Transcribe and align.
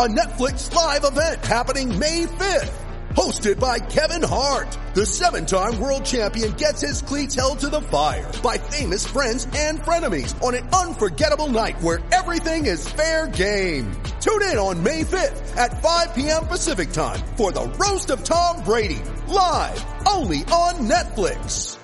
A 0.00 0.08
Netflix 0.08 0.74
live 0.74 1.04
event 1.04 1.44
happening 1.44 1.98
May 1.98 2.24
5th. 2.24 2.72
Hosted 3.10 3.60
by 3.60 3.78
Kevin 3.78 4.26
Hart. 4.26 4.74
The 4.94 5.04
seven-time 5.04 5.78
world 5.78 6.06
champion 6.06 6.52
gets 6.52 6.80
his 6.80 7.02
cleats 7.02 7.34
held 7.34 7.58
to 7.58 7.68
the 7.68 7.82
fire 7.82 8.32
by 8.42 8.56
famous 8.56 9.06
friends 9.06 9.46
and 9.54 9.78
frenemies 9.80 10.42
on 10.42 10.54
an 10.54 10.66
unforgettable 10.70 11.48
night 11.48 11.78
where 11.82 11.98
everything 12.12 12.64
is 12.64 12.88
fair 12.88 13.26
game. 13.26 13.92
Tune 14.22 14.40
in 14.40 14.56
on 14.56 14.82
May 14.82 15.02
5th 15.02 15.54
at 15.58 15.82
5 15.82 16.14
p.m. 16.14 16.46
Pacific 16.46 16.92
time 16.92 17.20
for 17.36 17.52
the 17.52 17.66
Roast 17.78 18.08
of 18.08 18.24
Tom 18.24 18.64
Brady. 18.64 19.02
Live 19.28 19.84
only 20.08 20.38
on 20.44 20.88
Netflix. 20.88 21.76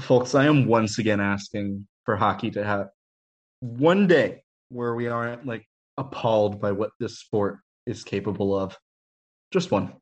folks, 0.00 0.36
I 0.36 0.46
am 0.46 0.68
once 0.68 1.00
again 1.00 1.20
asking 1.20 1.88
for 2.04 2.14
hockey 2.14 2.52
to 2.52 2.64
have 2.64 2.90
one 3.58 4.06
day 4.06 4.44
where 4.68 4.94
we 4.94 5.08
aren't 5.08 5.44
like 5.44 5.66
appalled 6.00 6.60
by 6.60 6.72
what 6.72 6.90
this 6.98 7.18
sport 7.18 7.58
is 7.86 8.02
capable 8.02 8.58
of. 8.58 8.76
Just 9.52 9.70
one. 9.70 9.92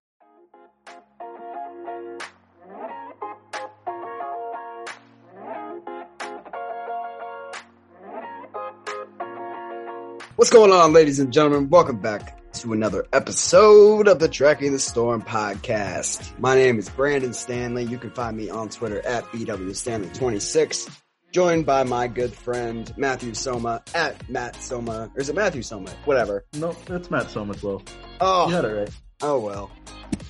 What's 10.36 10.50
going 10.50 10.70
on, 10.70 10.92
ladies 10.92 11.18
and 11.18 11.32
gentlemen? 11.32 11.68
Welcome 11.68 11.98
back 11.98 12.52
to 12.52 12.72
another 12.72 13.04
episode 13.12 14.06
of 14.06 14.20
the 14.20 14.28
Tracking 14.28 14.70
the 14.70 14.78
Storm 14.78 15.20
podcast. 15.20 16.38
My 16.38 16.54
name 16.54 16.78
is 16.78 16.88
Brandon 16.88 17.32
Stanley. 17.32 17.82
You 17.82 17.98
can 17.98 18.10
find 18.12 18.36
me 18.36 18.48
on 18.48 18.68
Twitter 18.68 19.04
at 19.04 19.24
BWStanley26, 19.24 20.90
joined 21.32 21.66
by 21.66 21.84
my 21.84 22.08
good 22.08 22.32
friend 22.32 22.92
Matthew 22.96 23.34
Soma 23.34 23.82
at 23.94 24.28
Matt 24.28 24.56
Soma. 24.56 25.10
Or 25.14 25.20
is 25.20 25.28
it 25.28 25.34
Matthew 25.36 25.62
Soma? 25.62 25.90
Whatever. 26.04 26.44
No, 26.54 26.74
it's 26.88 27.10
Matt 27.10 27.26
Somatwell. 27.26 27.86
Oh, 28.20 28.48
You 28.48 28.54
had 28.54 28.64
it 28.64 28.68
right. 28.74 28.90
oh 29.22 29.38
well. 29.40 29.70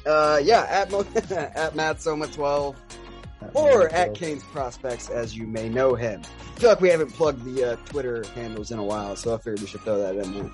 Uh, 0.05 0.41
yeah, 0.43 0.67
at, 0.69 0.91
Mo- 0.91 1.07
at 1.37 1.75
Matt 1.77 2.01
Soma 2.03 2.27
12 2.27 2.77
or 3.55 3.89
at 3.91 4.15
Canes 4.15 4.43
Prospects 4.45 5.09
as 5.09 5.37
you 5.37 5.47
may 5.47 5.69
know 5.69 5.95
him. 5.95 6.23
I 6.57 6.61
feel 6.61 6.71
like 6.71 6.81
we 6.81 6.89
haven't 6.89 7.13
plugged 7.13 7.45
the 7.45 7.73
uh, 7.73 7.77
Twitter 7.87 8.25
handles 8.35 8.73
in 8.73 8.79
a 8.81 8.85
while, 8.85 9.15
so 9.15 9.35
I 9.35 9.39
figured 9.39 9.61
we 9.61 9.67
should 9.69 9.83
throw 9.83 9.99
that 9.99 10.17
in 10.17 10.35
there. 10.35 10.51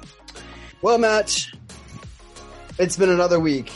Well, 0.83 0.99
Matt, 0.99 1.47
it's 2.79 2.97
been 2.99 3.09
another 3.09 3.41
week. 3.41 3.73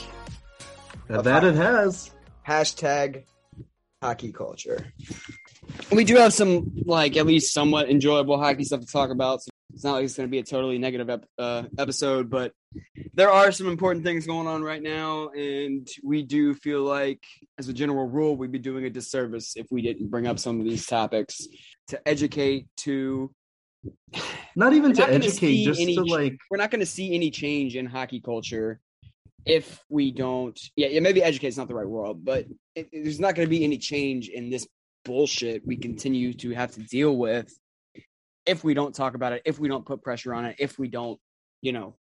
That, 1.09 1.25
that 1.25 1.43
it 1.45 1.55
has. 1.55 2.11
Hashtag 2.47 3.25
hockey 4.03 4.31
culture. 4.33 4.93
We 5.93 6.05
do 6.05 6.17
have 6.17 6.33
some 6.33 6.71
like 6.85 7.17
at 7.17 7.27
least 7.27 7.53
somewhat 7.53 7.91
enjoyable 7.91 8.39
hockey 8.39 8.65
stuff 8.65 8.81
to 8.81 8.87
talk 8.87 9.11
about. 9.11 9.43
So 9.43 9.51
it's 9.75 9.85
not 9.85 9.93
like 9.93 10.05
it's 10.05 10.17
going 10.17 10.29
to 10.29 10.31
be 10.31 10.39
a 10.39 10.43
totally 10.43 10.79
negative 10.79 11.11
ep- 11.11 11.27
uh, 11.39 11.65
episode, 11.79 12.31
but 12.31 12.53
there 13.15 13.31
are 13.31 13.53
some 13.53 13.69
important 13.69 14.05
things 14.05 14.27
going 14.27 14.47
on 14.47 14.63
right 14.63 14.83
now, 14.83 15.29
and 15.29 15.87
we 16.03 16.23
do 16.23 16.55
feel 16.55 16.83
like, 16.83 17.23
as 17.59 17.69
a 17.69 17.73
general 17.73 18.07
rule, 18.07 18.37
we'd 18.37 18.53
be 18.53 18.59
doing 18.59 18.85
a 18.85 18.91
disservice 18.91 19.57
if 19.57 19.67
we 19.71 19.83
didn't 19.83 20.09
bring 20.09 20.27
up 20.27 20.39
some 20.39 20.59
of 20.59 20.67
these 20.67 20.87
topics 20.87 21.47
to 21.89 22.09
educate. 22.09 22.67
To 22.79 23.31
Not 24.57 24.73
even 24.73 24.93
to 24.95 25.01
not 25.01 25.11
educate, 25.11 25.65
just 25.65 25.81
any 25.81 25.95
to 25.95 26.03
like 26.03 26.37
we're 26.51 26.59
not 26.59 26.71
going 26.71 26.81
to 26.81 26.87
see 26.87 27.15
any 27.15 27.31
change 27.31 27.77
in 27.77 27.87
hockey 27.87 28.21
culture 28.21 28.81
if 29.45 29.83
we 29.89 30.11
don't. 30.11 30.59
Yeah, 30.77 30.89
yeah 30.89 31.01
maybe 31.01 31.23
educate 31.23 31.49
is 31.49 31.59
not 31.59 31.69
the 31.69 31.75
right 31.75 31.87
word, 31.87 32.25
but 32.25 32.47
it, 32.75 32.89
there's 32.93 33.21
not 33.21 33.35
going 33.35 33.47
to 33.47 33.51
be 33.51 33.65
any 33.65 33.79
change 33.79 34.29
in 34.29 34.51
this 34.51 34.67
bullshit 35.09 35.67
we 35.67 35.77
continue 35.77 36.35
to 36.35 36.51
have 36.51 36.71
to 36.73 36.81
deal 36.81 37.17
with 37.17 37.51
if 38.47 38.63
we 38.65 38.73
don't 38.75 38.95
talk 38.95 39.15
about 39.15 39.33
it, 39.35 39.43
if 39.45 39.59
we 39.59 39.69
don't 39.69 39.85
put 39.85 40.03
pressure 40.03 40.33
on 40.33 40.45
it, 40.47 40.57
if 40.59 40.79
we 40.79 40.89
don't, 40.89 41.19
you 41.61 41.73
know, 41.73 41.97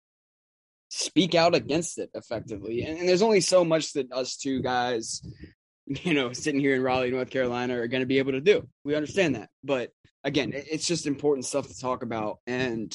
speak 0.90 1.34
out 1.34 1.54
against 1.56 1.98
it 1.98 2.10
effectively. 2.14 2.82
And, 2.82 2.98
and 2.98 3.08
there's 3.08 3.22
only 3.22 3.40
so 3.40 3.64
much 3.64 3.92
that 3.94 4.12
us 4.12 4.36
two 4.36 4.60
guys, 4.62 5.22
you 5.86 6.14
know, 6.14 6.32
sitting 6.32 6.60
here 6.60 6.74
in 6.76 6.82
Raleigh, 6.82 7.10
North 7.10 7.30
Carolina, 7.30 7.80
are 7.80 7.88
going 7.88 8.02
to 8.02 8.06
be 8.06 8.18
able 8.18 8.32
to 8.32 8.40
do. 8.40 8.68
We 8.84 8.94
understand 8.94 9.34
that, 9.36 9.48
but 9.64 9.90
again, 10.24 10.52
it- 10.52 10.66
it's 10.70 10.86
just 10.86 11.06
important 11.06 11.46
stuff 11.46 11.66
to 11.68 11.78
talk 11.78 12.02
about. 12.02 12.38
And 12.46 12.94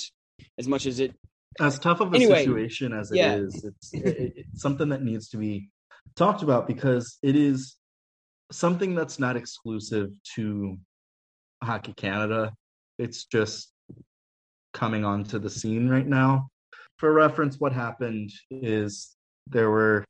as 0.58 0.68
much 0.68 0.86
as 0.86 1.00
it 1.00 1.14
as 1.60 1.78
tough 1.80 2.00
of 2.00 2.14
a 2.14 2.16
Anyway, 2.16 2.46
situation 2.46 2.94
as 2.94 3.12
it 3.12 3.18
yeah. 3.18 3.36
is, 3.36 3.66
it's, 3.66 3.94
it, 3.94 4.34
it's 4.38 4.62
something 4.62 4.90
that 4.90 5.04
needs 5.04 5.30
to 5.30 5.38
be 5.38 5.70
talked 6.16 6.42
about 6.44 6.68
because 6.68 7.18
it 7.22 7.36
is 7.36 7.76
something 8.52 8.96
that's 8.96 9.20
not 9.20 9.36
exclusive 9.36 10.12
to 10.36 10.78
Hockey 11.64 11.94
Canada. 11.94 12.54
It's 12.98 13.26
just 13.26 13.72
coming 14.74 15.06
onto 15.06 15.40
the 15.40 15.50
scene 15.50 15.90
right 15.90 16.08
now. 16.08 16.50
For 16.98 17.12
reference, 17.12 17.60
what 17.60 17.74
happened 17.74 18.32
is 18.50 19.16
there 19.48 19.70
were 19.70 20.06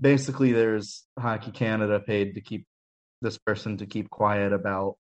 basically 0.00 0.52
there's 0.52 1.04
Hockey 1.18 1.50
Canada 1.50 2.00
paid 2.00 2.34
to 2.34 2.40
keep 2.40 2.66
this 3.22 3.38
person 3.38 3.78
to 3.78 3.86
keep 3.86 4.10
quiet 4.10 4.52
about 4.52 4.96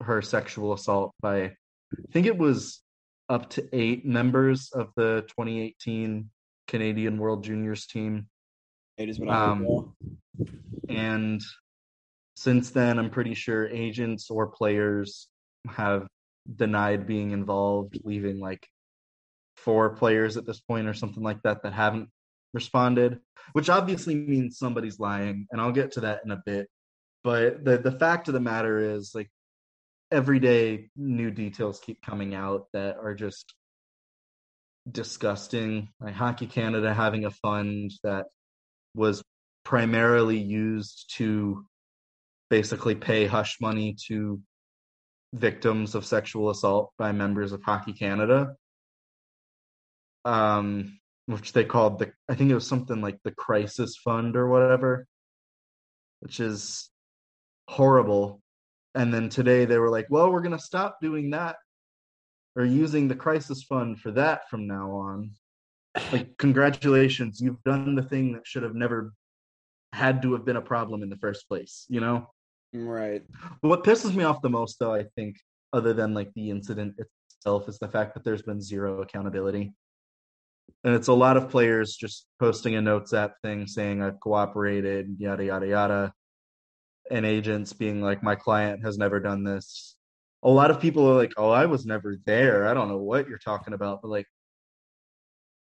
her 0.00 0.22
sexual 0.22 0.72
assault 0.72 1.12
by 1.20 1.42
I 1.42 2.12
think 2.12 2.26
it 2.26 2.38
was 2.38 2.80
up 3.28 3.50
to 3.50 3.68
eight 3.72 4.04
members 4.04 4.70
of 4.72 4.88
the 4.96 5.24
2018 5.28 6.30
Canadian 6.68 7.18
World 7.18 7.44
Juniors 7.44 7.86
team. 7.86 8.28
it 8.96 9.08
is 9.08 9.18
what 9.18 9.28
I 9.28 9.52
Um. 9.52 9.94
And 10.88 11.42
since 12.36 12.70
then, 12.70 12.98
I'm 12.98 13.10
pretty 13.10 13.34
sure 13.34 13.68
agents 13.68 14.30
or 14.30 14.48
players 14.48 15.28
have 15.68 16.06
denied 16.56 17.06
being 17.06 17.30
involved, 17.30 17.98
leaving 18.04 18.40
like 18.40 18.66
four 19.56 19.90
players 19.96 20.36
at 20.36 20.46
this 20.46 20.60
point 20.60 20.88
or 20.88 20.94
something 20.94 21.22
like 21.22 21.42
that 21.42 21.62
that 21.62 21.72
haven't 21.72 22.08
responded, 22.54 23.20
which 23.52 23.70
obviously 23.70 24.14
means 24.14 24.58
somebody's 24.58 24.98
lying. 24.98 25.46
And 25.50 25.60
I'll 25.60 25.72
get 25.72 25.92
to 25.92 26.00
that 26.00 26.22
in 26.24 26.30
a 26.30 26.42
bit. 26.44 26.68
But 27.22 27.64
the, 27.64 27.78
the 27.78 27.92
fact 27.92 28.28
of 28.28 28.34
the 28.34 28.40
matter 28.40 28.96
is, 28.96 29.12
like, 29.14 29.30
every 30.10 30.40
day 30.40 30.90
new 30.94 31.30
details 31.30 31.80
keep 31.80 32.02
coming 32.02 32.34
out 32.34 32.66
that 32.74 32.96
are 32.96 33.14
just 33.14 33.54
disgusting. 34.90 35.88
Like 36.00 36.14
Hockey 36.14 36.46
Canada 36.46 36.92
having 36.92 37.24
a 37.24 37.30
fund 37.30 37.92
that 38.02 38.26
was 38.94 39.22
primarily 39.64 40.38
used 40.38 41.14
to 41.16 41.64
basically 42.52 42.94
pay 42.94 43.24
hush 43.24 43.56
money 43.62 43.96
to 44.08 44.38
victims 45.32 45.94
of 45.94 46.04
sexual 46.04 46.50
assault 46.50 46.92
by 46.98 47.10
members 47.10 47.52
of 47.52 47.62
Hockey 47.62 47.94
Canada. 47.94 48.54
Um, 50.26 50.98
which 51.24 51.54
they 51.54 51.64
called 51.64 51.98
the 51.98 52.12
I 52.28 52.34
think 52.34 52.50
it 52.50 52.54
was 52.54 52.66
something 52.66 53.00
like 53.00 53.18
the 53.24 53.30
crisis 53.30 53.96
fund 53.96 54.36
or 54.36 54.48
whatever, 54.48 55.06
which 56.20 56.40
is 56.40 56.90
horrible. 57.68 58.42
And 58.94 59.14
then 59.14 59.30
today 59.30 59.64
they 59.64 59.78
were 59.78 59.88
like, 59.88 60.08
well, 60.10 60.30
we're 60.30 60.42
going 60.42 60.58
to 60.58 60.62
stop 60.62 60.98
doing 61.00 61.30
that 61.30 61.56
or 62.54 62.66
using 62.66 63.08
the 63.08 63.14
crisis 63.14 63.62
fund 63.62 63.98
for 63.98 64.10
that 64.10 64.50
from 64.50 64.66
now 64.66 64.90
on. 64.90 65.30
Like, 66.12 66.36
congratulations, 66.36 67.40
you've 67.40 67.62
done 67.64 67.94
the 67.94 68.02
thing 68.02 68.34
that 68.34 68.46
should 68.46 68.62
have 68.62 68.74
never 68.74 69.14
had 69.94 70.20
to 70.20 70.34
have 70.34 70.44
been 70.44 70.56
a 70.56 70.68
problem 70.74 71.02
in 71.02 71.08
the 71.08 71.16
first 71.16 71.48
place, 71.48 71.86
you 71.88 72.00
know? 72.00 72.28
Right. 72.72 73.22
What 73.60 73.84
pisses 73.84 74.14
me 74.14 74.24
off 74.24 74.42
the 74.42 74.48
most, 74.48 74.78
though, 74.78 74.94
I 74.94 75.04
think, 75.16 75.36
other 75.72 75.92
than 75.92 76.14
like 76.14 76.32
the 76.34 76.50
incident 76.50 76.94
itself, 76.98 77.68
is 77.68 77.78
the 77.78 77.88
fact 77.88 78.14
that 78.14 78.24
there's 78.24 78.42
been 78.42 78.60
zero 78.60 79.02
accountability. 79.02 79.74
And 80.84 80.94
it's 80.94 81.08
a 81.08 81.12
lot 81.12 81.36
of 81.36 81.50
players 81.50 81.94
just 81.94 82.26
posting 82.40 82.74
a 82.74 82.80
notes 82.80 83.12
app 83.12 83.34
thing 83.42 83.66
saying, 83.66 84.02
I've 84.02 84.20
cooperated, 84.20 85.16
yada, 85.18 85.44
yada, 85.44 85.66
yada. 85.66 86.12
And 87.10 87.26
agents 87.26 87.72
being 87.72 88.00
like, 88.00 88.22
my 88.22 88.36
client 88.36 88.84
has 88.84 88.96
never 88.96 89.20
done 89.20 89.44
this. 89.44 89.96
A 90.42 90.50
lot 90.50 90.70
of 90.70 90.80
people 90.80 91.08
are 91.08 91.14
like, 91.14 91.34
oh, 91.36 91.50
I 91.50 91.66
was 91.66 91.84
never 91.86 92.16
there. 92.24 92.66
I 92.66 92.74
don't 92.74 92.88
know 92.88 92.98
what 92.98 93.28
you're 93.28 93.38
talking 93.38 93.74
about. 93.74 94.02
But 94.02 94.08
like, 94.08 94.26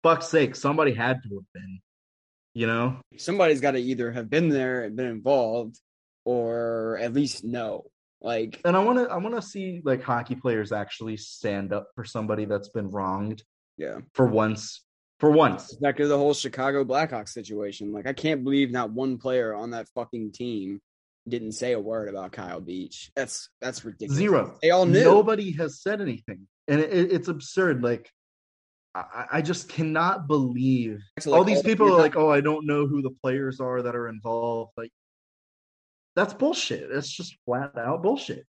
fuck's 0.03 0.27
sake, 0.27 0.55
somebody 0.55 0.93
had 0.93 1.21
to 1.23 1.35
have 1.35 1.53
been, 1.53 1.79
you 2.53 2.67
know? 2.67 3.01
Somebody's 3.17 3.61
got 3.61 3.71
to 3.71 3.79
either 3.79 4.11
have 4.11 4.29
been 4.29 4.49
there 4.49 4.83
and 4.83 4.95
been 4.95 5.07
involved, 5.07 5.79
or 6.25 6.97
at 7.01 7.13
least 7.13 7.43
know. 7.43 7.85
Like, 8.21 8.59
And 8.65 8.75
I 8.75 8.83
want 8.83 8.99
to 8.99 9.05
I 9.05 9.17
want 9.17 9.35
to 9.35 9.41
see 9.41 9.81
like 9.83 10.03
hockey 10.03 10.35
players 10.35 10.71
actually 10.71 11.17
stand 11.17 11.71
up 11.71 11.87
for 11.95 12.03
somebody 12.03 12.45
that's 12.45 12.69
been 12.69 12.89
wronged 12.89 13.43
yeah, 13.77 13.99
for 14.13 14.25
once. 14.25 14.83
For 15.19 15.31
once. 15.31 15.73
back 15.75 15.97
to 15.97 16.07
the 16.07 16.17
whole 16.17 16.33
Chicago 16.33 16.85
Blackhawks 16.85 17.29
situation. 17.29 17.91
Like, 17.91 18.07
I 18.07 18.13
can't 18.13 18.43
believe 18.43 18.71
not 18.71 18.91
one 18.91 19.17
player 19.17 19.53
on 19.53 19.71
that 19.71 19.87
fucking 19.95 20.31
team 20.31 20.79
didn't 21.27 21.51
say 21.53 21.73
a 21.73 21.79
word 21.79 22.09
about 22.09 22.31
Kyle 22.31 22.61
Beach. 22.61 23.11
That's 23.15 23.49
that's 23.61 23.83
ridiculous. 23.85 24.17
Zero. 24.17 24.57
They 24.61 24.71
all 24.71 24.85
knew. 24.85 25.03
Nobody 25.03 25.51
has 25.57 25.81
said 25.81 26.01
anything, 26.01 26.47
and 26.67 26.79
it, 26.79 27.11
it's 27.11 27.27
absurd. 27.27 27.83
Like, 27.83 28.09
I, 28.95 29.25
I 29.33 29.41
just 29.41 29.69
cannot 29.69 30.27
believe 30.27 31.01
So, 31.19 31.31
like, 31.31 31.37
all 31.37 31.43
these 31.43 31.57
all 31.57 31.63
people 31.63 31.87
are 31.87 31.91
not- 31.91 31.97
like, 31.99 32.15
"Oh, 32.15 32.29
I 32.29 32.41
don't 32.41 32.65
know 32.65 32.87
who 32.87 33.01
the 33.01 33.11
players 33.21 33.59
are 33.59 33.81
that 33.81 33.95
are 33.95 34.07
involved." 34.07 34.71
Like, 34.77 34.91
that's 36.19 36.33
bullshit. 36.33 36.89
That's 36.91 37.09
just 37.09 37.37
flat 37.45 37.77
out 37.77 38.03
bullshit. 38.03 38.45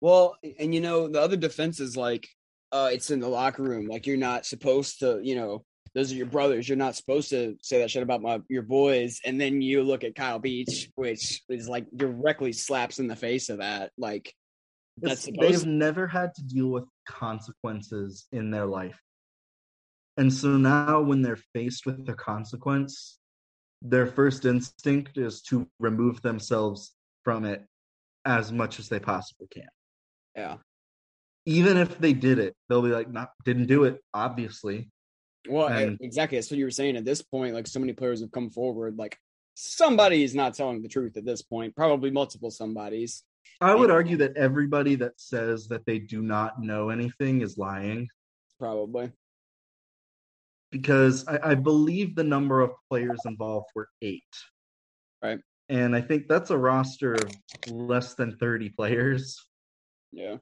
Well, 0.00 0.36
and 0.60 0.72
you 0.72 0.80
know, 0.80 1.08
the 1.08 1.20
other 1.20 1.36
defense 1.36 1.80
is 1.80 1.96
like, 1.96 2.28
uh, 2.70 2.90
it's 2.92 3.10
in 3.10 3.18
the 3.18 3.28
locker 3.28 3.62
room. 3.62 3.88
Like 3.88 4.06
you're 4.06 4.16
not 4.16 4.46
supposed 4.46 5.00
to, 5.00 5.20
you 5.22 5.34
know, 5.34 5.64
those 5.94 6.12
are 6.12 6.16
your 6.16 6.26
brothers. 6.26 6.68
You're 6.68 6.78
not 6.78 6.94
supposed 6.94 7.30
to 7.30 7.56
say 7.62 7.78
that 7.78 7.90
shit 7.90 8.02
about 8.02 8.22
my 8.22 8.40
your 8.48 8.62
boys. 8.62 9.20
And 9.24 9.40
then 9.40 9.60
you 9.60 9.82
look 9.82 10.04
at 10.04 10.14
Kyle 10.14 10.38
Beach, 10.38 10.90
which 10.94 11.42
is 11.48 11.68
like 11.68 11.86
directly 11.94 12.52
slaps 12.52 13.00
in 13.00 13.08
the 13.08 13.16
face 13.16 13.48
of 13.48 13.58
that. 13.58 13.90
Like 13.98 14.32
that's 14.96 15.28
they've 15.40 15.66
never 15.66 16.06
had 16.06 16.34
to 16.34 16.42
deal 16.42 16.68
with 16.68 16.84
consequences 17.08 18.26
in 18.30 18.50
their 18.50 18.66
life. 18.66 19.00
And 20.16 20.32
so 20.32 20.56
now 20.56 21.00
when 21.00 21.22
they're 21.22 21.40
faced 21.54 21.86
with 21.86 22.06
the 22.06 22.14
consequence, 22.14 23.18
their 23.84 24.06
first 24.06 24.46
instinct 24.46 25.18
is 25.18 25.42
to 25.42 25.68
remove 25.78 26.20
themselves 26.22 26.94
from 27.22 27.44
it 27.44 27.64
as 28.24 28.50
much 28.50 28.78
as 28.78 28.88
they 28.88 28.98
possibly 28.98 29.46
can. 29.48 29.68
yeah. 30.34 30.56
Even 31.46 31.76
if 31.76 31.98
they 31.98 32.14
did 32.14 32.38
it, 32.38 32.56
they'll 32.68 32.80
be 32.80 32.88
like, 32.88 33.10
not 33.10 33.28
didn't 33.44 33.66
do 33.66 33.84
it, 33.84 34.00
obviously. 34.14 34.88
Well, 35.46 35.68
And- 35.68 35.98
exactly. 36.00 36.38
That's 36.38 36.50
what 36.50 36.56
you 36.56 36.64
were 36.64 36.70
saying. 36.70 36.96
At 36.96 37.04
this 37.04 37.20
point, 37.20 37.54
like 37.54 37.66
so 37.66 37.78
many 37.78 37.92
players 37.92 38.22
have 38.22 38.32
come 38.32 38.48
forward. 38.48 38.96
Like 38.96 39.18
somebody 39.54 40.24
is 40.24 40.34
not 40.34 40.54
telling 40.54 40.80
the 40.80 40.88
truth 40.88 41.18
at 41.18 41.26
this 41.26 41.42
point. 41.42 41.76
Probably 41.76 42.10
multiple 42.10 42.50
somebodies. 42.50 43.24
I 43.60 43.74
would 43.74 43.90
argue 43.90 44.16
that 44.16 44.34
everybody 44.38 44.94
that 44.96 45.20
says 45.20 45.68
that 45.68 45.84
they 45.84 45.98
do 45.98 46.22
not 46.22 46.62
know 46.62 46.88
anything 46.88 47.42
is 47.42 47.58
lying 47.58 48.08
Probably. 48.58 49.12
Because 50.74 51.24
I, 51.28 51.52
I 51.52 51.54
believe 51.54 52.16
the 52.16 52.24
number 52.24 52.60
of 52.60 52.72
players 52.90 53.20
involved 53.26 53.68
were 53.76 53.88
eight. 54.02 54.24
Right. 55.22 55.38
And 55.68 55.94
I 55.94 56.00
think 56.00 56.26
that's 56.26 56.50
a 56.50 56.58
roster 56.58 57.14
of 57.14 57.30
less 57.70 58.14
than 58.14 58.36
30 58.38 58.70
players. 58.70 59.40
Yeah. 60.10 60.38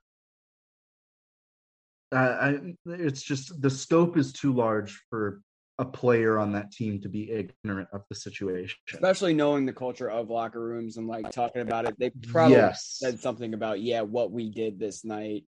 Uh, 2.11 2.17
I, 2.17 2.58
it's 2.87 3.23
just 3.23 3.61
the 3.61 3.69
scope 3.69 4.17
is 4.17 4.32
too 4.32 4.55
large 4.55 5.02
for 5.11 5.43
a 5.79 5.84
player 5.84 6.38
on 6.38 6.52
that 6.52 6.73
team 6.73 7.02
to 7.02 7.11
be 7.11 7.31
ignorant 7.31 7.88
of 7.93 8.00
the 8.08 8.14
situation. 8.14 8.79
especially 8.90 9.34
knowing 9.34 9.67
the 9.67 9.73
culture 9.73 10.11
of 10.11 10.31
locker 10.31 10.62
rooms 10.62 10.96
and 10.96 11.06
like 11.06 11.31
talking 11.31 11.61
about 11.61 11.84
it. 11.84 11.94
They 11.99 12.08
probably 12.29 12.56
yes. 12.56 12.96
said 12.99 13.20
something 13.20 13.52
about 13.52 13.82
yeah, 13.82 14.00
what 14.00 14.32
we 14.32 14.49
did 14.49 14.79
this 14.79 15.05
night. 15.05 15.44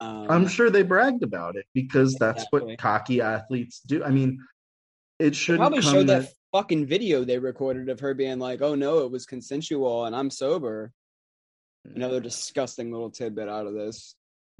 Um, 0.00 0.30
I'm 0.30 0.48
sure 0.48 0.70
they 0.70 0.82
bragged 0.82 1.22
about 1.22 1.56
it 1.56 1.66
because 1.74 2.14
that's 2.14 2.44
Exactly. 2.44 2.60
what 2.72 2.78
cocky 2.78 3.20
athletes 3.20 3.80
do. 3.80 4.04
I 4.04 4.10
mean, 4.10 4.44
it 5.18 5.34
shouldn't 5.34 5.60
probably 5.60 5.82
showed 5.82 6.06
that, 6.06 6.22
that 6.22 6.32
fucking 6.52 6.86
video 6.86 7.24
they 7.24 7.38
recorded 7.38 7.88
of 7.88 7.98
her 8.00 8.14
being 8.14 8.38
like, 8.38 8.62
"Oh 8.62 8.74
no, 8.76 8.98
it 9.00 9.10
was 9.10 9.26
consensual 9.26 10.04
and 10.04 10.14
I'm 10.14 10.30
sober." 10.30 10.92
Another 11.94 12.20
disgusting 12.20 12.92
little 12.92 13.10
tidbit 13.10 13.48
out 13.48 13.66
of 13.66 13.74
this. 13.74 14.14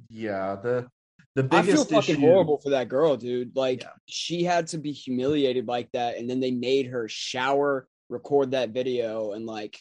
yeah 0.09 0.55
the 0.61 0.87
the 1.35 1.43
biggest 1.43 1.69
I 1.69 1.73
feel 1.73 1.85
fucking 1.85 2.15
issue, 2.15 2.21
horrible 2.25 2.57
for 2.57 2.71
that 2.71 2.89
girl, 2.89 3.15
dude. 3.15 3.55
Like 3.55 3.83
Yeah. 3.83 3.89
she 4.07 4.43
had 4.43 4.67
to 4.67 4.77
be 4.77 4.91
humiliated 4.91 5.67
like 5.67 5.89
that, 5.93 6.17
and 6.17 6.29
then 6.29 6.39
they 6.39 6.51
made 6.51 6.87
her 6.87 7.07
shower, 7.07 7.87
record 8.09 8.51
that 8.51 8.71
video, 8.71 9.31
and 9.33 9.45
like 9.45 9.79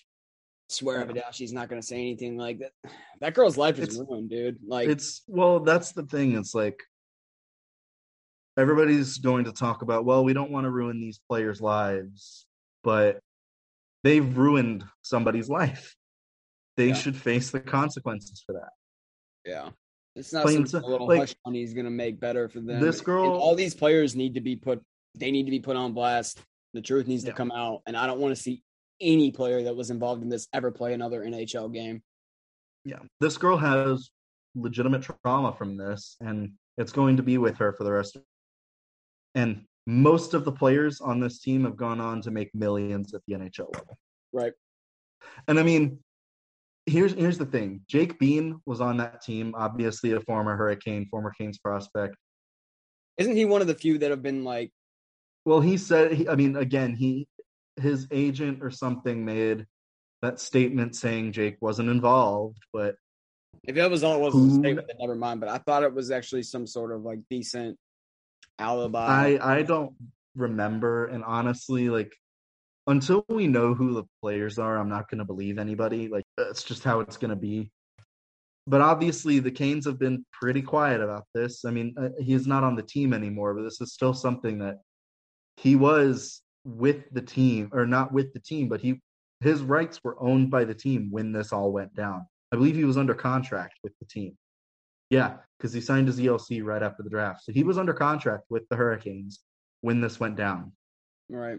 swear 0.69 1.01
and 1.01 1.15
down 1.15 1.25
she's 1.33 1.53
not 1.53 1.69
gonna 1.69 1.83
say 1.83 1.97
anything 1.97 2.37
like 2.37 2.59
that. 2.61 2.73
That 3.21 3.35
girl's 3.35 3.57
life 3.57 3.79
is 3.79 3.89
It's- 3.89 3.99
ruined, 3.99 4.31
dude. 4.31 4.59
Like 4.67 4.89
it's 4.89 5.23
well 5.27 5.61
that's 5.61 5.93
the 5.93 6.05
thing 6.05 6.37
it's 6.37 6.55
like 6.55 6.81
everybody's 8.57 9.19
going 9.19 9.45
to 9.45 9.53
talk 9.53 9.83
about 9.83 10.05
well 10.05 10.25
we 10.25 10.33
don't 10.33 10.51
want 10.51 10.65
to 10.65 10.71
ruin 10.71 11.01
these 11.01 11.21
players 11.29 11.61
lives 11.61 12.47
but 12.83 13.21
they've 14.05 14.37
ruined 14.37 14.85
somebody's 15.03 15.49
life 15.49 15.95
they 16.77 16.89
Yeah. 16.89 16.95
should 16.95 17.17
face 17.17 17.51
the 17.51 17.61
consequences 17.61 18.43
for 18.45 18.53
that 18.55 18.71
Yeah. 19.45 19.71
It's 20.17 20.33
not 20.33 20.45
Plain 20.47 20.67
some 20.67 20.83
little 20.83 21.07
like, 21.07 21.21
hush 21.21 21.35
money 21.47 21.63
is 21.63 21.75
gonna 21.75 21.91
make 21.91 22.19
better 22.19 22.49
for 22.49 22.61
them. 22.61 22.81
this 22.81 22.97
And 22.99 23.05
girl- 23.07 23.31
all 23.37 23.55
these 23.55 23.75
players 23.75 24.17
need 24.17 24.35
to 24.35 24.41
be 24.41 24.57
put 24.57 24.83
they 25.17 25.31
need 25.31 25.45
to 25.45 25.51
be 25.53 25.61
put 25.61 25.75
on 25.77 25.93
blast. 25.93 26.41
The 26.75 26.83
truth 26.83 27.07
needs 27.07 27.25
Yeah. 27.25 27.31
to 27.31 27.37
come 27.37 27.51
out. 27.53 27.83
And 27.87 27.97
I 27.97 28.07
don't 28.07 28.21
want 28.21 28.35
to 28.37 28.41
see 28.41 28.63
any 29.01 29.31
player 29.31 29.63
that 29.63 29.77
was 29.77 29.91
involved 29.91 30.23
in 30.23 30.29
this 30.29 30.49
ever 30.53 30.71
play 30.71 30.95
another 30.95 31.23
NHL 31.23 31.73
game. 31.73 32.03
yeah 32.85 33.01
this 33.21 33.37
girl 33.39 33.57
has 33.57 34.11
legitimate 34.55 35.07
trauma 35.25 35.53
from 35.53 35.77
this 35.77 36.17
and 36.21 36.51
it's 36.79 36.93
going 36.93 37.17
to 37.17 37.23
be 37.23 37.39
with 37.39 37.57
her 37.57 37.73
for 37.73 37.85
the 37.85 37.93
rest 37.93 38.17
of 38.17 38.23
and 39.35 39.65
most 39.87 40.35
of 40.35 40.45
the 40.45 40.53
players 40.53 41.01
on 41.01 41.21
this 41.21 41.41
team 41.41 41.65
have 41.65 41.77
gone 41.77 42.01
on 42.01 42.21
to 42.21 42.31
make 42.31 42.55
millions 42.55 43.15
at 43.15 43.21
the 43.27 43.35
NHL 43.35 43.75
level 43.75 43.97
Right. 44.33 44.53
And 45.47 45.59
I 45.59 45.63
mean, 45.63 45.99
here's 46.87 47.13
here's 47.13 47.39
the 47.39 47.47
thing. 47.47 47.81
Jake 47.89 48.19
Bean 48.19 48.61
was 48.67 48.81
on 48.81 48.97
that 48.99 49.23
team, 49.23 49.55
obviously 49.57 50.13
a 50.13 50.21
former 50.21 50.57
Hurricane, 50.57 51.07
former 51.11 51.33
Kings 51.37 51.59
prospect. 51.59 52.17
Isn't 53.19 53.37
he 53.37 53.45
one 53.45 53.61
of 53.61 53.67
the 53.67 53.75
few 53.75 53.99
that 53.99 54.11
have 54.11 54.23
been 54.23 54.45
like 54.45 54.71
Well, 55.45 55.61
he 55.61 55.77
said, 55.77 56.13
he, 56.13 56.29
I 56.29 56.35
mean, 56.37 56.57
again, 56.57 56.95
he 56.95 57.27
his 57.79 58.07
agent 58.11 58.63
or 58.63 58.71
something 58.71 59.25
made 59.25 59.67
that 60.23 60.41
statement 60.41 60.97
saying 60.97 61.33
Jake 61.33 61.57
wasn't 61.61 61.89
involved, 61.89 62.59
but 62.73 62.97
if 63.65 63.75
that 63.77 63.91
was 63.91 64.03
all 64.05 64.17
it 64.17 64.21
was 64.21 64.35
a 64.35 64.39
Who- 64.39 64.59
statement, 64.61 64.89
then 64.89 64.97
never 65.01 65.15
mind. 65.15 65.41
But 65.41 65.49
I 65.49 65.59
thought 65.59 65.83
it 65.83 65.95
was 65.95 66.11
actually 66.11 66.43
some 66.43 66.67
sort 66.67 66.93
of 66.93 67.03
like 67.03 67.21
decent 67.31 67.79
alibi. 68.59 69.39
I 69.39 69.59
I 69.59 69.63
don't 69.63 69.95
remember. 70.35 71.07
And 71.07 71.25
honestly, 71.25 71.89
like 71.89 72.15
until 72.87 73.25
we 73.29 73.47
know 73.47 73.75
who 73.75 73.95
the 73.95 74.05
players 74.23 74.59
are, 74.59 74.79
I'm 74.79 74.89
not 74.89 75.11
going 75.11 75.19
to 75.19 75.25
believe 75.25 75.59
anybody. 75.59 76.09
Like 76.09 76.25
that's 76.37 76.63
just 76.63 76.85
how 76.85 77.01
it's 77.01 77.17
going 77.17 77.31
to 77.31 77.37
be. 77.37 77.71
But 78.67 78.81
obviously, 78.83 79.39
the 79.39 79.51
Canes 79.51 79.87
have 79.87 79.99
been 79.99 80.27
pretty 80.33 80.61
quiet 80.63 81.01
about 81.01 81.25
this. 81.35 81.65
I 81.65 81.71
mean, 81.71 81.95
uh, 81.99 82.11
he's 82.21 82.47
not 82.47 82.65
on 82.65 82.77
the 82.77 82.83
team 82.83 83.15
anymore, 83.15 83.55
but 83.55 83.63
this 83.63 83.81
is 83.81 83.93
still 83.93 84.13
something 84.13 84.59
that 84.59 84.79
he 85.57 85.75
was 85.75 86.43
with 86.65 87.05
the 87.13 87.23
team, 87.23 87.71
or 87.73 87.87
not 87.87 88.13
with 88.13 88.33
the 88.33 88.41
team, 88.41 88.69
but 88.69 88.81
he 88.81 89.01
his 89.41 89.63
rights 89.63 90.03
were 90.03 90.21
owned 90.21 90.51
by 90.51 90.65
the 90.65 90.75
team 90.75 91.09
when 91.11 91.33
this 91.33 91.53
all 91.53 91.71
went 91.73 91.95
down. 91.95 92.27
I 92.53 92.57
believe 92.57 92.75
he 92.75 92.85
was 92.85 92.97
under 92.97 93.15
contract 93.15 93.75
with 93.85 93.93
the 94.01 94.07
team. 94.07 94.37
Yeah, 95.11 95.37
because 95.59 95.73
he 95.73 95.81
signed 95.81 96.09
his 96.09 96.19
ELC 96.19 96.63
right 96.65 96.83
after 96.83 97.03
the 97.03 97.11
draft. 97.11 97.45
So 97.45 97.53
he 97.53 97.63
was 97.65 97.79
under 97.79 97.95
contract 97.95 98.45
with 98.51 98.69
the 98.69 98.77
Hurricanes 98.77 99.41
when 99.81 100.01
this 100.01 100.19
went 100.21 100.37
down. 100.37 100.73
right. 101.31 101.59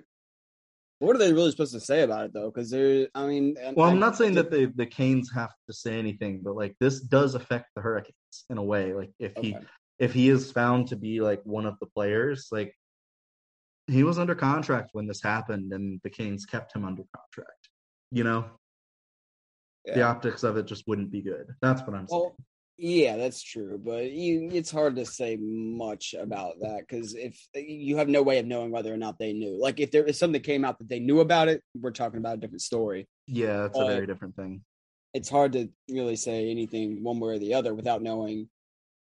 What 1.01 1.15
are 1.15 1.19
they 1.19 1.31
really 1.31 1.51
supposed 1.51 1.71
to 1.71 1.79
say 1.79 2.01
about 2.01 2.25
it 2.25 2.33
though? 2.33 2.51
Because 2.51 2.69
they're, 2.69 3.07
I 3.15 3.25
mean, 3.25 3.55
and- 3.61 3.77
Well, 3.77 3.89
I'm 3.89 3.99
not 3.99 4.17
saying 4.17 4.33
that 4.33 4.51
the 4.51 4.65
the 4.75 4.85
Canes 4.85 5.31
have 5.33 5.53
to 5.67 5.73
say 5.73 5.97
anything, 5.97 6.41
but 6.43 6.57
like 6.57 6.75
this 6.81 6.99
does 6.99 7.35
affect 7.35 7.67
the 7.73 7.81
Hurricanes 7.81 8.43
in 8.49 8.57
a 8.57 8.63
way. 8.63 8.93
Like 8.93 9.11
if 9.17 9.31
he 9.37 9.55
if 9.97 10.11
he 10.13 10.27
is 10.27 10.51
found 10.51 10.87
to 10.89 10.97
be 10.97 11.21
like 11.21 11.39
one 11.45 11.65
of 11.65 11.75
the 11.79 11.85
players, 11.85 12.49
like 12.51 12.75
he 13.89 14.03
was 14.03 14.19
under 14.19 14.35
contract 14.35 14.91
when 14.93 15.07
this 15.07 15.21
happened, 15.21 15.73
and 15.73 15.99
the 16.03 16.09
Canes 16.09 16.45
kept 16.45 16.75
him 16.75 16.85
under 16.85 17.03
contract. 17.15 17.69
You 18.11 18.23
know, 18.23 18.45
the 19.85 20.01
optics 20.01 20.43
of 20.43 20.57
it 20.57 20.65
just 20.65 20.87
wouldn't 20.87 21.11
be 21.11 21.21
good. 21.21 21.47
That's 21.61 21.81
what 21.81 21.95
I'm 21.95 22.07
saying. 22.07 22.21
Well, 22.21 22.35
yeah, 22.77 23.17
that's 23.17 23.43
true, 23.43 23.77
but 23.83 24.09
you, 24.11 24.49
it's 24.53 24.71
hard 24.71 24.95
to 24.95 25.05
say 25.05 25.37
much 25.41 26.15
about 26.17 26.61
that 26.61 26.79
because 26.87 27.13
if 27.13 27.37
you 27.53 27.97
have 27.97 28.07
no 28.07 28.23
way 28.23 28.39
of 28.39 28.45
knowing 28.45 28.71
whether 28.71 28.93
or 28.93 28.97
not 28.97 29.19
they 29.19 29.33
knew, 29.33 29.59
like 29.61 29.81
if 29.81 29.91
there 29.91 30.05
is 30.05 30.17
something 30.17 30.41
that 30.41 30.45
came 30.45 30.63
out 30.63 30.79
that 30.79 30.87
they 30.87 30.99
knew 30.99 31.19
about 31.19 31.49
it, 31.49 31.61
we're 31.75 31.91
talking 31.91 32.19
about 32.19 32.35
a 32.35 32.39
different 32.39 32.61
story. 32.61 33.07
yeah, 33.27 33.65
it's 33.65 33.77
a 33.77 33.85
very 33.85 34.07
different 34.07 34.35
thing. 34.35 34.61
It's 35.13 35.29
hard 35.29 35.53
to 35.53 35.69
really 35.89 36.15
say 36.15 36.49
anything 36.49 37.03
one 37.03 37.19
way 37.19 37.35
or 37.35 37.39
the 37.39 37.55
other 37.55 37.73
without 37.73 38.01
knowing 38.01 38.47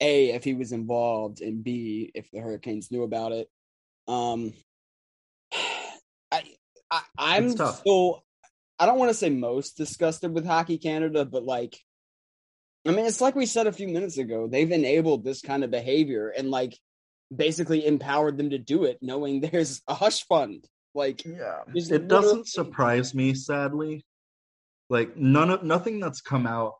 a 0.01 0.31
if 0.31 0.43
he 0.43 0.55
was 0.55 0.71
involved 0.71 1.41
and 1.41 1.63
b 1.63 2.11
if 2.15 2.29
the 2.31 2.39
Hurricanes 2.39 2.91
knew 2.91 3.03
about 3.03 3.31
it. 3.31 3.47
Um, 4.07 4.53
I, 6.91 7.01
I'm 7.17 7.55
so 7.55 8.23
I 8.79 8.85
don't 8.85 8.97
want 8.99 9.09
to 9.09 9.13
say 9.17 9.29
most 9.29 9.77
disgusted 9.77 10.33
with 10.33 10.45
Hockey 10.45 10.77
Canada, 10.77 11.25
but 11.25 11.43
like, 11.43 11.77
I 12.87 12.91
mean, 12.91 13.05
it's 13.05 13.21
like 13.21 13.35
we 13.35 13.45
said 13.45 13.67
a 13.67 13.71
few 13.73 13.87
minutes 13.87 14.17
ago. 14.17 14.47
They've 14.47 14.71
enabled 14.71 15.23
this 15.23 15.41
kind 15.41 15.63
of 15.63 15.71
behavior 15.71 16.29
and 16.29 16.49
like 16.49 16.77
basically 17.35 17.85
empowered 17.85 18.37
them 18.37 18.51
to 18.51 18.57
do 18.57 18.85
it, 18.85 18.97
knowing 19.01 19.41
there's 19.51 19.81
a 19.87 19.93
hush 19.93 20.25
fund. 20.27 20.65
Like, 20.95 21.23
Yeah, 21.25 21.61
it 21.67 21.75
literally- 21.75 22.07
doesn't 22.07 22.47
surprise 22.47 23.13
me, 23.13 23.33
sadly, 23.35 24.03
Like 24.89 25.15
none 25.15 25.51
of 25.51 25.63
nothing 25.63 25.99
that's 25.99 26.21
come 26.21 26.47
out 26.47 26.73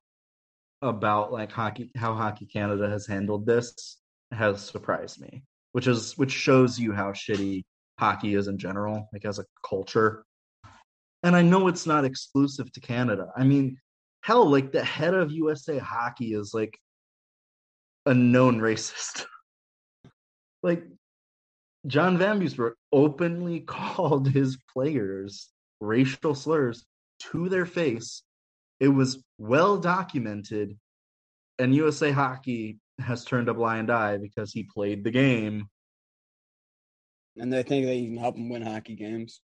about 0.82 1.32
like 1.34 1.52
hockey 1.52 1.92
how 1.96 2.14
Hockey 2.16 2.46
Canada 2.46 2.90
has 2.90 3.06
handled 3.06 3.46
this 3.46 3.98
has 4.32 4.62
surprised 4.66 5.20
me, 5.20 5.44
which 5.74 5.86
is 5.88 6.18
which 6.18 6.32
shows 6.32 6.80
you 6.80 6.94
how 6.94 7.12
shitty 7.12 7.66
hockey 8.00 8.34
is 8.34 8.48
in 8.48 8.58
general, 8.58 9.10
like 9.14 9.26
as 9.26 9.40
a 9.40 9.46
culture. 9.68 10.24
And 11.22 11.36
I 11.36 11.42
know 11.42 11.68
it's 11.68 11.86
not 11.86 12.06
exclusive 12.06 12.72
to 12.72 12.80
Canada. 12.80 13.28
I 13.36 13.44
mean, 13.44 13.78
hell, 14.22 14.50
like 14.50 14.72
the 14.72 14.84
head 14.84 15.14
of 15.14 15.32
USA 15.32 15.78
Hockey 15.78 16.34
is 16.34 16.54
like 16.54 16.78
a 18.06 18.14
known 18.14 18.60
racist. 18.62 19.26
like 20.64 20.84
John 21.88 22.18
Vanbiesbrouck 22.18 22.74
openly 22.92 23.60
called 23.68 24.30
his 24.30 24.58
players 24.74 25.50
racial 25.82 26.36
slurs 26.36 26.86
to 27.32 27.50
their 27.50 27.66
face. 27.66 28.24
It 28.80 28.88
was 28.88 29.22
well 29.38 29.78
documented, 29.78 30.78
and 31.58 31.76
USA 31.76 32.12
Hockey 32.12 32.80
has 33.00 33.26
turned 33.26 33.50
a 33.50 33.54
blind 33.54 33.92
eye 33.92 34.18
because 34.18 34.54
he 34.54 34.64
played 34.64 35.04
the 35.04 35.12
game. 35.12 35.68
And 37.40 37.52
they 37.52 37.64
think 37.64 37.86
they 37.86 38.04
can 38.04 38.18
help 38.18 38.36
them 38.36 38.50
win 38.50 38.62
hockey 38.62 38.96
games. 38.96 39.42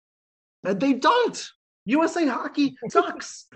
And 0.63 0.79
they 0.79 0.93
don't. 0.93 1.49
USA 1.85 2.27
Hockey 2.27 2.75
sucks. 2.89 3.47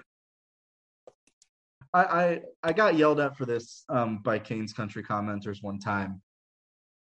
I, 1.94 2.04
I 2.04 2.42
I 2.63 2.74
got 2.74 2.96
yelled 2.96 3.20
at 3.20 3.38
for 3.38 3.46
this 3.46 3.84
um, 3.90 4.20
by 4.24 4.40
Canes 4.40 4.74
Country 4.74 5.04
commenters 5.04 5.62
one 5.62 5.80
time 5.80 6.22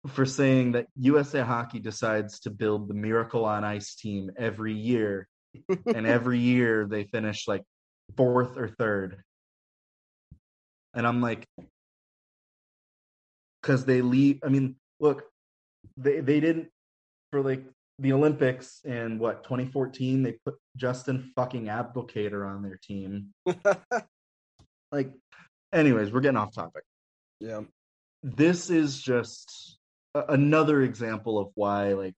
for 0.09 0.27
saying 0.27 0.73
that 0.73 0.87
USA 0.97 1.41
Hockey 1.41 1.79
decides 1.79 2.41
to 2.41 2.51
build 2.51 2.89
the 2.89 2.95
Miracle 2.95 3.45
on 3.47 3.65
Ice 3.65 3.95
team 3.95 4.31
every 4.37 4.75
year, 4.75 5.29
and 5.87 6.07
every 6.07 6.39
year 6.39 6.87
they 6.87 7.05
finish 7.05 7.49
like 7.49 7.63
fourth 8.17 8.59
or 8.59 8.69
third. 8.69 9.23
And 10.93 11.07
I'm 11.07 11.23
like, 11.23 11.47
because 13.63 13.87
they 13.87 14.03
leave. 14.03 14.41
I 14.45 14.49
mean, 14.49 14.77
look, 15.01 15.23
they 15.97 16.21
they 16.21 16.41
didn't 16.41 16.69
for 17.35 17.43
like 17.43 17.65
the 17.99 18.13
Olympics 18.13 18.81
in 18.85 19.19
what 19.19 19.43
2014. 19.43 20.23
They 20.23 20.37
put 20.45 20.55
Justin 20.77 21.33
fucking 21.35 21.65
Abdelkader 21.65 22.49
on 22.49 22.63
their 22.63 22.79
team. 22.81 23.31
like, 24.93 25.11
anyways, 25.73 26.13
we're 26.13 26.21
getting 26.21 26.37
off 26.37 26.55
topic. 26.55 26.85
Yeah. 27.41 27.63
This 28.23 28.71
is 28.71 29.03
just 29.03 29.79
a- 30.15 30.27
another 30.29 30.83
example 30.83 31.41
of 31.41 31.49
why 31.57 31.95
like 31.95 32.15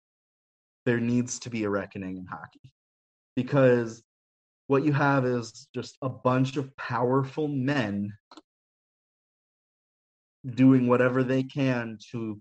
there 0.84 1.00
needs 1.00 1.38
to 1.40 1.50
be 1.50 1.64
a 1.64 1.70
reckoning 1.70 2.18
in 2.18 2.26
hockey 2.26 2.70
because 3.34 4.02
what 4.66 4.84
you 4.84 4.92
have 4.92 5.24
is 5.24 5.66
just 5.74 5.96
a 6.02 6.10
bunch 6.10 6.58
of 6.58 6.76
powerful 6.76 7.48
men 7.48 8.12
doing 10.54 10.86
whatever 10.86 11.24
they 11.24 11.42
can 11.42 11.98
to 12.12 12.38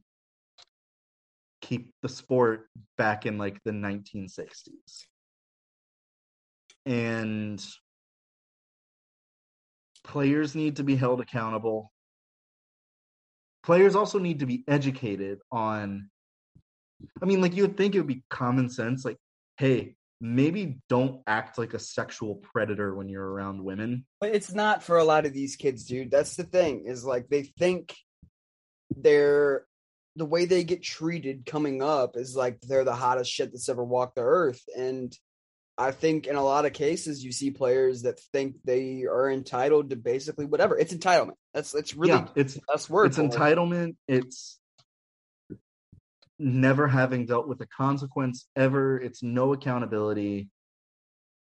keep 1.65 1.91
the 2.01 2.09
sport 2.09 2.67
back 2.97 3.25
in 3.25 3.37
like 3.37 3.59
the 3.63 3.71
1960s. 3.71 5.05
And 6.85 7.65
players 10.03 10.53
need 10.53 10.75
to 10.75 10.83
be 10.83 10.95
held 10.95 11.21
accountable. 11.21 11.91
Players 13.63 13.95
also 13.95 14.19
need 14.19 14.39
to 14.39 14.45
be 14.45 14.63
educated 14.67 15.39
on 15.51 16.09
I 17.21 17.25
mean 17.25 17.41
like 17.41 17.55
you 17.55 17.63
would 17.63 17.75
think 17.75 17.93
it 17.93 17.99
would 17.99 18.07
be 18.07 18.23
common 18.29 18.69
sense 18.69 19.03
like 19.03 19.17
hey, 19.57 19.95
maybe 20.21 20.79
don't 20.89 21.21
act 21.27 21.57
like 21.57 21.73
a 21.73 21.79
sexual 21.79 22.35
predator 22.35 22.93
when 22.93 23.09
you're 23.09 23.27
around 23.27 23.63
women. 23.63 24.05
But 24.19 24.35
it's 24.35 24.53
not 24.53 24.83
for 24.83 24.97
a 24.97 25.03
lot 25.03 25.25
of 25.25 25.33
these 25.33 25.55
kids, 25.55 25.85
dude. 25.85 26.11
That's 26.11 26.35
the 26.35 26.43
thing. 26.43 26.85
Is 26.85 27.03
like 27.03 27.27
they 27.29 27.43
think 27.43 27.95
they're 28.95 29.65
the 30.15 30.25
way 30.25 30.45
they 30.45 30.63
get 30.63 30.81
treated 30.83 31.45
coming 31.45 31.81
up 31.81 32.15
is 32.15 32.35
like 32.35 32.61
they're 32.61 32.83
the 32.85 32.95
hottest 32.95 33.31
shit 33.31 33.51
that's 33.51 33.69
ever 33.69 33.83
walked 33.83 34.15
the 34.15 34.21
earth. 34.21 34.63
And 34.77 35.13
I 35.77 35.91
think 35.91 36.25
in 36.27 36.37
a 36.37 36.43
lot 36.43 36.65
of 36.65 36.71
cases 36.73 37.23
you 37.23 37.33
see 37.33 37.51
players 37.51 38.03
that 38.03 38.19
think 38.31 38.55
they 38.63 39.03
are 39.03 39.29
entitled 39.29 39.89
to 39.89 39.97
basically 39.97 40.45
whatever. 40.45 40.77
It's 40.77 40.93
entitlement. 40.93 41.35
That's 41.53 41.75
it's 41.75 41.95
really 41.95 42.13
yeah, 42.13 42.27
it's 42.35 42.57
that's 42.67 42.89
word. 42.89 43.07
it's 43.07 43.17
entitlement 43.17 43.95
it's 44.07 44.57
never 46.39 46.87
having 46.87 47.25
dealt 47.25 47.47
with 47.47 47.61
a 47.61 47.65
consequence 47.67 48.47
ever 48.57 48.99
it's 48.99 49.23
no 49.23 49.53
accountability 49.53 50.49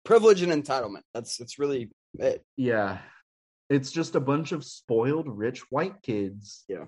privilege 0.03 0.41
and 0.43 0.51
entitlement. 0.51 1.01
That's 1.13 1.39
it's 1.39 1.57
really 1.57 1.89
it. 2.19 2.43
yeah 2.57 2.99
it's 3.69 3.91
just 3.91 4.15
a 4.15 4.19
bunch 4.19 4.51
of 4.51 4.63
spoiled 4.63 5.27
rich 5.27 5.61
white 5.71 6.01
kids 6.03 6.63
Yeah. 6.67 6.85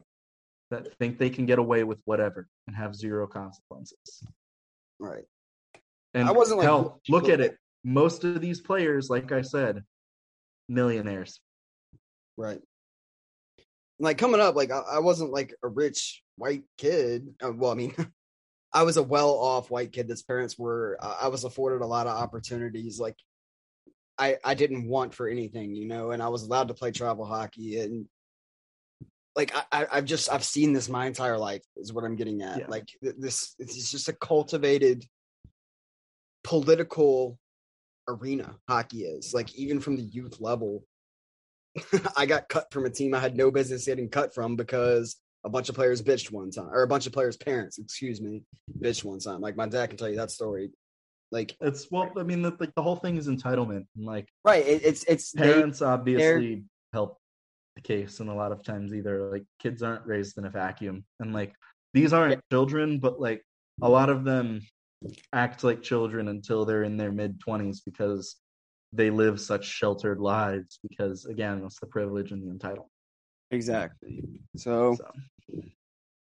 That 0.71 0.97
think 0.97 1.17
they 1.17 1.29
can 1.29 1.45
get 1.45 1.59
away 1.59 1.83
with 1.83 1.99
whatever 2.05 2.47
and 2.67 2.75
have 2.75 2.95
zero 2.95 3.27
consequences 3.27 4.23
Right. 4.99 5.25
and 6.13 6.27
I 6.27 6.31
wasn't, 6.31 6.59
like, 6.59 6.91
look 7.09 7.29
at 7.29 7.41
it 7.41 7.57
most 7.83 8.23
of 8.23 8.41
these 8.41 8.61
players 8.61 9.09
like 9.09 9.31
i 9.31 9.41
said 9.41 9.83
millionaires 10.67 11.39
Right. 12.37 12.61
Like 13.99 14.17
coming 14.17 14.41
up, 14.41 14.55
like 14.55 14.71
I, 14.71 14.79
I 14.79 14.99
wasn't 14.99 15.31
like 15.31 15.55
a 15.63 15.67
rich 15.69 16.21
white 16.35 16.63
kid. 16.77 17.33
Uh, 17.41 17.53
well, 17.53 17.71
I 17.71 17.75
mean, 17.75 17.95
I 18.73 18.83
was 18.83 18.97
a 18.97 19.03
well-off 19.03 19.71
white 19.71 19.93
kid. 19.93 20.09
That's 20.09 20.21
parents 20.21 20.57
were. 20.59 20.97
I 20.99 21.19
I 21.23 21.27
was 21.29 21.45
afforded 21.45 21.81
a 21.81 21.87
lot 21.87 22.07
of 22.07 22.17
opportunities. 22.17 22.99
Like, 22.99 23.15
I 24.17 24.37
I 24.43 24.53
didn't 24.53 24.89
want 24.89 25.13
for 25.13 25.29
anything, 25.29 25.75
you 25.75 25.87
know, 25.87 26.11
and 26.11 26.21
I 26.21 26.27
was 26.27 26.43
allowed 26.43 26.67
to 26.67 26.73
play 26.73 26.91
travel 26.91 27.25
hockey 27.25 27.79
and. 27.79 28.07
Like 29.35 29.53
I, 29.71 29.85
I've 29.91 30.05
just 30.05 30.31
I've 30.31 30.43
seen 30.43 30.71
this 30.71 30.87
my 30.87 31.05
entire 31.07 31.37
life 31.37 31.63
is 31.75 31.91
what 31.91 32.05
I'm 32.05 32.15
getting 32.15 32.41
at. 32.41 32.59
Yeah. 32.59 32.65
Like 32.69 32.87
this, 33.01 33.53
it's 33.59 33.91
just 33.91 34.07
a 34.07 34.13
cultivated 34.13 35.05
political 36.43 37.37
arena 38.07 38.55
hockey 38.69 39.03
is. 39.03 39.33
Like 39.33 39.53
even 39.55 39.81
from 39.81 39.97
the 39.97 40.03
youth 40.03 40.39
level, 40.39 40.85
I 42.15 42.25
got 42.25 42.47
cut 42.47 42.71
from 42.71 42.85
a 42.85 42.89
team 42.89 43.13
I 43.13 43.19
had 43.19 43.35
no 43.35 43.51
business 43.51 43.85
getting 43.85 44.09
cut 44.09 44.33
from 44.33 44.55
because 44.55 45.17
a 45.43 45.49
bunch 45.49 45.69
of 45.69 45.75
players 45.75 46.01
bitched 46.01 46.31
one 46.31 46.49
time, 46.49 46.69
or 46.71 46.83
a 46.83 46.87
bunch 46.87 47.05
of 47.05 47.13
players' 47.13 47.37
parents, 47.37 47.77
excuse 47.77 48.21
me, 48.21 48.43
bitched 48.79 49.03
one 49.03 49.19
time. 49.19 49.41
Like 49.41 49.57
my 49.57 49.67
dad 49.67 49.87
can 49.87 49.97
tell 49.97 50.09
you 50.09 50.15
that 50.15 50.31
story. 50.31 50.71
Like 51.31 51.55
it's 51.59 51.91
well 51.91 52.11
i 52.17 52.23
mean 52.23 52.43
the, 52.43 52.55
like 52.59 52.73
the 52.75 52.83
whole 52.83 52.95
thing 52.95 53.17
is 53.17 53.27
entitlement 53.27 53.87
and 53.95 54.05
like 54.05 54.29
right, 54.45 54.65
it, 54.65 54.85
it's 54.85 55.03
it's 55.05 55.31
they, 55.31 55.51
parents 55.51 55.81
obviously 55.81 56.63
help 56.93 57.19
the 57.75 57.81
case 57.81 58.19
and 58.19 58.29
a 58.29 58.33
lot 58.33 58.51
of 58.51 58.63
times 58.63 58.93
either 58.93 59.31
like 59.31 59.43
kids 59.59 59.83
aren't 59.83 60.05
raised 60.05 60.37
in 60.37 60.45
a 60.45 60.49
vacuum 60.49 61.03
and 61.19 61.33
like 61.33 61.53
these 61.93 62.13
aren't 62.13 62.33
Yeah. 62.33 62.39
children 62.51 62.99
but 62.99 63.19
like 63.19 63.43
a 63.81 63.89
lot 63.89 64.09
of 64.09 64.23
them 64.23 64.61
act 65.33 65.63
like 65.63 65.81
children 65.83 66.27
until 66.29 66.65
they're 66.65 66.83
in 66.83 66.97
their 66.97 67.11
mid 67.11 67.39
20s 67.41 67.79
because 67.85 68.37
they 68.93 69.09
live 69.09 69.41
such 69.41 69.65
sheltered 69.65 70.19
lives 70.19 70.79
because 70.87 71.25
again 71.25 71.61
that's 71.61 71.79
the 71.79 71.87
privilege 71.87 72.31
and 72.31 72.41
the 72.43 72.53
entitlement 72.53 72.87
exactly. 73.51 74.23
So 74.55 74.95
so 74.97 75.11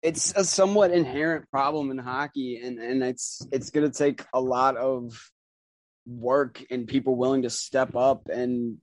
it's 0.02 0.32
a 0.34 0.44
somewhat 0.44 0.90
inherent 0.90 1.48
problem 1.50 1.90
in 1.90 1.98
hockey, 1.98 2.60
and 2.62 2.78
and 2.78 3.02
it's 3.02 3.46
it's 3.52 3.70
going 3.70 3.88
to 3.88 3.96
take 3.96 4.24
a 4.34 4.40
lot 4.40 4.76
of 4.76 5.16
work 6.06 6.62
and 6.70 6.88
people 6.88 7.14
willing 7.14 7.42
to 7.42 7.50
step 7.50 7.94
up 7.94 8.28
and 8.28 8.78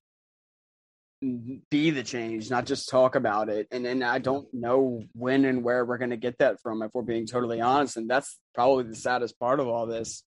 be 1.21 1.89
the 1.89 2.03
change, 2.03 2.49
not 2.49 2.65
just 2.65 2.89
talk 2.89 3.15
about 3.15 3.49
it. 3.49 3.67
And 3.71 3.85
and 3.85 4.03
I 4.03 4.19
don't 4.19 4.47
know 4.53 5.03
when 5.13 5.45
and 5.45 5.63
where 5.63 5.85
we're 5.85 5.97
going 5.97 6.11
to 6.11 6.17
get 6.17 6.37
that 6.39 6.61
from, 6.61 6.81
if 6.81 6.91
we're 6.93 7.01
being 7.01 7.25
totally 7.27 7.61
honest. 7.61 7.97
And 7.97 8.09
that's 8.09 8.37
probably 8.55 8.85
the 8.85 8.95
saddest 8.95 9.39
part 9.39 9.59
of 9.59 9.67
all 9.67 9.85
this, 9.85 10.23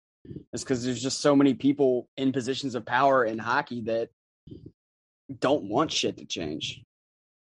is 0.54 0.64
because 0.64 0.84
there's 0.84 1.02
just 1.02 1.22
so 1.22 1.36
many 1.36 1.54
people 1.54 2.08
in 2.18 2.32
positions 2.32 2.76
of 2.76 2.86
power 2.86 3.24
in 3.24 3.38
hockey 3.38 3.82
that 3.84 4.10
don't 5.40 5.66
want 5.66 5.92
shit 5.92 6.18
to 6.18 6.26
change. 6.26 6.82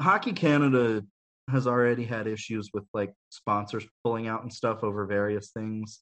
hockey 0.02 0.34
canada 0.34 1.04
has 1.50 1.66
already 1.66 2.06
had 2.06 2.28
issues 2.28 2.70
with 2.74 2.84
like 2.94 3.14
sponsors 3.30 3.86
pulling 4.04 4.28
out 4.28 4.44
and 4.44 4.54
stuff 4.54 4.84
over 4.84 5.06
various 5.06 5.50
things 5.52 6.02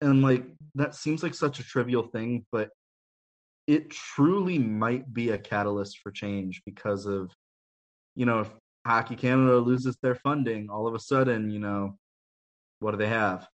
and 0.00 0.22
like 0.22 0.44
that 0.74 0.94
seems 0.94 1.22
like 1.22 1.34
such 1.34 1.60
a 1.60 1.62
trivial 1.62 2.04
thing 2.08 2.44
but 2.50 2.70
it 3.66 3.90
truly 3.90 4.58
might 4.58 5.12
be 5.12 5.30
a 5.30 5.38
catalyst 5.38 5.98
for 5.98 6.10
change 6.10 6.62
because 6.64 7.06
of 7.06 7.30
you 8.14 8.26
know 8.26 8.40
if 8.40 8.50
hockey 8.86 9.16
canada 9.16 9.58
loses 9.58 9.96
their 10.02 10.14
funding 10.14 10.68
all 10.70 10.86
of 10.86 10.94
a 10.94 10.98
sudden 10.98 11.50
you 11.50 11.58
know 11.58 11.96
what 12.80 12.92
do 12.92 12.96
they 12.96 13.08
have 13.08 13.46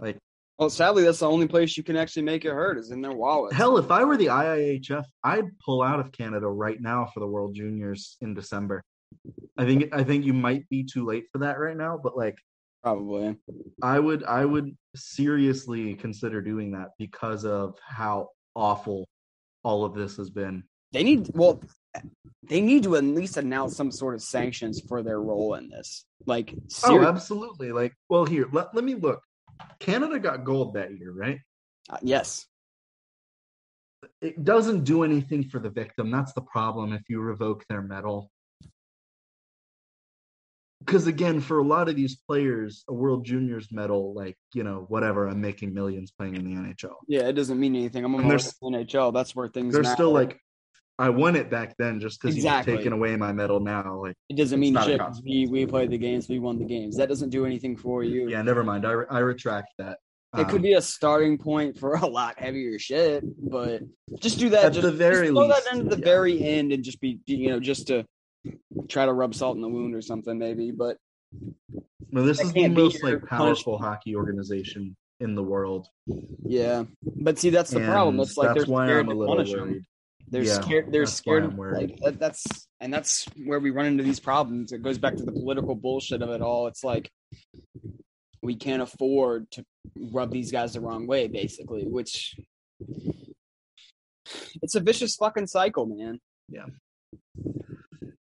like 0.00 0.16
Well, 0.58 0.70
sadly, 0.70 1.04
that's 1.04 1.20
the 1.20 1.28
only 1.28 1.46
place 1.46 1.76
you 1.76 1.82
can 1.82 1.96
actually 1.96 2.22
make 2.22 2.44
it 2.44 2.52
hurt 2.52 2.78
is 2.78 2.90
in 2.90 3.00
their 3.00 3.12
wallet. 3.12 3.52
hell 3.52 3.76
if 3.76 3.90
i 3.90 4.02
were 4.04 4.16
the 4.16 4.26
iihf 4.26 5.04
i'd 5.24 5.58
pull 5.64 5.82
out 5.82 6.00
of 6.00 6.12
canada 6.12 6.46
right 6.46 6.80
now 6.80 7.06
for 7.12 7.20
the 7.20 7.26
world 7.26 7.54
juniors 7.54 8.16
in 8.20 8.34
december 8.34 8.82
i 9.58 9.64
think 9.64 9.92
i 9.92 10.02
think 10.02 10.24
you 10.24 10.32
might 10.32 10.68
be 10.68 10.84
too 10.84 11.04
late 11.04 11.24
for 11.30 11.38
that 11.38 11.58
right 11.58 11.76
now 11.76 11.98
but 12.02 12.16
like 12.16 12.38
probably. 12.84 13.36
I 13.82 13.98
would 13.98 14.24
I 14.24 14.44
would 14.44 14.76
seriously 14.94 15.94
consider 15.94 16.40
doing 16.40 16.72
that 16.72 16.90
because 16.98 17.44
of 17.44 17.76
how 17.82 18.28
awful 18.54 19.08
all 19.62 19.84
of 19.84 19.94
this 19.94 20.16
has 20.16 20.30
been. 20.30 20.62
They 20.92 21.02
need 21.02 21.30
well, 21.34 21.60
they 22.42 22.60
need 22.60 22.82
to 22.84 22.96
at 22.96 23.04
least 23.04 23.36
announce 23.36 23.76
some 23.76 23.90
sort 23.90 24.14
of 24.14 24.22
sanctions 24.22 24.80
for 24.86 25.02
their 25.02 25.20
role 25.20 25.54
in 25.54 25.68
this. 25.68 26.04
Like, 26.26 26.54
Oh, 26.84 27.02
absolutely. 27.04 27.72
Like, 27.72 27.94
well, 28.08 28.24
here, 28.24 28.48
let, 28.52 28.74
let 28.74 28.84
me 28.84 28.94
look. 28.94 29.20
Canada 29.80 30.18
got 30.18 30.44
gold 30.44 30.74
that 30.74 30.96
year, 30.98 31.12
right? 31.12 31.38
uh, 31.90 31.98
yes, 32.02 32.46
It 34.20 34.44
doesn't 34.44 34.84
do 34.84 35.02
anything 35.04 35.44
for 35.44 35.58
the 35.58 35.70
victim. 35.70 36.10
That's 36.10 36.32
the 36.32 36.42
problem 36.42 36.92
if 36.92 37.02
you 37.08 37.20
revoke 37.20 37.64
their 37.68 37.82
medal. 37.82 38.30
Because 40.84 41.06
again, 41.06 41.40
for 41.40 41.58
a 41.58 41.64
lot 41.66 41.88
of 41.88 41.96
these 41.96 42.16
players, 42.16 42.84
a 42.88 42.92
World 42.94 43.24
Juniors 43.24 43.68
medal, 43.70 44.14
like, 44.14 44.36
you 44.54 44.62
know, 44.64 44.84
whatever, 44.88 45.28
I'm 45.28 45.40
making 45.40 45.72
millions 45.72 46.10
playing 46.10 46.36
in 46.36 46.44
the 46.44 46.54
NHL. 46.60 46.94
yeah, 47.08 47.22
it 47.28 47.32
doesn't 47.32 47.58
mean 47.58 47.74
anything. 47.74 48.04
I'm 48.04 48.14
a 48.14 48.18
And 48.18 48.30
there's- 48.30 48.54
NHL. 48.62 49.12
That's 49.12 49.34
where 49.34 49.48
things. 49.48 49.72
They're 49.74 49.82
matter. 49.82 49.94
still 49.94 50.12
like, 50.12 50.38
I 50.98 51.08
won 51.10 51.34
it 51.36 51.50
back 51.50 51.74
then 51.76 51.98
just 52.00 52.20
because 52.20 52.36
Exactly. 52.36 52.72
you've 52.74 52.80
taken 52.80 52.92
away 52.92 53.16
my 53.16 53.32
medal 53.32 53.58
now. 53.60 54.00
Like, 54.02 54.14
It 54.28 54.36
doesn't 54.36 54.60
mean 54.60 54.76
shit. 54.84 55.00
We 55.24 55.46
we 55.50 55.66
played 55.66 55.90
the 55.90 55.98
games. 55.98 56.28
We 56.28 56.38
won 56.38 56.58
the 56.58 56.64
games. 56.64 56.96
That 56.96 57.08
doesn't 57.08 57.30
do 57.30 57.44
anything 57.46 57.76
for 57.76 58.04
you. 58.04 58.28
yeah, 58.28 58.42
never 58.42 58.62
mind. 58.62 58.86
I, 58.86 58.92
re- 58.92 59.06
I 59.10 59.18
retract 59.20 59.70
that. 59.78 59.98
It 60.36 60.46
could 60.48 60.56
Um, 60.56 60.62
be 60.62 60.72
a 60.74 60.82
starting 60.82 61.38
point 61.38 61.78
for 61.78 61.94
a 61.94 62.06
lot 62.06 62.38
heavier 62.38 62.78
shit, 62.78 63.24
but 63.50 63.82
just 64.20 64.38
do 64.38 64.50
that. 64.50 64.64
At 64.66 64.72
just, 64.74 64.82
the 64.82 64.90
very 64.92 65.26
just 65.28 65.32
throw 65.36 65.46
least, 65.46 65.64
that 65.64 65.74
into 65.76 65.94
the 65.94 65.98
yeah. 66.00 66.04
very 66.04 66.42
end 66.42 66.72
and 66.72 66.82
just 66.84 67.00
be, 67.00 67.18
you 67.26 67.48
know, 67.50 67.60
just 67.60 67.86
to 67.88 68.04
try 68.88 69.06
to 69.06 69.12
rub 69.12 69.34
salt 69.34 69.56
in 69.56 69.62
the 69.62 69.68
wound 69.68 69.94
or 69.94 70.02
something, 70.02 70.38
maybe. 70.38 70.70
But 70.70 70.96
No, 72.10 72.24
this 72.24 72.40
is 72.40 72.52
the 72.52 72.68
most 72.68 73.02
like 73.02 73.24
powerful 73.26 73.78
hockey 73.78 74.16
organization 74.16 74.96
in 75.20 75.34
the 75.34 75.42
world. 75.42 75.88
yeah, 76.44 76.84
but 77.04 77.38
see, 77.38 77.50
that's 77.50 77.70
the 77.70 77.80
problem. 77.80 78.20
It's 78.20 78.36
like 78.36 78.48
that's 78.54 78.66
they're 78.66 78.72
why 78.72 78.86
scared 78.86 79.00
I'm 79.00 79.08
a 79.08 79.12
to 79.12 79.18
little 79.18 79.34
punish 79.36 79.52
him. 79.52 79.60
worried. 79.60 79.84
They're 80.30 80.42
Yeah, 80.42 80.60
scared. 80.60 80.92
They're 80.92 81.02
that's 81.04 81.12
scared. 81.14 81.56
Like 81.56 81.98
that, 82.00 82.18
that's 82.18 82.44
and 82.80 82.92
that's 82.92 83.26
where 83.44 83.60
we 83.60 83.70
run 83.70 83.86
into 83.86 84.02
these 84.02 84.20
problems. 84.20 84.72
It 84.72 84.82
goes 84.82 84.98
back 84.98 85.16
to 85.16 85.22
the 85.22 85.32
political 85.32 85.74
bullshit 85.74 86.22
of 86.22 86.30
it 86.30 86.40
all. 86.42 86.66
It's 86.66 86.82
like 86.82 87.10
we 88.42 88.56
can't 88.56 88.82
afford 88.82 89.50
to 89.52 89.64
rub 89.96 90.30
these 90.32 90.50
guys 90.50 90.72
the 90.74 90.80
wrong 90.80 91.06
way, 91.06 91.28
basically. 91.28 91.84
Which 91.86 92.34
it's 94.62 94.74
a 94.74 94.80
vicious 94.80 95.14
fucking 95.16 95.46
cycle, 95.46 95.86
man. 95.86 96.18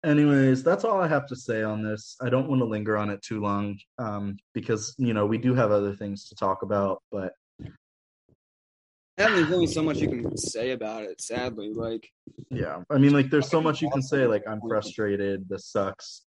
Anyways, 0.05 0.63
that's 0.63 0.85
all 0.85 1.01
I 1.01 1.09
have 1.09 1.27
to 1.29 1.37
say 1.37 1.63
on 1.63 1.83
this. 1.83 2.17
I 2.21 2.29
don't 2.29 2.49
want 2.49 2.61
to 2.61 2.67
linger 2.67 2.99
on 2.99 3.09
it 3.09 3.23
too 3.23 3.41
long 3.41 3.79
um, 3.99 4.37
because 4.53 4.95
you 4.99 5.15
know 5.15 5.25
we 5.25 5.39
do 5.39 5.55
have 5.55 5.71
other 5.71 5.95
things 5.95 6.29
to 6.29 6.35
talk 6.35 6.63
about. 6.63 7.03
But 7.11 7.33
And 7.59 9.35
there's 9.35 9.51
only 9.51 9.67
so 9.67 9.83
much 9.83 9.99
you 9.99 10.09
can 10.09 10.37
say 10.37 10.73
about 10.73 11.05
it. 11.05 11.23
Sadly, 11.23 11.73
like 11.73 12.07
yeah, 12.51 12.83
I 12.91 12.99
mean, 12.99 13.15
like 13.15 13.31
there's 13.31 13.49
so 13.49 13.63
much 13.63 13.81
you 13.81 13.91
can 13.91 14.03
say. 14.03 14.27
Like 14.35 14.45
I'm 14.47 14.61
frustrated. 14.69 15.49
This 15.49 15.67
sucks. 15.67 16.23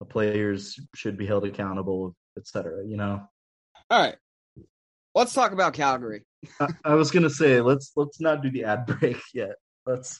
The 0.00 0.06
players 0.06 0.80
should 0.96 1.16
be 1.16 1.26
held 1.26 1.44
accountable, 1.44 2.16
etc. 2.36 2.84
You 2.84 2.96
know. 2.96 3.22
all 3.88 4.02
right, 4.02 4.16
let's 5.14 5.32
talk 5.32 5.52
about 5.52 5.74
Calgary. 5.74 6.24
I, 6.58 6.68
I 6.84 6.94
was 6.94 7.12
gonna 7.12 7.30
say 7.30 7.60
let's 7.60 7.92
let's 7.94 8.20
not 8.20 8.42
do 8.42 8.50
the 8.50 8.64
ad 8.64 8.86
break 8.86 9.20
yet. 9.32 9.54
Let's 9.86 10.18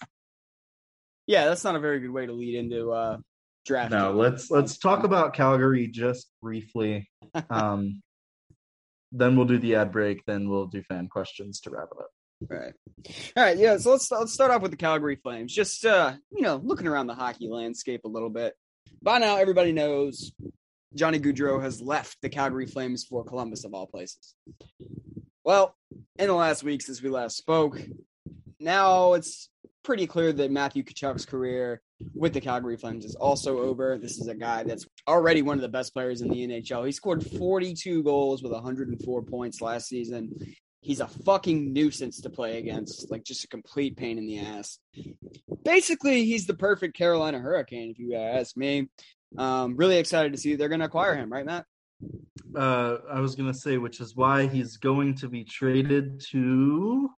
Yeah, 1.26 1.46
that's 1.46 1.64
not 1.64 1.76
a 1.76 1.80
very 1.80 2.00
good 2.00 2.10
way 2.10 2.26
to 2.26 2.32
lead 2.32 2.54
into 2.56 2.90
uh 2.92 3.18
draft. 3.64 3.92
no. 3.92 4.12
Let's 4.12 4.50
let's 4.50 4.78
talk 4.78 5.04
about 5.04 5.34
Calgary 5.34 5.86
just 5.88 6.28
briefly. 6.42 7.08
Um, 7.48 8.02
then 9.12 9.36
we'll 9.36 9.46
do 9.46 9.58
the 9.58 9.76
ad 9.76 9.92
break. 9.92 10.24
Then 10.26 10.48
we'll 10.48 10.66
do 10.66 10.82
fan 10.82 11.08
questions 11.08 11.60
to 11.60 11.70
wrap 11.70 11.88
it 11.92 11.98
up. 11.98 12.10
Right. 12.48 12.74
All 13.36 13.42
right. 13.44 13.56
Yeah. 13.56 13.76
So 13.78 13.92
let's 13.92 14.10
let's 14.10 14.32
start 14.32 14.50
off 14.50 14.62
with 14.62 14.70
the 14.70 14.76
Calgary 14.76 15.16
Flames. 15.16 15.54
Just 15.54 15.84
uh, 15.86 16.14
you 16.30 16.42
know, 16.42 16.60
looking 16.62 16.86
around 16.86 17.06
the 17.06 17.14
hockey 17.14 17.48
landscape 17.48 18.04
a 18.04 18.08
little 18.08 18.30
bit. 18.30 18.54
By 19.02 19.18
now, 19.18 19.36
everybody 19.36 19.72
knows 19.72 20.32
Johnny 20.94 21.18
Gaudreau 21.20 21.62
has 21.62 21.80
left 21.80 22.18
the 22.22 22.28
Calgary 22.28 22.66
Flames 22.66 23.04
for 23.04 23.24
Columbus 23.24 23.64
of 23.64 23.74
all 23.74 23.86
places. 23.86 24.34
Well, 25.44 25.74
in 26.18 26.26
the 26.28 26.34
last 26.34 26.62
week 26.62 26.82
since 26.82 27.02
we 27.02 27.08
last 27.10 27.36
spoke, 27.36 27.80
now 28.60 29.14
it's 29.14 29.48
pretty 29.82 30.06
clear 30.06 30.32
that 30.32 30.50
Matthew 30.50 30.82
Tkachuk's 30.82 31.26
career 31.26 31.80
with 32.14 32.32
the 32.32 32.40
Calgary 32.40 32.76
Flames 32.76 33.04
is 33.04 33.14
also 33.14 33.58
over. 33.58 33.98
This 33.98 34.18
is 34.18 34.28
a 34.28 34.34
guy 34.34 34.64
that's 34.64 34.86
already 35.08 35.42
one 35.42 35.58
of 35.58 35.62
the 35.62 35.68
best 35.68 35.92
players 35.92 36.20
in 36.20 36.28
the 36.28 36.46
NHL. 36.46 36.86
He 36.86 36.92
scored 36.92 37.24
42 37.24 38.02
goals 38.02 38.42
with 38.42 38.52
104 38.52 39.22
points 39.22 39.60
last 39.60 39.88
season. 39.88 40.32
He's 40.80 41.00
a 41.00 41.06
fucking 41.06 41.72
nuisance 41.72 42.20
to 42.22 42.30
play 42.30 42.58
against, 42.58 43.10
like 43.10 43.24
just 43.24 43.44
a 43.44 43.48
complete 43.48 43.96
pain 43.96 44.18
in 44.18 44.26
the 44.26 44.40
ass. 44.40 44.78
Basically, 45.64 46.24
he's 46.24 46.46
the 46.46 46.54
perfect 46.54 46.96
Carolina 46.96 47.38
Hurricane, 47.38 47.90
if 47.90 47.98
you 47.98 48.16
ask 48.16 48.56
me. 48.56 48.88
Um, 49.38 49.76
really 49.76 49.98
excited 49.98 50.32
to 50.32 50.38
see 50.38 50.56
they're 50.56 50.68
going 50.68 50.80
to 50.80 50.86
acquire 50.86 51.14
him, 51.14 51.32
right, 51.32 51.46
Matt? 51.46 51.66
Uh, 52.54 52.98
I 53.10 53.20
was 53.20 53.34
gonna 53.34 53.54
say, 53.54 53.78
which 53.78 54.00
is 54.00 54.14
why 54.14 54.46
he's 54.46 54.76
going 54.76 55.14
to 55.16 55.28
be 55.28 55.44
traded 55.44 56.20
to 56.32 57.08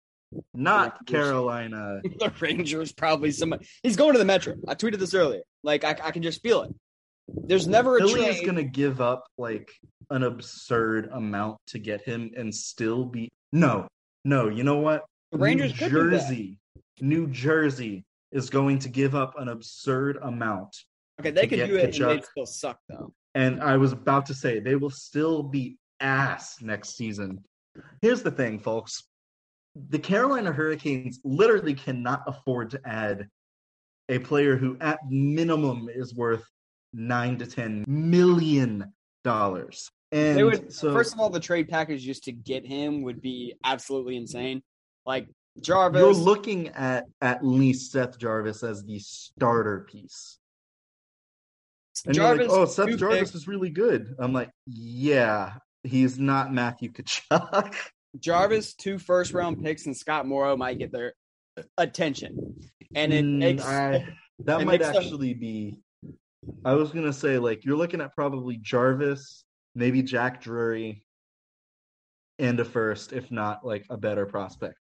not. 0.54 1.06
Carolina. 1.06 2.00
the 2.18 2.32
Rangers 2.40 2.92
probably 2.92 3.30
somebody. 3.30 3.66
He's 3.82 3.96
going 3.96 4.12
to 4.12 4.18
the 4.18 4.24
Metro. 4.24 4.54
I 4.68 4.74
tweeted 4.74 4.98
this 4.98 5.14
earlier. 5.14 5.42
Like 5.62 5.84
I, 5.84 5.96
I 6.02 6.10
can 6.10 6.22
just 6.22 6.42
feel 6.42 6.62
it. 6.62 6.74
There's 7.28 7.66
never 7.66 7.96
a 7.96 8.00
Philly 8.00 8.26
is 8.26 8.44
gonna 8.44 8.64
give 8.64 9.00
up 9.00 9.24
like 9.38 9.72
an 10.10 10.22
absurd 10.22 11.08
amount 11.12 11.58
to 11.68 11.78
get 11.78 12.02
him 12.02 12.30
and 12.36 12.54
still 12.54 13.04
be 13.04 13.30
no, 13.52 13.86
no. 14.24 14.48
You 14.48 14.64
know 14.64 14.78
what? 14.78 15.04
The 15.32 15.38
Rangers 15.38 15.72
New 15.72 15.78
could 15.78 15.90
do 15.90 16.10
that. 16.10 16.20
Jersey, 16.20 16.58
New 17.00 17.28
Jersey 17.28 18.04
is 18.32 18.50
going 18.50 18.80
to 18.80 18.88
give 18.88 19.14
up 19.14 19.34
an 19.38 19.48
absurd 19.48 20.18
amount. 20.22 20.76
Okay, 21.20 21.30
they 21.30 21.42
to 21.42 21.46
could 21.46 21.66
do 21.68 21.76
it, 21.76 21.98
and 21.98 22.10
they'd 22.10 22.24
still 22.24 22.46
suck 22.46 22.78
though. 22.88 23.12
And 23.34 23.62
I 23.62 23.76
was 23.76 23.92
about 23.92 24.26
to 24.26 24.34
say 24.34 24.58
they 24.58 24.76
will 24.76 24.90
still 24.90 25.42
be 25.42 25.78
ass 26.00 26.56
next 26.60 26.96
season. 26.96 27.44
Here's 28.00 28.22
the 28.22 28.30
thing, 28.30 28.58
folks. 28.58 29.04
The 29.74 29.98
Carolina 29.98 30.52
Hurricanes 30.52 31.20
literally 31.24 31.74
cannot 31.74 32.22
afford 32.26 32.70
to 32.70 32.80
add 32.84 33.28
a 34.08 34.18
player 34.18 34.56
who 34.56 34.76
at 34.80 34.98
minimum 35.08 35.88
is 35.92 36.14
worth 36.14 36.44
nine 36.92 37.38
to 37.38 37.46
ten 37.46 37.84
million 37.88 38.92
dollars. 39.24 39.90
And 40.12 40.38
They 40.38 40.44
would 40.44 40.72
so 40.72 40.92
first 40.92 41.12
of 41.14 41.20
all, 41.20 41.30
the 41.30 41.40
trade 41.40 41.68
package 41.68 42.02
just 42.04 42.24
to 42.24 42.32
get 42.32 42.64
him 42.64 43.02
would 43.02 43.20
be 43.20 43.54
absolutely 43.64 44.16
insane. 44.16 44.62
Like 45.04 45.28
Jarvis, 45.60 46.00
you're 46.00 46.12
looking 46.12 46.68
at 46.68 47.04
at 47.20 47.44
least 47.44 47.92
Seth 47.92 48.18
Jarvis 48.18 48.62
as 48.62 48.84
the 48.84 48.98
starter 49.00 49.86
piece. 49.90 50.38
And 52.06 52.14
Jarvis, 52.14 52.48
like, 52.48 52.58
oh, 52.58 52.66
Seth 52.66 52.96
Jarvis 52.98 53.18
picks- 53.18 53.34
is 53.34 53.48
really 53.48 53.70
good. 53.70 54.14
I'm 54.18 54.32
like, 54.32 54.50
yeah, 54.66 55.54
he's 55.82 56.18
not 56.18 56.52
Matthew 56.52 56.92
Tkachuk. 56.92 57.74
Jarvis, 58.20 58.74
two 58.74 58.98
first 58.98 59.32
round 59.32 59.62
picks, 59.62 59.86
and 59.86 59.96
Scott 59.96 60.26
Morrow 60.26 60.56
might 60.56 60.78
get 60.78 60.92
their 60.92 61.14
attention. 61.78 62.60
And 62.94 63.12
it 63.12 63.24
Mm, 63.24 63.38
makes 63.38 63.64
I- 63.64 64.06
that 64.40 64.60
it 64.60 64.64
might 64.64 64.80
makes 64.80 64.86
them- 64.92 64.96
actually 64.96 65.34
be. 65.34 65.78
I 66.64 66.74
was 66.74 66.90
gonna 66.92 67.12
say 67.12 67.38
like 67.38 67.64
you're 67.64 67.76
looking 67.76 68.00
at 68.00 68.14
probably 68.14 68.56
Jarvis, 68.58 69.44
maybe 69.74 70.02
Jack 70.02 70.42
Drury, 70.42 71.04
and 72.38 72.58
a 72.60 72.64
first, 72.64 73.12
if 73.12 73.30
not 73.30 73.64
like 73.64 73.86
a 73.90 73.96
better 73.96 74.26
prospect. 74.26 74.76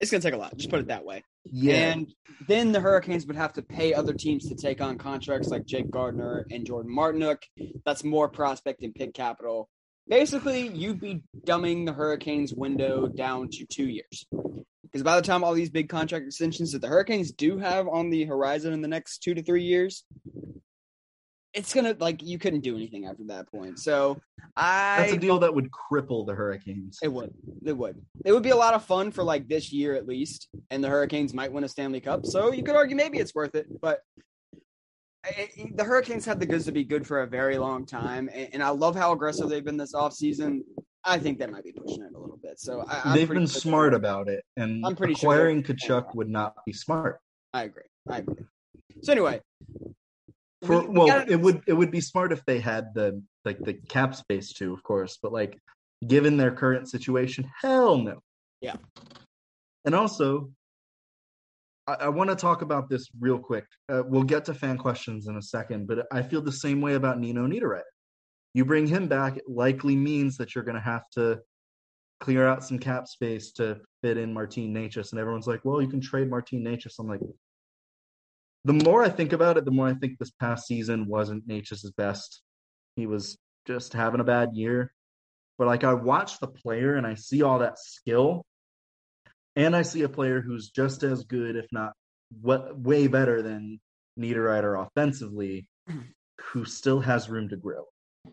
it's 0.00 0.10
gonna 0.10 0.20
take 0.20 0.34
a 0.34 0.36
lot. 0.36 0.54
Just 0.56 0.68
put 0.68 0.80
it 0.80 0.88
that 0.88 1.04
way. 1.04 1.22
Yeah, 1.50 1.92
And 1.92 2.12
then 2.46 2.72
the 2.72 2.80
Hurricanes 2.80 3.24
would 3.26 3.36
have 3.36 3.54
to 3.54 3.62
pay 3.62 3.94
other 3.94 4.12
teams 4.12 4.46
to 4.48 4.54
take 4.54 4.82
on 4.82 4.98
contracts 4.98 5.48
like 5.48 5.64
Jake 5.64 5.90
Gardiner 5.90 6.44
and 6.50 6.66
Jordan 6.66 6.92
Martinook. 6.94 7.38
That's 7.86 8.04
more 8.04 8.28
prospect 8.28 8.82
and 8.82 8.94
pick 8.94 9.14
capital. 9.14 9.70
Basically, 10.08 10.68
you'd 10.68 11.00
be 11.00 11.22
dumbing 11.46 11.86
the 11.86 11.92
Hurricanes 11.92 12.52
window 12.52 13.06
down 13.06 13.48
to 13.52 13.66
two 13.66 13.88
years. 13.88 14.26
Because 14.82 15.02
by 15.02 15.16
the 15.16 15.26
time 15.26 15.42
all 15.42 15.54
these 15.54 15.70
big 15.70 15.88
contract 15.88 16.26
extensions 16.26 16.72
that 16.72 16.80
the 16.80 16.88
Hurricanes 16.88 17.32
do 17.32 17.58
have 17.58 17.88
on 17.88 18.10
the 18.10 18.24
horizon 18.24 18.72
in 18.72 18.80
the 18.80 18.88
next 18.88 19.18
two 19.18 19.34
to 19.34 19.42
three 19.42 19.64
years, 19.64 20.04
it's 21.54 21.72
gonna 21.72 21.96
like 21.98 22.22
you 22.22 22.38
couldn't 22.38 22.60
do 22.60 22.76
anything 22.76 23.06
after 23.06 23.24
that 23.28 23.50
point. 23.50 23.78
So 23.78 24.20
I 24.56 24.98
that's 24.98 25.12
a 25.14 25.16
deal 25.16 25.38
that 25.40 25.54
would 25.54 25.70
cripple 25.70 26.26
the 26.26 26.34
Hurricanes. 26.34 26.98
it 27.02 27.08
would. 27.08 27.32
It 27.64 27.76
would. 27.76 28.00
It 28.24 28.32
would 28.32 28.42
be 28.42 28.50
a 28.50 28.56
lot 28.56 28.74
of 28.74 28.84
fun 28.84 29.10
for 29.10 29.24
like 29.24 29.48
this 29.48 29.72
year 29.72 29.94
at 29.94 30.06
least, 30.06 30.48
and 30.70 30.82
the 30.82 30.88
Hurricanes 30.88 31.32
might 31.32 31.52
win 31.52 31.64
a 31.64 31.68
Stanley 31.68 32.00
Cup. 32.00 32.26
So 32.26 32.52
you 32.52 32.62
could 32.62 32.76
argue 32.76 32.96
maybe 32.96 33.18
it's 33.18 33.34
worth 33.34 33.54
it, 33.54 33.66
but 33.80 34.00
I- 35.24 35.48
I- 35.58 35.72
the 35.74 35.84
Hurricanes 35.84 36.24
had 36.24 36.38
the 36.40 36.46
goods 36.46 36.64
to 36.66 36.72
be 36.72 36.84
good 36.84 37.06
for 37.06 37.22
a 37.22 37.26
very 37.26 37.56
long 37.58 37.86
time, 37.86 38.28
and, 38.32 38.48
and 38.54 38.62
I 38.62 38.68
love 38.70 38.94
how 38.94 39.12
aggressive 39.12 39.48
they've 39.48 39.64
been 39.64 39.76
this 39.76 39.94
offseason. 39.94 40.60
I 41.04 41.18
think 41.18 41.38
they 41.38 41.46
might 41.46 41.64
be 41.64 41.72
pushing 41.72 42.02
it 42.02 42.12
a 42.14 42.18
little 42.18 42.38
bit. 42.42 42.58
So 42.58 42.82
I, 42.88 43.02
I'm 43.04 43.14
They've 43.16 43.28
been 43.28 43.46
sure- 43.46 43.60
smart 43.60 43.94
about 43.94 44.28
it, 44.28 44.44
and 44.56 44.84
I'm 44.84 44.96
pretty 44.96 45.14
sure 45.14 45.32
acquiring 45.32 45.62
they're- 45.62 45.76
Tkachuk 45.76 46.14
would 46.14 46.28
not 46.30 46.54
be 46.66 46.72
smart. 46.72 47.20
I 47.52 47.64
agree. 47.64 47.82
I 48.08 48.18
agree. 48.18 48.44
So 49.02 49.12
anyway, 49.12 49.40
For 50.62 50.80
we- 50.80 50.86
we 50.88 50.98
well, 50.98 51.06
gotta- 51.06 51.32
it 51.32 51.40
would 51.40 51.62
it 51.66 51.72
would 51.74 51.90
be 51.90 52.00
smart 52.00 52.32
if 52.32 52.44
they 52.46 52.58
had 52.60 52.94
the 52.94 53.22
like 53.44 53.58
the 53.60 53.74
cap 53.74 54.14
space 54.14 54.52
too, 54.52 54.72
of 54.72 54.82
course. 54.82 55.18
But 55.22 55.32
like, 55.32 55.58
given 56.06 56.36
their 56.36 56.52
current 56.52 56.88
situation, 56.88 57.50
hell 57.60 57.98
no. 57.98 58.20
Yeah. 58.60 58.76
And 59.84 59.94
also, 59.94 60.50
I, 61.86 61.94
I 61.94 62.08
want 62.08 62.30
to 62.30 62.36
talk 62.36 62.62
about 62.62 62.88
this 62.88 63.08
real 63.20 63.38
quick. 63.38 63.66
Uh, 63.88 64.02
we'll 64.06 64.22
get 64.22 64.44
to 64.46 64.54
fan 64.54 64.78
questions 64.78 65.28
in 65.28 65.36
a 65.36 65.42
second, 65.42 65.86
but 65.86 66.06
I 66.12 66.22
feel 66.22 66.42
the 66.42 66.52
same 66.52 66.80
way 66.80 66.94
about 66.94 67.18
Nino 67.18 67.46
Niederreiter. 67.46 67.82
You 68.54 68.64
bring 68.64 68.86
him 68.86 69.08
back, 69.08 69.36
it 69.36 69.44
likely 69.48 69.96
means 69.96 70.36
that 70.36 70.54
you're 70.54 70.64
going 70.64 70.76
to 70.76 70.80
have 70.80 71.08
to 71.14 71.40
clear 72.20 72.46
out 72.46 72.64
some 72.64 72.78
cap 72.78 73.08
space 73.08 73.52
to 73.52 73.80
fit 74.02 74.16
in 74.16 74.32
Martin 74.32 74.72
Necas. 74.72 75.10
And 75.10 75.20
everyone's 75.20 75.46
like, 75.46 75.64
well, 75.64 75.82
you 75.82 75.88
can 75.88 76.00
trade 76.00 76.30
Martin 76.30 76.62
Necas. 76.62 76.94
I'm 76.98 77.08
like, 77.08 77.20
the 78.64 78.72
more 78.72 79.02
I 79.02 79.08
think 79.08 79.32
about 79.32 79.58
it, 79.58 79.64
the 79.64 79.70
more 79.70 79.88
I 79.88 79.94
think 79.94 80.18
this 80.18 80.30
past 80.30 80.66
season 80.66 81.06
wasn't 81.06 81.46
Necas' 81.48 81.94
best. 81.96 82.42
He 82.96 83.06
was 83.06 83.36
just 83.66 83.92
having 83.92 84.20
a 84.20 84.24
bad 84.24 84.50
year. 84.54 84.92
But 85.58 85.66
like 85.66 85.84
I 85.84 85.94
watch 85.94 86.40
the 86.40 86.48
player 86.48 86.94
and 86.94 87.06
I 87.06 87.14
see 87.14 87.42
all 87.42 87.58
that 87.58 87.78
skill, 87.78 88.44
and 89.56 89.74
I 89.74 89.82
see 89.82 90.02
a 90.02 90.08
player 90.08 90.40
who's 90.40 90.70
just 90.70 91.02
as 91.02 91.24
good, 91.24 91.56
if 91.56 91.66
not 91.72 91.92
what 92.40 92.78
way 92.78 93.06
better 93.06 93.42
than 93.42 93.80
Niederreiter 94.18 94.86
offensively, 94.86 95.66
who 96.40 96.64
still 96.64 97.00
has 97.00 97.28
room 97.28 97.48
to 97.48 97.56
grow. 97.56 97.84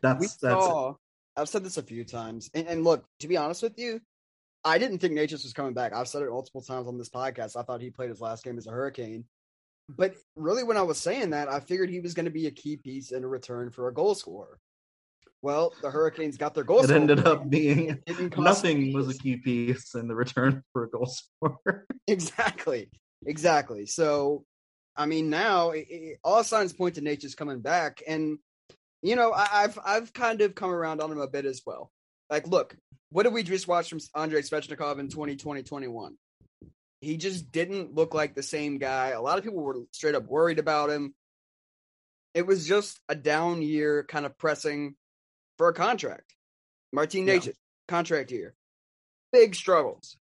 That's 0.02 0.20
we 0.20 0.28
that's 0.28 0.66
saw. 0.66 0.96
I've 1.38 1.50
said 1.50 1.64
this 1.64 1.78
a 1.78 1.84
few 1.84 2.04
times, 2.04 2.50
and, 2.54 2.68
and 2.68 2.84
look, 2.84 3.06
to 3.20 3.28
be 3.28 3.38
honest 3.38 3.64
with 3.64 3.78
you, 3.78 4.02
I 4.64 4.78
didn't 4.78 5.00
think 5.00 5.14
Necas 5.14 5.44
was 5.44 5.54
coming 5.54 5.74
back. 5.74 5.94
I've 5.94 6.08
said 6.08 6.22
it 6.22 6.30
multiple 6.30 6.62
times 6.62 6.88
on 6.88 6.98
this 6.98 7.10
podcast. 7.10 7.56
I 7.56 7.64
thought 7.64 7.82
he 7.82 7.90
played 7.90 8.10
his 8.10 8.22
last 8.22 8.44
game 8.44 8.58
as 8.58 8.68
a 8.68 8.72
Hurricane, 8.72 9.26
but 9.90 10.16
really, 10.36 10.64
when 10.64 10.78
I 10.78 10.82
was 10.84 10.98
saying 10.98 11.32
that, 11.32 11.50
I 11.50 11.60
figured 11.60 11.90
he 11.90 12.00
was 12.00 12.14
going 12.14 12.26
to 12.26 12.32
be 12.32 12.48
a 12.48 12.52
key 12.52 12.78
piece 12.78 13.12
in 13.12 13.24
a 13.24 13.28
return 13.28 13.72
for 13.72 13.88
a 13.88 13.94
goal 13.94 14.16
scorer. 14.16 14.60
Well, 15.42 15.74
the 15.82 15.90
Hurricanes 15.90 16.38
got 16.38 16.54
their 16.54 16.64
goal. 16.64 16.84
it 16.84 16.92
ended 16.92 17.26
up 17.26 17.50
being 17.50 17.90
It 18.06 18.06
didn't 18.06 18.30
cost 18.32 18.64
nothing 18.64 18.94
was 18.94 19.10
a 19.10 19.18
key 19.18 19.38
piece 19.38 19.96
in 19.96 20.08
the 20.08 20.16
return 20.16 20.64
for 20.74 20.84
a 20.84 20.90
goal 20.90 21.08
scorer. 21.08 21.86
Exactly. 22.08 22.90
Exactly. 23.26 23.86
So, 23.86 24.46
I 24.96 25.06
mean, 25.06 25.30
now 25.30 25.72
it, 25.72 25.88
it, 25.90 26.20
all 26.24 26.44
signs 26.44 26.74
point 26.74 26.96
to 26.96 27.02
Necas 27.02 27.36
coming 27.36 27.62
back, 27.62 28.02
and 28.08 28.38
you 29.02 29.16
know, 29.16 29.32
I, 29.32 29.48
I've 29.52 29.80
I've 29.84 30.14
kind 30.14 30.42
of 30.42 30.54
come 30.54 30.72
around 30.72 31.02
on 31.02 31.12
him 31.12 31.20
a 31.20 31.28
bit 31.28 31.46
as 31.46 31.62
well. 31.66 31.92
Like, 32.30 32.48
look, 32.48 32.76
what 33.12 33.24
did 33.24 33.34
we 33.34 33.44
just 33.44 33.68
watch 33.68 33.90
from 33.90 34.00
Andrei 34.16 34.42
Svechnikov 34.42 35.00
in 35.00 35.10
2020 35.10 35.64
21? 35.64 36.18
He 37.02 37.18
just 37.18 37.52
didn't 37.52 37.96
look 37.96 38.14
like 38.14 38.36
the 38.36 38.44
same 38.44 38.78
guy. 38.78 39.10
A 39.10 39.22
lot 39.22 39.38
of 39.38 39.44
people 39.44 39.62
were 39.62 39.78
straight 39.92 40.16
up 40.16 40.28
worried 40.28 40.60
about 40.60 40.92
him. 40.92 41.16
It 42.34 42.46
was 42.46 42.68
just 42.68 43.00
a 43.10 43.16
down 43.16 43.62
year, 43.62 44.04
kind 44.08 44.26
of 44.26 44.38
pressing 44.38 44.96
for 45.62 45.68
a 45.70 45.74
contract. 45.76 46.34
Martin 46.92 47.28
Yeah. 47.28 47.40
Contract 47.88 48.32
year. 48.32 48.56
Big 49.32 49.54
struggles. 49.54 50.18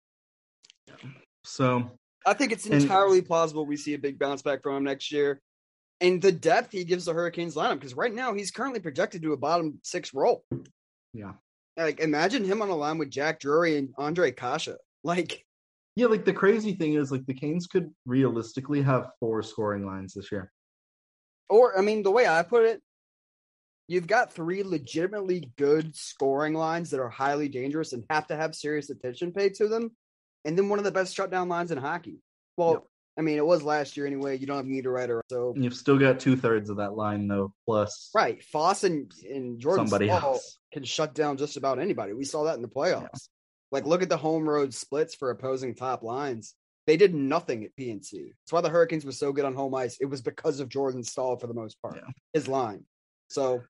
So 1.43 1.91
I 2.25 2.33
think 2.33 2.53
it's 2.53 2.65
And- 2.65 2.75
entirely 2.81 3.21
plausible 3.21 3.65
we 3.65 3.75
see 3.75 3.93
a 3.95 3.99
big 3.99 4.17
bounce 4.17 4.41
back 4.41 4.63
from 4.63 4.77
him 4.77 4.83
next 4.85 5.11
year. 5.11 5.41
And 5.99 6.21
the 6.21 6.31
depth 6.31 6.71
he 6.71 6.85
gives 6.85 7.03
the 7.03 7.13
Hurricanes 7.13 7.55
lineup, 7.55 7.75
because 7.75 7.95
right 7.95 8.13
now 8.13 8.33
he's 8.33 8.49
currently 8.49 8.79
projected 8.79 9.23
to 9.23 9.33
a 9.33 9.37
bottom 9.37 9.81
six 9.83 10.13
role. 10.13 10.45
yeah. 11.11 11.33
Like 11.75 11.99
imagine 11.99 12.45
him 12.45 12.61
on 12.61 12.69
a 12.69 12.75
line 12.75 12.97
with 12.97 13.09
Jack 13.09 13.41
Drury 13.41 13.75
and 13.75 13.93
Ondrej 13.97 14.37
Kase. 14.37 14.77
Like, 15.03 15.45
Yeah, 15.97 16.05
like 16.07 16.23
the 16.23 16.31
crazy 16.33 16.75
thing 16.75 16.93
is 16.93 17.11
like 17.11 17.25
the 17.25 17.33
Canes 17.33 17.67
could 17.67 17.93
realistically 18.05 18.81
have 18.83 19.11
four 19.19 19.43
scoring 19.43 19.85
lines 19.85 20.13
this 20.13 20.31
year. 20.31 20.49
or 21.49 21.77
I 21.77 21.81
mean, 21.81 22.03
the 22.03 22.11
way 22.11 22.25
I 22.25 22.41
put 22.43 22.63
it, 22.63 22.81
you've 23.87 24.07
got 24.07 24.33
three 24.33 24.63
legitimately 24.63 25.51
good 25.57 25.95
scoring 25.95 26.53
lines 26.53 26.89
that 26.91 26.99
are 26.99 27.09
highly 27.09 27.49
dangerous 27.49 27.93
and 27.93 28.03
have 28.09 28.27
to 28.27 28.35
have 28.35 28.55
serious 28.55 28.89
attention 28.89 29.31
paid 29.31 29.53
to 29.55 29.67
them. 29.67 29.91
And 30.43 30.57
then 30.57 30.69
one 30.69 30.79
of 30.79 30.85
the 30.85 30.91
best 30.91 31.15
shutdown 31.15 31.49
lines 31.49 31.71
in 31.71 31.77
hockey. 31.77 32.19
Well, 32.57 32.71
Yep. 32.73 32.83
I 33.17 33.21
mean, 33.21 33.37
it 33.37 33.45
was 33.45 33.63
last 33.63 33.95
year 33.95 34.05
anyway. 34.05 34.37
You 34.37 34.45
don't 34.45 34.57
have 34.57 34.65
Niederreiter, 34.65 35.21
so 35.29 35.53
You've 35.55 35.73
still 35.73 35.97
got 35.97 36.19
two 36.19 36.35
thirds 36.35 36.69
of 36.69 36.77
that 36.77 36.95
line 36.97 37.27
though, 37.29 37.53
plus 37.65 38.09
right. 38.13 38.43
Fast 38.43 38.83
and, 38.83 39.09
and 39.29 39.57
Jordan 39.59 39.87
somebody 39.87 40.11
can 40.73 40.83
shut 40.83 41.13
down 41.15 41.37
just 41.37 41.55
about 41.55 41.79
anybody. 41.79 42.11
We 42.11 42.25
saw 42.25 42.43
that 42.43 42.57
in 42.57 42.61
the 42.61 42.67
playoffs. 42.67 43.29
Like, 43.71 43.85
look 43.85 44.01
at 44.03 44.09
the 44.09 44.17
home 44.17 44.47
road 44.47 44.73
splits 44.73 45.15
for 45.15 45.29
opposing 45.31 45.75
top 45.75 46.03
lines. 46.03 46.55
They 46.87 46.97
did 46.97 47.15
nothing 47.15 47.63
at 47.63 47.75
PNC. 47.75 48.11
That's 48.11 48.51
why 48.51 48.61
the 48.61 48.69
Hurricanes 48.69 49.05
were 49.05 49.11
so 49.11 49.31
good 49.31 49.45
on 49.45 49.55
home 49.55 49.73
ice. 49.73 49.97
It 49.99 50.05
was 50.05 50.21
because 50.21 50.59
of 50.59 50.69
Jordan 50.69 51.03
Staal 51.03 51.37
for 51.37 51.47
the 51.47 51.53
most 51.53 51.81
part, 51.81 51.95
Yeah. 51.95 52.11
his 52.33 52.47
line. 52.47 52.83
So 53.29 53.63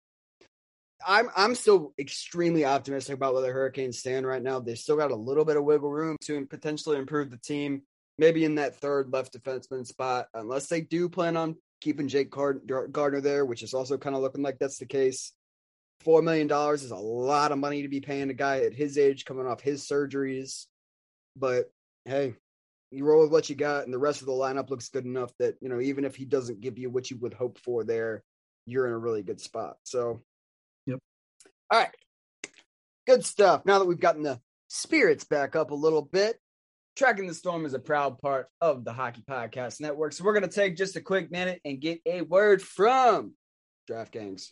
I'm 1.05 1.29
I'm 1.35 1.55
still 1.55 1.93
extremely 1.99 2.65
optimistic 2.65 3.15
about 3.15 3.33
where 3.33 3.43
the 3.43 3.49
Hurricanes 3.49 3.99
stand 3.99 4.25
right 4.25 4.41
now. 4.41 4.59
They 4.59 4.75
still 4.75 4.97
got 4.97 5.11
a 5.11 5.15
little 5.15 5.45
bit 5.45 5.57
of 5.57 5.63
wiggle 5.63 5.91
room 5.91 6.17
to 6.25 6.45
potentially 6.47 6.97
improve 6.97 7.29
the 7.29 7.37
team, 7.37 7.83
maybe 8.17 8.43
in 8.43 8.55
that 8.55 8.77
third 8.77 9.13
left 9.13 9.37
defenseman 9.37 9.85
spot, 9.85 10.27
unless 10.33 10.67
they 10.67 10.81
do 10.81 11.07
plan 11.07 11.37
on 11.37 11.55
keeping 11.81 12.07
Jake 12.07 12.31
Gardiner 12.31 13.21
there, 13.21 13.45
which 13.45 13.61
is 13.61 13.73
also 13.73 13.97
kind 13.97 14.15
of 14.15 14.21
looking 14.23 14.41
like 14.41 14.57
that's 14.57 14.79
the 14.79 14.87
case. 14.87 15.31
Four 16.01 16.23
million 16.23 16.47
dollars 16.47 16.83
is 16.83 16.91
a 16.91 16.97
lot 16.97 17.51
of 17.51 17.59
money 17.59 17.83
to 17.83 17.87
be 17.87 18.01
paying 18.01 18.29
a 18.31 18.33
guy 18.33 18.61
at 18.61 18.73
his 18.73 18.97
age, 18.97 19.25
coming 19.25 19.45
off 19.45 19.61
his 19.61 19.87
surgeries. 19.87 20.65
But 21.35 21.65
hey, 22.05 22.35
you 22.91 23.05
roll 23.05 23.21
with 23.21 23.31
what 23.31 23.49
you 23.49 23.55
got, 23.55 23.85
and 23.85 23.93
the 23.93 23.99
rest 23.99 24.21
of 24.21 24.27
the 24.27 24.33
lineup 24.33 24.69
looks 24.71 24.89
good 24.89 25.05
enough 25.05 25.31
that 25.37 25.55
you 25.61 25.69
know 25.69 25.79
even 25.79 26.03
if 26.03 26.15
he 26.15 26.25
doesn't 26.25 26.61
give 26.61 26.79
you 26.79 26.89
what 26.89 27.11
you 27.11 27.17
would 27.19 27.35
hope 27.35 27.59
for 27.59 27.83
there, 27.83 28.23
you're 28.65 28.87
in 28.87 28.93
a 28.93 28.97
really 28.97 29.21
good 29.21 29.39
spot. 29.39 29.77
So. 29.83 30.23
All 31.71 31.79
right, 31.79 31.89
good 33.07 33.25
stuff. 33.25 33.65
Now 33.65 33.79
that 33.79 33.85
we've 33.85 33.99
gotten 33.99 34.23
the 34.23 34.39
spirits 34.67 35.23
back 35.23 35.55
up 35.55 35.71
a 35.71 35.75
little 35.75 36.03
bit, 36.03 36.39
Tracking 36.95 37.27
the 37.27 37.33
Storm 37.33 37.65
is 37.65 37.73
a 37.73 37.79
proud 37.79 38.19
part 38.19 38.47
of 38.61 38.85
the 38.85 38.93
Hockey 38.93 39.23
Podcast 39.27 39.81
Network. 39.81 40.13
So 40.13 40.23
we're 40.23 40.33
going 40.33 40.47
to 40.47 40.55
take 40.55 40.77
just 40.77 40.95
a 40.95 41.01
quick 41.01 41.31
minute 41.31 41.59
and 41.65 41.81
get 41.81 42.01
a 42.05 42.21
word 42.21 42.61
from 42.61 43.33
DraftKings. 43.89 44.51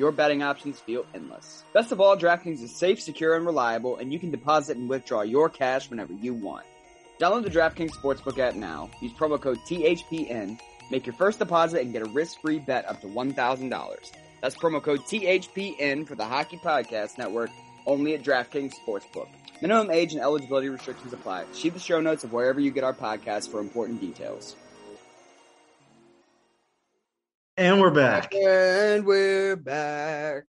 your 0.00 0.12
betting 0.12 0.42
options 0.42 0.80
feel 0.80 1.04
endless. 1.14 1.62
Best 1.74 1.92
of 1.92 2.00
all, 2.00 2.16
DraftKings 2.16 2.62
is 2.62 2.74
safe, 2.74 3.02
secure, 3.02 3.36
and 3.36 3.44
reliable, 3.44 3.98
and 3.98 4.10
you 4.10 4.18
can 4.18 4.30
deposit 4.30 4.78
and 4.78 4.88
withdraw 4.88 5.20
your 5.20 5.50
cash 5.50 5.90
whenever 5.90 6.14
you 6.14 6.32
want. 6.32 6.64
Download 7.20 7.42
the 7.42 7.50
DraftKings 7.50 7.90
Sportsbook 7.90 8.38
app 8.38 8.54
now. 8.54 8.88
Use 9.02 9.12
promo 9.12 9.38
code 9.38 9.58
THPN. 9.66 10.58
Make 10.90 11.04
your 11.04 11.14
first 11.16 11.38
deposit 11.38 11.82
and 11.82 11.92
get 11.92 12.00
a 12.00 12.06
risk-free 12.06 12.60
bet 12.60 12.88
up 12.88 13.02
to 13.02 13.08
$1,000. 13.08 14.10
That's 14.40 14.56
promo 14.56 14.82
code 14.82 15.00
THPN 15.00 16.08
for 16.08 16.14
the 16.14 16.24
Hockey 16.24 16.56
Podcast 16.56 17.18
Network, 17.18 17.50
only 17.84 18.14
at 18.14 18.22
DraftKings 18.22 18.72
Sportsbook. 18.82 19.28
Minimum 19.60 19.90
age 19.90 20.14
and 20.14 20.22
eligibility 20.22 20.70
restrictions 20.70 21.12
apply. 21.12 21.44
See 21.52 21.68
the 21.68 21.78
show 21.78 22.00
notes 22.00 22.24
of 22.24 22.32
wherever 22.32 22.58
you 22.58 22.70
get 22.70 22.84
our 22.84 22.94
podcast 22.94 23.50
for 23.50 23.60
important 23.60 24.00
details. 24.00 24.56
And 27.56 27.80
we're 27.80 27.90
back. 27.90 28.34
And 28.34 29.04
we're 29.04 29.56
back. 29.56 30.44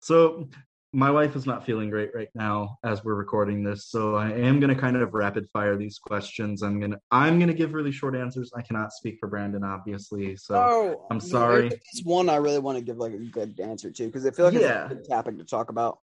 So 0.00 0.48
my 0.92 1.10
wife 1.10 1.36
is 1.36 1.44
not 1.44 1.66
feeling 1.66 1.90
great 1.90 2.10
right 2.14 2.28
now 2.34 2.78
as 2.84 3.04
we're 3.04 3.14
recording 3.14 3.62
this, 3.62 3.86
so 3.86 4.14
I 4.14 4.30
am 4.30 4.60
going 4.60 4.74
to 4.74 4.80
kind 4.80 4.96
of 4.96 5.12
rapid 5.12 5.48
fire 5.50 5.76
these 5.76 5.98
questions. 5.98 6.62
I'm 6.62 6.78
going 6.78 6.92
to 6.92 6.98
I'm 7.10 7.38
going 7.38 7.48
to 7.48 7.54
give 7.54 7.74
really 7.74 7.92
short 7.92 8.14
answers. 8.14 8.52
I 8.56 8.62
cannot 8.62 8.92
speak 8.92 9.16
for 9.18 9.28
Brandon 9.28 9.64
obviously. 9.64 10.36
So 10.36 10.54
oh, 10.54 11.06
I'm 11.10 11.20
sorry. 11.20 11.66
It's 11.66 12.02
one 12.04 12.28
I 12.28 12.36
really 12.36 12.58
want 12.58 12.78
to 12.78 12.84
give 12.84 12.98
like 12.98 13.12
a 13.12 13.18
good 13.18 13.58
answer 13.60 13.90
to 13.90 14.06
because 14.06 14.24
I 14.24 14.30
feel 14.30 14.46
like 14.46 14.54
Yeah. 14.54 14.84
it's 14.84 14.92
a 14.92 14.94
good 14.96 15.08
topic 15.08 15.38
to 15.38 15.44
talk 15.44 15.68
about. 15.68 15.98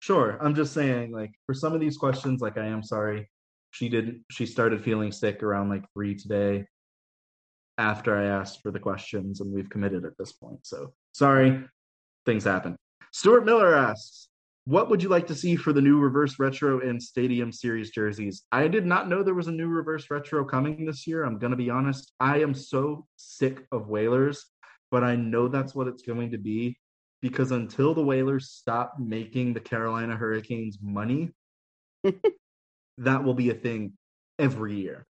Sure. 0.00 0.38
I'm 0.40 0.54
just 0.54 0.74
saying, 0.74 1.10
like, 1.10 1.32
for 1.44 1.54
some 1.54 1.72
of 1.72 1.80
these 1.80 1.96
questions, 1.96 2.40
like, 2.40 2.56
I 2.56 2.66
am 2.66 2.84
sorry. 2.84 3.28
She 3.72 3.88
didn't, 3.88 4.22
she 4.30 4.46
started 4.46 4.84
feeling 4.84 5.10
sick 5.10 5.42
around 5.42 5.70
like 5.70 5.84
three 5.92 6.14
today 6.14 6.66
after 7.78 8.16
I 8.16 8.26
asked 8.26 8.60
for 8.62 8.70
the 8.70 8.80
questions, 8.80 9.40
and 9.40 9.52
we've 9.52 9.70
committed 9.70 10.04
at 10.04 10.18
this 10.18 10.32
point. 10.32 10.66
So 10.66 10.92
sorry, 11.12 11.64
things 12.26 12.44
happen. 12.44 12.76
Stuart 13.12 13.44
Miller 13.44 13.74
asks, 13.74 14.28
what 14.66 14.90
would 14.90 15.02
you 15.02 15.08
like 15.08 15.26
to 15.28 15.34
see 15.34 15.56
for 15.56 15.72
the 15.72 15.80
new 15.80 15.98
reverse 15.98 16.38
retro 16.38 16.80
and 16.80 17.02
stadium 17.02 17.50
series 17.50 17.90
jerseys? 17.90 18.42
I 18.52 18.68
did 18.68 18.84
not 18.84 19.08
know 19.08 19.22
there 19.22 19.32
was 19.32 19.48
a 19.48 19.52
new 19.52 19.68
reverse 19.68 20.10
retro 20.10 20.44
coming 20.44 20.84
this 20.84 21.06
year. 21.06 21.24
I'm 21.24 21.38
going 21.38 21.52
to 21.52 21.56
be 21.56 21.70
honest. 21.70 22.12
I 22.20 22.40
am 22.40 22.52
so 22.52 23.06
sick 23.16 23.64
of 23.72 23.88
Whalers, 23.88 24.44
but 24.90 25.02
I 25.02 25.16
know 25.16 25.48
that's 25.48 25.74
what 25.74 25.88
it's 25.88 26.02
going 26.02 26.32
to 26.32 26.38
be 26.38 26.76
because 27.22 27.50
until 27.50 27.94
the 27.94 28.02
Whalers 28.02 28.50
stop 28.50 28.96
making 28.98 29.54
the 29.54 29.60
Carolina 29.60 30.14
Hurricanes 30.16 30.76
money, 30.82 31.30
that 32.98 33.24
will 33.24 33.34
be 33.34 33.48
a 33.48 33.54
thing 33.54 33.94
every 34.38 34.74
year. 34.74 35.06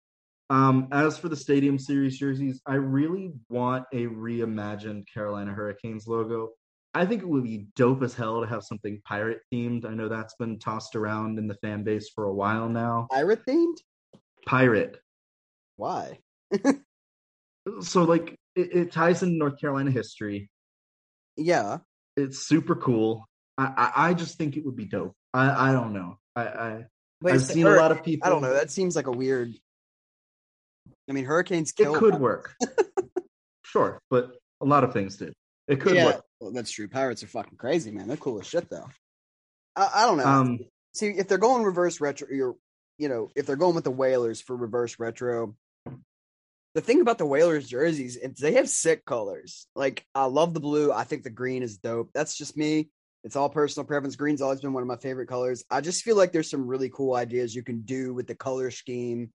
Um, 0.50 0.90
as 0.92 1.18
for 1.18 1.30
the 1.30 1.36
Stadium 1.36 1.80
Series 1.80 2.18
jerseys, 2.18 2.62
I 2.66 2.76
really 2.76 3.34
want 3.50 3.86
a 3.92 4.06
reimagined 4.06 5.06
Carolina 5.12 5.54
Hurricanes 5.54 6.08
logo. 6.08 6.50
I 6.94 7.06
think 7.06 7.24
it 7.24 7.28
would 7.28 7.44
be 7.44 7.68
dope 7.76 8.04
as 8.04 8.14
hell 8.14 8.42
to 8.42 8.48
have 8.48 8.64
something 8.64 9.02
pirate 9.04 9.40
themed. 9.52 9.86
I 9.86 9.94
know 9.94 10.08
that's 10.08 10.36
been 10.36 10.60
tossed 10.60 10.96
around 10.96 11.40
in 11.40 11.48
the 11.48 11.56
fan 11.56 11.84
base 11.84 12.10
for 12.14 12.26
a 12.26 12.34
while 12.34 12.70
now. 12.70 13.08
Pirate 13.12 13.42
themed? 13.46 13.78
Pirate. 14.46 15.00
Why? 15.76 16.20
So 17.82 18.04
like 18.04 18.38
it, 18.56 18.76
it 18.76 18.92
ties 18.92 19.24
in 19.24 19.38
North 19.38 19.60
Carolina 19.60 19.92
history. 19.92 20.50
Yeah. 21.36 21.80
It's 22.16 22.48
super 22.48 22.76
cool. 22.76 23.28
I, 23.58 23.66
I, 23.96 24.10
I 24.10 24.14
just 24.14 24.38
think 24.38 24.56
it 24.56 24.66
would 24.66 24.76
be 24.76 24.86
dope. 24.86 25.16
I, 25.34 25.70
I 25.70 25.72
don't 25.72 25.94
know. 25.94 26.20
I, 26.36 26.42
I 26.42 26.86
But 27.22 27.34
I've 27.34 27.42
seen 27.42 27.66
a 27.66 27.76
lot 27.76 27.92
of 27.92 28.04
people. 28.04 28.28
I 28.28 28.30
don't 28.30 28.42
know. 28.42 28.54
That 28.54 28.72
seems 28.72 28.96
like 28.96 29.08
a 29.08 29.12
weird. 29.12 29.56
I 31.10 31.14
mean, 31.14 31.26
hurricanes 31.26 31.72
It 31.72 31.84
kill. 31.84 31.96
could 31.96 32.20
work. 32.20 32.56
sure, 33.66 34.00
but 34.10 34.32
a 34.62 34.66
lot 34.66 34.84
of 34.84 34.94
things 34.94 35.18
did. 35.18 35.34
It 35.68 35.82
could 35.82 35.96
yeah, 35.96 36.06
work. 36.06 36.22
well, 36.40 36.52
that's 36.52 36.72
true. 36.72 36.88
Pirates 36.88 37.24
are 37.24 37.28
fucking 37.28 37.58
crazy, 37.58 37.92
man. 37.92 38.08
They're 38.08 38.18
cool 38.18 38.40
as 38.40 38.48
shit, 38.48 38.70
though. 38.70 38.88
I, 39.76 39.90
I 39.96 40.06
don't 40.06 40.18
know. 40.18 40.26
Um, 40.26 40.60
See, 40.94 41.08
if 41.08 41.28
they're 41.28 41.38
going 41.38 41.64
reverse 41.64 42.00
retro, 42.00 42.28
you're, 42.32 42.56
you 42.98 43.10
know, 43.10 43.30
if 43.36 43.46
they're 43.46 43.58
going 43.58 43.76
with 43.76 43.84
the 43.84 43.92
Whalers 43.92 44.40
for 44.40 44.56
reverse 44.56 44.98
retro, 44.98 45.56
the 46.74 46.82
thing 46.82 47.02
about 47.02 47.18
the 47.18 47.26
Whalers 47.26 47.68
jerseys 47.68 48.16
is 48.16 48.38
they 48.38 48.54
have 48.54 48.70
sick 48.70 49.04
colors. 49.06 49.68
Like, 49.76 50.06
I 50.16 50.26
love 50.26 50.54
the 50.54 50.60
blue. 50.62 50.92
I 50.92 51.04
think 51.04 51.24
the 51.24 51.30
green 51.30 51.64
is 51.64 51.78
dope. 51.78 52.12
That's 52.14 52.38
just 52.38 52.56
me. 52.56 52.90
It's 53.26 53.36
all 53.36 53.50
personal 53.50 53.88
preference. 53.88 54.16
Green's 54.16 54.42
always 54.42 54.62
been 54.62 54.72
one 54.72 54.84
of 54.84 54.88
my 54.88 54.98
favorite 54.98 55.28
colors. 55.28 55.66
I 55.70 55.82
just 55.82 56.04
feel 56.04 56.16
like 56.16 56.32
there's 56.32 56.50
some 56.50 56.68
really 56.68 56.90
cool 56.90 57.16
ideas 57.16 57.56
you 57.56 57.64
can 57.64 57.82
do 57.82 58.14
with 58.14 58.28
the 58.28 58.36
color 58.36 58.72
scheme 58.72 59.32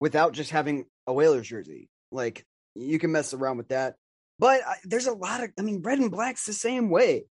without 0.00 0.32
just 0.32 0.50
having 0.50 0.86
a 1.06 1.12
Whalers 1.12 1.48
jersey. 1.48 1.88
Like, 2.10 2.44
you 2.74 2.98
can 2.98 3.12
mess 3.12 3.34
around 3.34 3.56
with 3.56 3.68
that. 3.68 3.94
But 4.38 4.60
I, 4.66 4.74
there's 4.84 5.06
a 5.06 5.12
lot 5.12 5.42
of, 5.42 5.50
I 5.58 5.62
mean, 5.62 5.82
red 5.82 5.98
and 5.98 6.10
black's 6.10 6.44
the 6.44 6.52
same 6.52 6.90
way. 6.90 7.24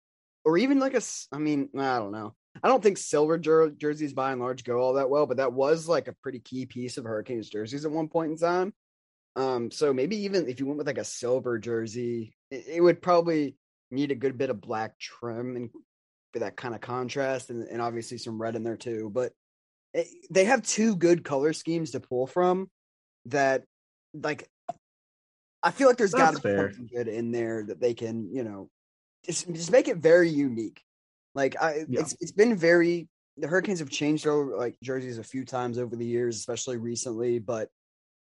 Or 0.44 0.58
even 0.58 0.80
like 0.80 0.94
a. 0.94 1.02
I 1.32 1.40
mean, 1.40 1.70
I 1.76 1.98
don't 1.98 2.12
know. 2.12 2.36
I 2.64 2.68
don't 2.68 2.82
think 2.82 2.98
silver 2.98 3.38
jer- 3.38 3.72
jerseys 3.72 4.14
by 4.14 4.32
and 4.32 4.40
large 4.40 4.64
go 4.64 4.78
all 4.78 4.94
that 4.94 5.10
well, 5.10 5.26
but 5.26 5.38
that 5.38 5.54
was 5.54 5.88
like 5.88 6.08
a 6.08 6.16
pretty 6.22 6.40
key 6.40 6.66
piece 6.68 6.98
of 6.98 7.04
Hurricanes 7.04 7.50
jerseys 7.50 7.84
at 7.84 7.92
one 7.92 8.08
point 8.08 8.32
in 8.32 8.38
time. 8.38 8.74
Um, 9.36 9.72
so 9.72 9.92
maybe 9.92 10.24
even 10.24 10.48
if 10.48 10.60
you 10.60 10.68
went 10.68 10.78
with 10.78 10.88
like 10.88 11.00
a 11.00 11.04
silver 11.04 11.58
jersey, 11.58 12.36
it, 12.52 12.66
it 12.76 12.82
would 12.82 13.02
probably 13.02 13.58
need 13.92 14.12
a 14.12 14.16
good 14.16 14.38
bit 14.38 14.50
of 14.50 14.62
black 14.62 14.98
trim 15.00 15.56
and 15.56 15.70
for 16.32 16.40
that 16.40 16.56
kind 16.56 16.76
of 16.76 16.82
contrast, 16.82 17.50
and, 17.50 17.68
and 17.68 17.82
obviously 17.82 18.18
some 18.18 18.42
red 18.42 18.56
in 18.56 18.64
there 18.64 18.78
too. 18.78 19.10
But 19.14 19.34
Eh, 19.96 20.04
they 20.30 20.46
have 20.46 20.62
two 20.62 20.96
good 20.96 21.24
color 21.24 21.54
schemes 21.54 21.92
to 21.92 22.00
pull 22.00 22.28
from 22.28 22.70
that, 23.26 23.64
like, 24.14 24.50
I 25.64 25.72
feel 25.72 25.88
like 25.88 25.98
there's 25.98 26.14
got 26.14 26.36
to 26.36 26.42
be 26.42 26.56
something 26.56 26.90
good 26.94 27.08
in 27.08 27.32
there 27.32 27.64
that 27.64 27.80
they 27.80 27.96
can, 27.96 28.30
you 28.36 28.44
know, 28.44 28.70
just 29.26 29.52
just 29.52 29.72
make 29.72 29.88
it 29.88 29.98
very 29.98 30.30
unique. 30.30 30.84
Like 31.34 31.60
I, 31.60 31.86
Yeah. 31.88 32.02
it's 32.02 32.16
it's 32.22 32.32
been 32.32 32.56
very. 32.56 33.10
The 33.38 33.48
Hurricanes 33.48 33.80
have 33.80 33.90
changed 33.90 34.28
over 34.28 34.56
like 34.56 34.78
jerseys 34.82 35.18
a 35.18 35.24
few 35.24 35.44
times 35.44 35.78
over 35.78 35.96
the 35.96 36.06
years, 36.06 36.38
especially 36.38 36.78
recently. 36.78 37.40
But 37.40 37.70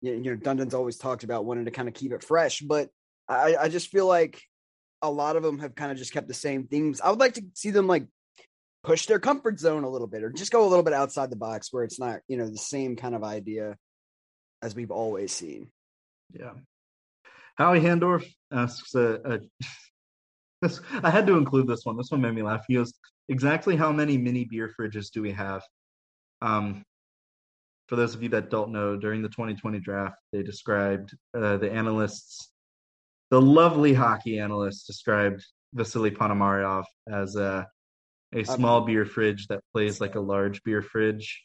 you 0.01 0.13
know, 0.13 0.17
you 0.17 0.31
know, 0.31 0.37
Dundon's 0.37 0.75
always 0.75 0.97
talked 0.97 1.23
about 1.23 1.45
wanting 1.45 1.67
to 1.67 1.71
kind 1.71 1.87
of 1.87 1.95
keep 1.95 2.13
it 2.13 2.25
fresh. 2.25 2.61
But 2.61 2.89
I, 3.29 3.57
I 3.57 3.69
just 3.69 3.89
feel 3.89 4.07
like 4.07 4.43
a 5.03 5.11
lot 5.11 5.37
of 5.37 5.43
them 5.43 5.59
have 5.59 5.75
kind 5.75 5.93
of 5.93 5.99
just 5.99 6.13
kept 6.13 6.29
the 6.29 6.35
same 6.35 6.67
themes. 6.67 7.01
I 7.03 7.11
would 7.11 7.21
like 7.21 7.35
to 7.35 7.45
see 7.55 7.71
them 7.71 7.87
like 7.87 8.07
push 8.85 9.07
their 9.07 9.19
comfort 9.19 9.59
zone 9.59 9.83
a 9.83 9.89
little 9.89 10.07
bit, 10.07 10.23
or 10.23 10.31
just 10.31 10.53
go 10.53 10.65
a 10.65 10.69
little 10.69 10.85
bit 10.85 10.93
outside 10.93 11.31
the 11.31 11.37
box 11.37 11.73
where 11.73 11.85
it's 11.85 11.99
not, 11.99 12.21
you 12.29 12.37
know, 12.37 12.49
the 12.49 12.59
same 12.59 12.95
kind 12.97 13.15
of 13.15 13.25
idea 13.25 13.77
as 14.63 14.75
we've 14.75 14.91
always 14.91 15.33
seen. 15.33 15.69
Yeah. 16.33 16.53
Howie 17.57 17.81
Handorf 17.81 18.27
asks, 18.53 18.95
uh, 18.95 19.19
uh, 19.25 19.39
this, 20.63 20.81
I 21.03 21.11
had 21.11 21.27
to 21.27 21.37
include 21.37 21.67
this 21.67 21.85
one. 21.85 21.97
This 21.97 22.11
one 22.11 22.21
made 22.21 22.35
me 22.35 22.43
laugh. 22.43 22.65
He 22.69 22.75
goes, 22.75 22.93
exactly 23.29 23.77
how 23.77 23.91
many 23.91 24.19
mini 24.19 24.45
beer 24.45 24.73
fridges 24.79 25.11
do 25.11 25.23
we 25.23 25.33
have? 25.33 25.63
Um, 26.43 26.85
for 27.89 27.97
those 27.97 28.15
of 28.15 28.23
you 28.23 28.29
that 28.31 28.51
don't 28.51 28.73
know, 28.73 28.97
during 28.97 29.23
the 29.23 29.29
2020 29.29 29.79
draft, 29.81 30.17
they 30.33 30.43
described 30.43 31.15
uh, 31.37 31.57
the 31.59 31.71
analysts, 31.71 32.51
the 33.31 33.41
lovely 33.41 33.95
hockey 33.95 34.39
analysts 34.39 34.85
described 34.85 35.45
Vasily 35.75 36.11
Ponomarev 36.11 36.85
as 37.09 37.37
a, 37.37 37.67
a 38.35 38.45
small 38.45 38.81
beer 38.83 39.07
fridge 39.07 39.47
that 39.47 39.61
plays 39.73 40.01
like 40.01 40.17
a 40.17 40.21
large 40.21 40.63
beer 40.65 40.83
fridge, 40.83 41.45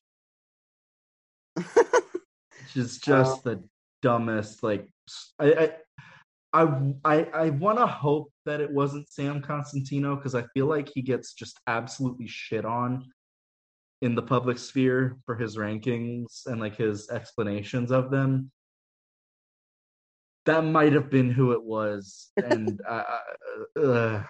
which 1.55 1.65
is 2.75 2.97
just 2.97 3.43
the 3.43 3.63
dumbest. 4.01 4.63
Like, 4.63 4.87
I, 5.39 5.73
I, 6.51 6.67
I, 7.05 7.23
I 7.33 7.49
want 7.51 7.77
to 7.77 7.85
hope 7.85 8.31
that 8.45 8.59
it 8.59 8.71
wasn't 8.71 9.09
Sam 9.09 9.41
Cosentino 9.41 10.15
because 10.15 10.33
I 10.33 10.43
feel 10.53 10.65
like 10.65 10.89
he 10.89 11.01
gets 11.01 11.33
just 11.33 11.59
absolutely 11.67 12.27
shit 12.27 12.65
on 12.65 13.11
in 14.01 14.15
the 14.15 14.21
public 14.21 14.57
sphere 14.57 15.17
for 15.25 15.35
his 15.35 15.57
rankings 15.57 16.45
and 16.47 16.59
like 16.59 16.75
his 16.75 17.09
explanations 17.09 17.91
of 17.91 18.09
them. 18.09 18.51
That 20.45 20.63
might 20.63 20.93
have 20.93 21.11
been 21.11 21.29
who 21.29 21.51
it 21.51 21.61
was, 21.61 22.31
and 22.37 22.81
uh, 22.89 23.03
uh, 23.77 23.79
uh, 23.79 24.23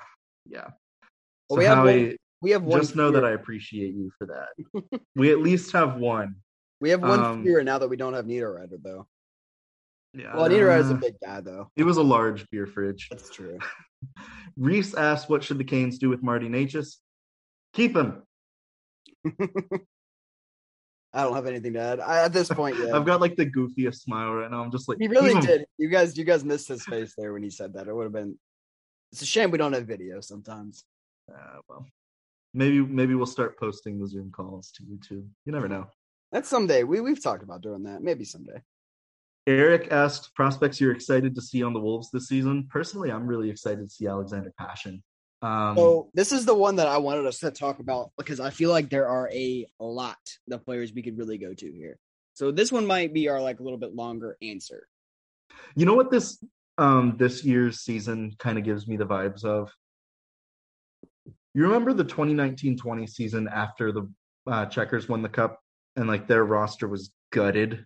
yeah. 0.46 0.68
Well, 1.50 1.52
So 1.52 1.58
we 1.58 1.66
have 1.66 1.78
Howie, 1.78 2.18
We 2.42 2.52
have 2.52 2.64
one. 2.64 2.80
just 2.80 2.96
know 2.96 3.12
that 3.12 3.26
I 3.26 3.32
appreciate 3.32 3.94
you 3.94 4.12
for 4.18 4.28
that. 4.28 5.02
we 5.16 5.32
at 5.32 5.40
least 5.40 5.72
have 5.74 5.98
one. 5.98 6.36
we 6.82 6.90
have 6.92 7.02
one 7.02 7.20
um, 7.20 7.44
fewer 7.44 7.64
now 7.64 7.78
that 7.80 7.90
we 7.90 7.98
don't 7.98 8.14
have 8.14 8.26
Niederreiter 8.26 8.82
though. 8.82 9.08
Yeah, 10.14 10.36
Well, 10.36 10.50
Niederreiter's 10.50 10.90
a 10.90 10.96
uh, 10.96 10.98
big 10.98 11.16
guy 11.24 11.42
though. 11.42 11.70
It 11.76 11.84
was 11.84 11.98
a 11.98 12.04
large 12.04 12.50
beer 12.50 12.66
fridge. 12.66 13.10
That's 13.12 13.30
true. 13.30 13.60
Reese 14.58 14.94
asked, 14.94 15.30
"What 15.30 15.44
should 15.44 15.58
the 15.58 15.64
Canes 15.64 15.98
do 16.00 16.10
with 16.10 16.24
Marty 16.24 16.48
Necas? 16.48 16.96
Keep 17.74 17.98
him." 17.98 18.24
I 21.12 21.24
don't 21.24 21.34
have 21.34 21.48
anything 21.48 21.74
to 21.74 21.80
add. 21.80 22.00
I, 22.00 22.26
at 22.26 22.34
this 22.34 22.50
point, 22.50 22.78
yeah. 22.78 22.96
I've 22.96 23.06
got 23.06 23.20
like 23.20 23.36
the 23.36 23.46
goofiest 23.46 24.02
smile 24.02 24.34
right 24.34 24.50
now. 24.50 24.62
I'm 24.62 24.72
just 24.72 24.88
like, 24.88 25.00
He 25.00 25.08
really 25.08 25.40
did. 25.42 25.66
You 25.78 25.90
guys, 25.90 26.16
you 26.18 26.24
guys 26.24 26.46
missed 26.46 26.68
his 26.68 26.84
face 26.86 27.14
there 27.18 27.34
when 27.34 27.42
he 27.42 27.50
said 27.50 27.74
that. 27.74 27.88
It 27.88 27.96
would 27.96 28.04
have 28.04 28.14
been. 28.14 28.38
It's 29.12 29.24
a 29.24 29.26
shame 29.26 29.50
we 29.50 29.58
don't 29.58 29.74
have 29.74 29.88
video 29.88 30.22
sometimes. 30.22 30.84
Uh, 31.30 31.60
well, 31.68 31.88
maybe 32.54 32.80
maybe 32.82 33.16
we'll 33.16 33.26
start 33.26 33.58
posting 33.60 34.00
the 34.00 34.08
Zoom 34.08 34.32
calls 34.32 34.72
to 34.72 34.84
YouTube. 34.84 35.26
You 35.46 35.52
never 35.52 35.68
know. 35.68 35.88
That's 36.32 36.50
someday. 36.50 36.84
We 36.84 37.02
we've 37.02 37.22
talked 37.22 37.44
about 37.44 37.62
doing 37.62 37.84
that. 37.84 38.02
Maybe 38.02 38.24
someday. 38.26 38.62
Eric 39.48 39.92
asked 39.92 40.36
prospects 40.36 40.80
you're 40.80 40.92
excited 40.92 41.34
to 41.36 41.42
see 41.42 41.64
on 41.64 41.74
the 41.74 41.80
Wolves 41.80 42.12
this 42.12 42.28
season. 42.28 42.68
Personally, 42.70 43.12
I'm 43.12 43.26
really 43.26 43.50
excited 43.50 43.84
to 43.84 43.90
see 43.90 44.06
Alexander 44.06 44.54
Pashin. 44.62 45.02
Um, 45.42 45.76
So 45.76 46.10
this 46.14 46.32
is 46.32 46.46
the 46.46 46.54
one 46.54 46.76
that 46.76 46.88
I 46.88 46.98
wanted 46.98 47.26
us 47.26 47.40
to 47.40 47.50
talk 47.50 47.80
about 47.80 48.12
because 48.18 48.40
I 48.40 48.52
feel 48.52 48.70
like 48.70 48.90
there 48.90 49.08
are 49.08 49.30
a 49.34 49.66
lot 49.80 50.18
of 50.52 50.66
players 50.66 50.94
we 50.94 51.02
could 51.02 51.18
really 51.18 51.38
go 51.38 51.54
to 51.54 51.72
here. 51.72 51.98
So 52.34 52.52
this 52.52 52.72
one 52.72 52.86
might 52.86 53.14
be 53.14 53.28
our 53.28 53.42
like 53.42 53.60
a 53.60 53.64
little 53.64 53.80
bit 53.80 53.96
longer 53.96 54.38
answer. 54.42 54.88
you 55.76 55.86
know 55.86 55.96
what 55.96 56.12
this 56.12 56.44
um 56.78 57.16
this 57.18 57.44
year's 57.44 57.80
season 57.82 58.34
kind 58.38 58.58
of 58.58 58.64
gives 58.64 58.88
me 58.88 58.98
the 58.98 59.06
vibes 59.06 59.44
of. 59.44 59.72
You 61.60 61.66
remember 61.66 61.92
the 61.92 62.06
2019-20 62.06 63.10
season 63.10 63.50
after 63.50 63.92
the 63.92 64.10
uh, 64.48 64.66
Checkers 64.68 65.10
won 65.10 65.22
the 65.22 65.28
cup 65.28 65.60
and 65.98 66.08
like 66.08 66.26
their 66.26 66.46
roster 66.46 66.88
was 66.88 67.12
gutted. 67.34 67.86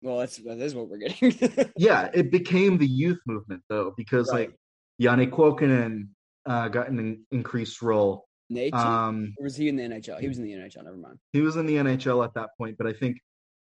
Well, 0.00 0.18
that's 0.18 0.36
that 0.36 0.58
is 0.60 0.72
what 0.72 0.88
we're 0.88 0.98
getting. 0.98 1.32
Yeah, 1.76 2.08
it 2.14 2.30
became 2.30 2.78
the 2.78 2.86
youth 2.86 3.18
movement 3.26 3.64
though 3.68 3.92
because 3.96 4.30
Right. 4.30 4.50
like 4.50 4.56
Janne 5.02 5.28
Kuokkanen 5.30 6.06
uh, 6.46 6.68
got 6.68 6.88
an 6.88 7.26
increased 7.32 7.82
role. 7.82 8.26
Nate, 8.48 8.72
Um, 8.74 9.34
or 9.40 9.42
was 9.42 9.56
he 9.56 9.68
in 9.68 9.74
the 9.74 9.82
NHL? 9.82 10.20
He 10.20 10.28
was 10.28 10.38
in 10.38 10.44
the 10.44 10.52
NHL. 10.52 10.84
Never 10.84 10.96
mind. 10.96 11.18
he 11.32 11.40
was 11.40 11.56
in 11.56 11.66
the 11.66 11.74
NHL 11.74 12.24
at 12.24 12.32
that 12.34 12.50
point, 12.56 12.78
but 12.78 12.86
I 12.86 12.92
think 12.92 13.18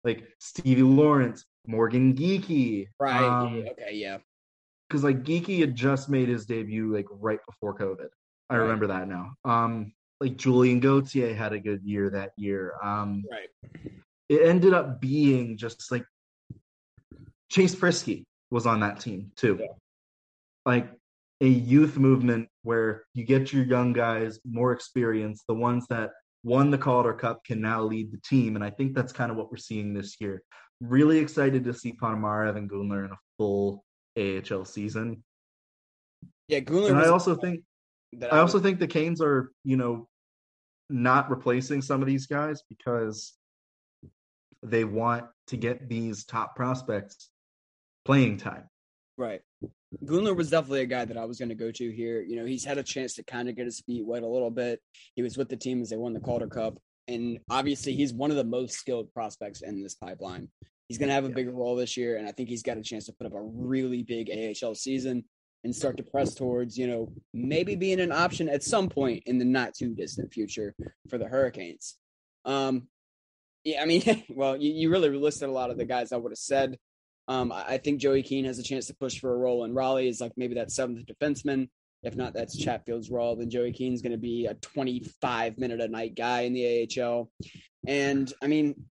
like 0.05 0.23
Stevie 0.39 0.81
Lorentz, 0.81 1.45
Morgan 1.67 2.15
Geekie, 2.15 2.87
Right. 2.99 3.21
um, 3.23 3.63
okay. 3.73 3.91
Yeah. 3.93 4.17
because 4.89 5.03
like 5.03 5.21
Geekie 5.23 5.59
had 5.59 5.75
just 5.75 6.09
made 6.09 6.29
his 6.29 6.47
debut 6.47 6.91
like 6.91 7.05
right 7.11 7.39
before 7.45 7.77
COVID. 7.77 8.07
I 8.49 8.55
Right. 8.55 8.63
remember 8.63 8.87
that 8.87 9.07
now. 9.07 9.33
Um, 9.45 9.93
like 10.19 10.37
Julien 10.37 10.79
Gauthier 10.79 11.35
had 11.35 11.53
a 11.53 11.59
good 11.59 11.83
year 11.83 12.09
that 12.11 12.31
year. 12.37 12.73
Um, 12.81 13.23
Right. 13.29 13.49
it 14.29 14.41
ended 14.41 14.73
up 14.73 14.99
being 14.99 15.57
just 15.57 15.91
like 15.91 16.05
Chase 17.49 17.75
Priskie 17.75 18.25
was 18.51 18.65
on 18.65 18.79
that 18.81 18.99
team 18.99 19.31
too. 19.35 19.57
Yeah. 19.59 19.67
Like 20.65 20.91
a 21.41 21.47
youth 21.47 21.97
movement 21.97 22.49
where 22.63 23.05
you 23.13 23.23
get 23.25 23.53
your 23.53 23.63
young 23.63 23.93
guys 23.93 24.39
more 24.43 24.71
experience, 24.73 25.43
the 25.47 25.53
ones 25.53 25.85
that 25.87 26.11
won 26.43 26.71
the 26.71 26.77
Calder 26.77 27.13
Cup 27.13 27.43
can 27.45 27.61
now 27.61 27.83
lead 27.83 28.11
the 28.11 28.19
team. 28.19 28.55
And 28.55 28.63
I 28.63 28.69
think 28.69 28.95
that's 28.95 29.13
kind 29.13 29.31
of 29.31 29.37
what 29.37 29.51
we're 29.51 29.57
seeing 29.57 29.93
this 29.93 30.19
year. 30.19 30.41
Really 30.81 31.19
excited 31.19 31.63
to 31.65 31.73
see 31.73 31.93
Ponomarev 31.93 32.57
and 32.57 32.69
Gunler 32.69 33.05
in 33.05 33.11
a 33.11 33.17
full 33.37 33.83
AHL 34.17 34.65
season. 34.65 35.23
Yeah. 36.47 36.59
Gunler. 36.61 36.89
And 36.89 36.97
I 36.99 37.07
also 37.07 37.35
think 37.35 37.63
that 38.13 38.33
I 38.33 38.41
was- 38.41 38.53
also 38.53 38.63
think 38.63 38.79
the 38.79 38.87
Canes 38.87 39.21
are, 39.21 39.51
you 39.63 39.77
know, 39.77 40.07
not 40.89 41.29
replacing 41.29 41.81
some 41.81 42.01
of 42.01 42.07
these 42.07 42.27
guys 42.27 42.63
because 42.69 43.33
they 44.63 44.83
want 44.83 45.25
to 45.47 45.57
get 45.57 45.87
these 45.89 46.25
top 46.25 46.55
prospects 46.55 47.29
playing 48.05 48.37
time. 48.37 48.69
Right. 49.17 49.41
Gunler 50.03 50.35
was 50.35 50.49
definitely 50.49 50.81
a 50.81 50.85
guy 50.85 51.05
that 51.05 51.17
I 51.17 51.25
was 51.25 51.39
going 51.39 51.49
to 51.49 51.55
go 51.55 51.71
to 51.71 51.91
here. 51.91 52.21
You 52.21 52.35
know, 52.35 52.45
he's 52.45 52.65
had 52.65 52.77
a 52.77 52.83
chance 52.83 53.15
to 53.15 53.23
kind 53.23 53.49
of 53.49 53.55
get 53.55 53.65
his 53.65 53.81
feet 53.81 54.05
wet 54.05 54.23
a 54.23 54.27
little 54.27 54.51
bit. 54.51 54.81
He 55.15 55.23
was 55.23 55.37
with 55.37 55.49
the 55.49 55.57
team 55.57 55.81
as 55.81 55.89
they 55.89 55.97
won 55.97 56.13
the 56.13 56.19
Calder 56.19 56.47
Cup. 56.47 56.77
And 57.07 57.39
obviously, 57.49 57.95
he's 57.95 58.13
one 58.13 58.31
of 58.31 58.37
the 58.37 58.43
most 58.43 58.75
skilled 58.75 59.13
prospects 59.13 59.61
in 59.61 59.81
this 59.81 59.95
pipeline. 59.95 60.49
He's 60.89 60.97
going 60.97 61.07
to 61.07 61.13
have 61.13 61.25
a 61.25 61.29
bigger 61.29 61.51
role 61.51 61.75
this 61.75 61.95
year. 61.95 62.17
And 62.17 62.27
I 62.27 62.31
think 62.31 62.49
he's 62.49 62.63
got 62.63 62.77
a 62.77 62.83
chance 62.83 63.05
to 63.05 63.13
put 63.13 63.27
up 63.27 63.33
a 63.33 63.41
really 63.41 64.03
big 64.03 64.29
AHL 64.29 64.75
season 64.75 65.25
and 65.63 65.75
start 65.75 65.97
to 65.97 66.03
press 66.03 66.33
towards, 66.33 66.77
you 66.77 66.87
know, 66.87 67.11
maybe 67.33 67.75
being 67.75 67.99
an 67.99 68.11
option 68.11 68.47
at 68.49 68.63
some 68.63 68.89
point 68.89 69.23
in 69.25 69.37
the 69.37 69.45
not 69.45 69.73
too 69.73 69.93
distant 69.93 70.31
future 70.31 70.75
for 71.09 71.17
the 71.17 71.27
Hurricanes. 71.27 71.97
Um, 72.45 72.87
yeah, 73.63 73.81
I 73.81 73.85
mean, 73.85 74.23
well, 74.29 74.55
you, 74.55 74.71
you 74.71 74.89
really 74.89 75.09
listed 75.09 75.49
a 75.49 75.51
lot 75.51 75.71
of 75.71 75.77
the 75.77 75.85
guys 75.85 76.11
I 76.11 76.17
would 76.17 76.31
have 76.31 76.37
said. 76.37 76.77
Um, 77.27 77.51
I 77.51 77.77
think 77.77 77.99
Joey 77.99 78.23
Keane 78.23 78.45
has 78.45 78.57
a 78.57 78.63
chance 78.63 78.87
to 78.87 78.95
push 78.95 79.19
for 79.19 79.33
a 79.33 79.37
role 79.37 79.65
in 79.65 79.73
Raleigh 79.73 80.07
is 80.07 80.21
like 80.21 80.31
maybe 80.37 80.55
that 80.55 80.71
seventh 80.71 81.05
defenseman. 81.05 81.67
If 82.03 82.15
not, 82.15 82.33
that's 82.33 82.57
Chatfield's 82.57 83.11
role. 83.11 83.35
Then 83.35 83.49
Joey 83.49 83.73
Keane's 83.73 84.01
going 84.01 84.13
to 84.13 84.17
be 84.17 84.45
a 84.45 84.53
25 84.53 85.57
minute 85.57 85.81
a 85.81 85.87
night 85.89 86.15
guy 86.15 86.41
in 86.41 86.53
the 86.53 86.87
AHL. 87.01 87.29
And 87.85 88.31
I 88.41 88.47
mean, 88.47 88.85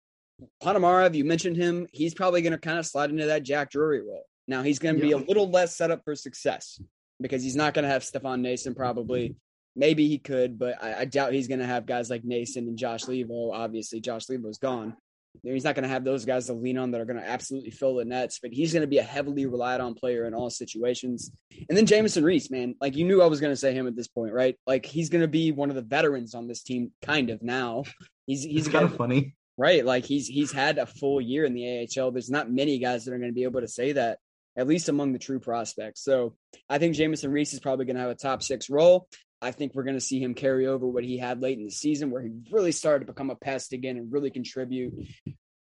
Ponomarev, 0.62 1.14
you 1.14 1.24
mentioned 1.24 1.56
him. 1.56 1.86
He's 1.92 2.14
probably 2.14 2.42
going 2.42 2.52
to 2.52 2.58
kind 2.58 2.78
of 2.78 2.84
slide 2.84 3.10
into 3.10 3.26
that 3.26 3.42
Jack 3.42 3.70
Drury 3.70 4.02
role. 4.02 4.26
Now 4.48 4.62
he's 4.62 4.78
going 4.78 4.96
to 4.96 5.00
be 5.00 5.12
a 5.12 5.18
little 5.18 5.50
less 5.50 5.74
set 5.74 5.90
up 5.90 6.04
for 6.04 6.14
success 6.14 6.80
because 7.20 7.42
he's 7.42 7.56
not 7.56 7.74
going 7.74 7.84
to 7.84 7.88
have 7.90 8.04
Stefan 8.04 8.42
Noesen 8.42 8.76
probably. 8.76 9.36
Maybe 9.74 10.08
he 10.08 10.18
could, 10.18 10.58
but 10.58 10.82
I, 10.82 11.00
I 11.00 11.04
doubt 11.04 11.32
he's 11.32 11.48
going 11.48 11.60
to 11.60 11.66
have 11.66 11.84
guys 11.84 12.08
like 12.08 12.22
Noesen 12.22 12.58
and 12.68 12.78
Josh 12.78 13.04
Leivo. 13.04 13.52
Obviously, 13.52 14.00
Josh 14.00 14.26
Leivo's 14.26 14.58
gone. 14.58 14.96
He's 15.42 15.64
not 15.64 15.74
going 15.74 15.82
to 15.82 15.88
have 15.88 16.04
those 16.04 16.24
guys 16.24 16.46
to 16.46 16.54
lean 16.54 16.78
on 16.78 16.90
that 16.90 17.00
are 17.00 17.04
going 17.04 17.20
to 17.20 17.28
absolutely 17.28 17.70
fill 17.70 17.96
the 17.96 18.04
nets, 18.04 18.38
but 18.40 18.52
he's 18.52 18.72
going 18.72 18.82
to 18.82 18.86
be 18.86 18.98
a 18.98 19.02
heavily 19.02 19.46
relied 19.46 19.80
on 19.80 19.94
player 19.94 20.26
in 20.26 20.34
all 20.34 20.50
situations. 20.50 21.30
And 21.68 21.76
then 21.76 21.86
Jamieson 21.86 22.24
Rees, 22.24 22.50
man, 22.50 22.74
like 22.80 22.96
you 22.96 23.04
knew 23.04 23.22
I 23.22 23.26
was 23.26 23.40
going 23.40 23.52
to 23.52 23.56
say 23.56 23.74
him 23.74 23.86
at 23.86 23.96
this 23.96 24.08
point, 24.08 24.32
right? 24.32 24.58
Like 24.66 24.86
he's 24.86 25.10
going 25.10 25.22
to 25.22 25.28
be 25.28 25.52
one 25.52 25.70
of 25.70 25.76
the 25.76 25.82
veterans 25.82 26.34
on 26.34 26.48
this 26.48 26.62
team, 26.62 26.92
kind 27.02 27.30
of 27.30 27.42
now. 27.42 27.84
He's 28.26 28.42
he's 28.42 28.68
kind 28.68 28.84
of 28.84 28.96
funny, 28.96 29.34
right? 29.56 29.84
Like 29.84 30.04
he's 30.04 30.26
he's 30.26 30.52
had 30.52 30.78
a 30.78 30.86
full 30.86 31.20
year 31.20 31.44
in 31.44 31.54
the 31.54 31.86
AHL. 31.96 32.10
There's 32.10 32.30
not 32.30 32.50
many 32.50 32.78
guys 32.78 33.04
that 33.04 33.14
are 33.14 33.18
going 33.18 33.30
to 33.30 33.34
be 33.34 33.44
able 33.44 33.60
to 33.60 33.68
say 33.68 33.92
that, 33.92 34.18
at 34.56 34.66
least 34.66 34.88
among 34.88 35.12
the 35.12 35.18
true 35.18 35.38
prospects. 35.40 36.02
So 36.02 36.34
I 36.68 36.78
think 36.78 36.94
Jamieson 36.94 37.30
Rees 37.30 37.52
is 37.52 37.60
probably 37.60 37.84
going 37.84 37.96
to 37.96 38.02
have 38.02 38.10
a 38.10 38.14
top 38.14 38.42
six 38.42 38.70
role. 38.70 39.08
I 39.42 39.50
think 39.50 39.74
we're 39.74 39.84
going 39.84 39.96
to 39.96 40.00
see 40.00 40.20
him 40.20 40.34
carry 40.34 40.66
over 40.66 40.86
what 40.86 41.04
he 41.04 41.18
had 41.18 41.42
late 41.42 41.58
in 41.58 41.64
the 41.64 41.70
season, 41.70 42.10
where 42.10 42.22
he 42.22 42.30
really 42.50 42.72
started 42.72 43.06
to 43.06 43.12
become 43.12 43.30
a 43.30 43.36
pest 43.36 43.72
again 43.72 43.96
and 43.98 44.10
really 44.10 44.30
contribute. 44.30 44.94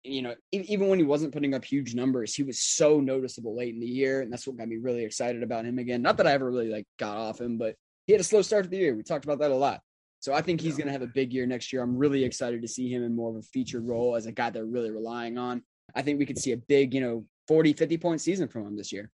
You 0.03 0.21
know, 0.21 0.35
even 0.51 0.89
when 0.89 0.99
he 0.99 1.05
wasn't 1.05 1.33
putting 1.33 1.53
up 1.53 1.63
huge 1.63 1.95
numbers, 1.95 2.35
he 2.35 2.43
was 2.43 2.61
so 2.61 2.99
noticeable 2.99 3.55
late 3.55 3.73
in 3.73 3.79
the 3.79 3.87
year, 3.87 4.21
and 4.21 4.31
that's 4.31 4.45
what 4.45 4.57
got 4.57 4.67
me 4.67 4.77
really 4.77 5.05
excited 5.05 5.41
about 5.41 5.65
him 5.65 5.79
again. 5.79 6.01
Not 6.01 6.17
that 6.17 6.27
I 6.27 6.33
ever 6.33 6.49
really 6.51 6.69
like 6.69 6.85
got 6.99 7.17
off 7.17 7.41
him, 7.41 7.57
but 7.57 7.75
he 8.05 8.13
had 8.13 8.19
a 8.19 8.25
slow 8.25 8.41
start 8.41 8.65
to 8.65 8.69
the 8.69 8.77
year. 8.77 8.95
We 8.95 9.03
talked 9.03 9.25
about 9.25 9.39
that 9.39 9.51
a 9.51 9.55
lot. 9.55 9.81
So 10.19 10.33
I 10.33 10.41
think 10.41 10.61
he's 10.61 10.77
going 10.77 10.87
to 10.87 10.93
have 10.93 11.01
a 11.01 11.07
big 11.07 11.33
year 11.33 11.45
next 11.45 11.73
year. 11.73 11.81
I'm 11.81 11.97
really 11.97 12.23
excited 12.23 12.61
to 12.61 12.67
see 12.67 12.89
him 12.89 13.03
in 13.03 13.15
more 13.15 13.31
of 13.31 13.37
a 13.37 13.41
featured 13.41 13.85
role 13.85 14.15
as 14.15 14.25
a 14.25 14.31
guy 14.31 14.51
they're 14.51 14.65
really 14.65 14.91
relying 14.91 15.37
on. 15.37 15.63
I 15.95 16.01
think 16.01 16.19
we 16.19 16.25
could 16.25 16.39
see 16.39 16.51
a 16.51 16.57
big, 16.57 16.93
you 16.93 17.01
know, 17.01 17.25
40, 17.47 17.73
50 17.73 17.97
point 17.97 18.21
season 18.21 18.47
from 18.47 18.65
him 18.67 18.77
this 18.77 18.91
year 18.91 19.11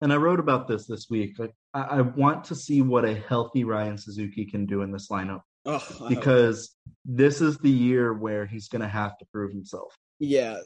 and 0.00 0.12
I 0.12 0.16
wrote 0.16 0.40
about 0.40 0.68
this 0.68 0.86
this 0.86 1.08
week. 1.10 1.38
Like, 1.38 1.54
I, 1.74 1.80
I, 1.80 2.00
want 2.02 2.44
to 2.44 2.54
see 2.54 2.82
what 2.82 3.04
a 3.04 3.14
healthy 3.14 3.64
Ryan 3.64 3.98
Suzuki 3.98 4.44
can 4.44 4.66
do 4.66 4.82
in 4.82 4.92
this 4.92 5.08
lineup 5.08 5.42
oh, 5.66 5.82
because 6.08 6.74
this 7.04 7.40
is 7.40 7.58
the 7.58 7.70
year 7.70 8.12
where 8.12 8.46
he's 8.46 8.68
going 8.68 8.82
to 8.82 8.88
have 8.88 9.18
to 9.18 9.26
prove 9.32 9.50
himself. 9.50 9.96
Yeah, 10.20 10.58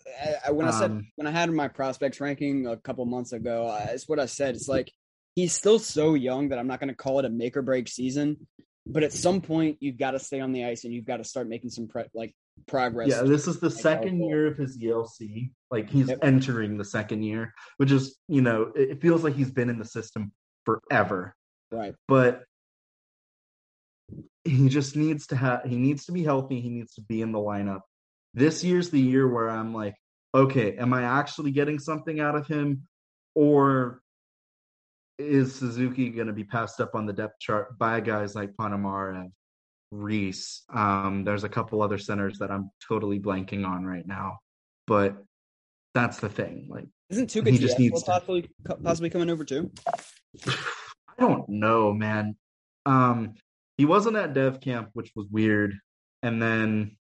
I, 0.47 0.51
when 0.51 0.67
I 0.67 0.71
said 0.71 0.91
um, 0.91 1.07
when 1.17 1.27
I 1.27 1.31
had 1.31 1.51
my 1.51 1.69
prospects 1.69 2.21
ranking 2.21 2.67
a 2.67 2.77
couple 2.77 3.05
months 3.05 3.33
ago, 3.33 3.77
it's 3.91 4.09
what 4.09 4.19
I 4.19 4.27
said. 4.27 4.55
It's 4.55 4.69
like 4.69 4.91
he's 5.35 5.53
still 5.53 5.79
so 5.79 6.15
young 6.15 6.51
that 6.51 6.59
I'm 6.59 6.67
not 6.67 6.81
going 6.81 6.89
to 6.89 6.95
call 6.95 7.19
it 7.19 7.25
a 7.25 7.31
make 7.31 7.57
or 7.57 7.63
break 7.63 7.89
season. 7.89 8.47
But 8.85 9.05
at 9.05 9.13
some 9.13 9.41
point, 9.43 9.77
you've 9.81 9.99
got 9.99 10.13
to 10.13 10.19
stay 10.19 10.41
on 10.41 10.53
the 10.53 10.65
ice 10.65 10.85
and 10.85 10.93
you've 10.93 11.05
got 11.05 11.19
to 11.19 11.25
start 11.25 11.49
making 11.49 11.71
some 11.71 11.87
pre- 11.87 12.05
like 12.15 12.35
progress. 12.67 13.09
Yeah, 13.09 13.23
this 13.23 13.47
is 13.47 13.61
the 13.61 13.71
second 13.71 14.23
year 14.23 14.47
of 14.47 14.57
his 14.57 14.79
ELC. 14.79 15.51
Like 15.71 15.91
he's 15.91 16.09
yep. 16.09 16.19
entering 16.23 16.77
the 16.77 16.85
second 16.85 17.23
year, 17.23 17.53
which 17.77 17.91
is, 17.91 18.19
you 18.29 18.43
know, 18.43 18.73
it 18.75 19.01
feels 19.01 19.25
like 19.25 19.35
he's 19.35 19.51
been 19.51 19.71
in 19.71 19.79
the 19.79 19.85
system 19.85 20.33
forever. 20.65 21.35
Right. 21.71 21.95
But 22.09 22.45
he 24.45 24.69
just 24.69 24.97
needs 24.97 25.29
to 25.29 25.37
have 25.37 25.62
he 25.65 25.77
needs 25.77 26.07
to 26.07 26.12
be 26.12 26.25
healthy, 26.25 26.61
he 26.61 26.69
needs 26.69 26.95
to 26.95 27.03
be 27.03 27.23
in 27.23 27.33
the 27.33 27.38
lineup. 27.38 27.81
This 28.35 28.65
year's 28.65 28.91
the 28.91 29.01
year 29.01 29.29
where 29.29 29.49
I'm 29.49 29.75
like, 29.75 29.95
okay, 30.35 30.77
am 30.77 30.93
I 30.93 31.03
actually 31.03 31.51
getting 31.51 31.79
something 31.79 32.21
out 32.21 32.35
of 32.35 32.47
him 32.47 32.88
or 33.35 34.01
is 35.19 35.55
Suzuki 35.55 36.11
going 36.11 36.27
to 36.27 36.33
be 36.33 36.45
passed 36.45 36.81
up 36.81 36.95
on 36.95 37.07
the 37.07 37.12
depth 37.12 37.38
chart 37.38 37.79
by 37.79 38.01
guys 38.01 38.35
like 38.35 38.55
Ponomarev 38.55 39.31
Rees. 39.93 40.63
Um, 40.73 41.23
there's 41.25 41.45
a 41.45 41.49
couple 41.49 41.83
other 41.83 41.99
centers 41.99 42.39
that 42.39 42.51
I'm 42.51 42.71
totally 42.87 43.21
blanking 43.21 43.67
on 43.67 43.85
right 43.85 44.07
now, 44.07 44.39
but 44.87 45.17
that's 45.95 46.19
the 46.19 46.31
thing. 46.31 46.67
Like, 46.69 46.87
isn't 47.11 47.31
Tuukka 47.31 47.51
he 47.51 47.59
just 47.59 47.79
needs 47.79 48.03
possibly 48.03 48.49
to... 48.67 48.75
possibly 48.77 49.11
coming 49.11 49.31
over 49.31 49.45
too? 49.45 49.71
I 50.47 51.21
don't 51.21 51.49
know, 51.49 51.93
man. 51.93 52.37
Um, 52.87 53.35
he 53.77 53.85
wasn't 53.85 54.17
at 54.17 54.33
Dev 54.33 54.61
Camp, 54.61 54.89
which 54.95 55.13
was 55.15 55.27
weird, 55.31 55.79
and 56.23 56.41
then 56.41 56.97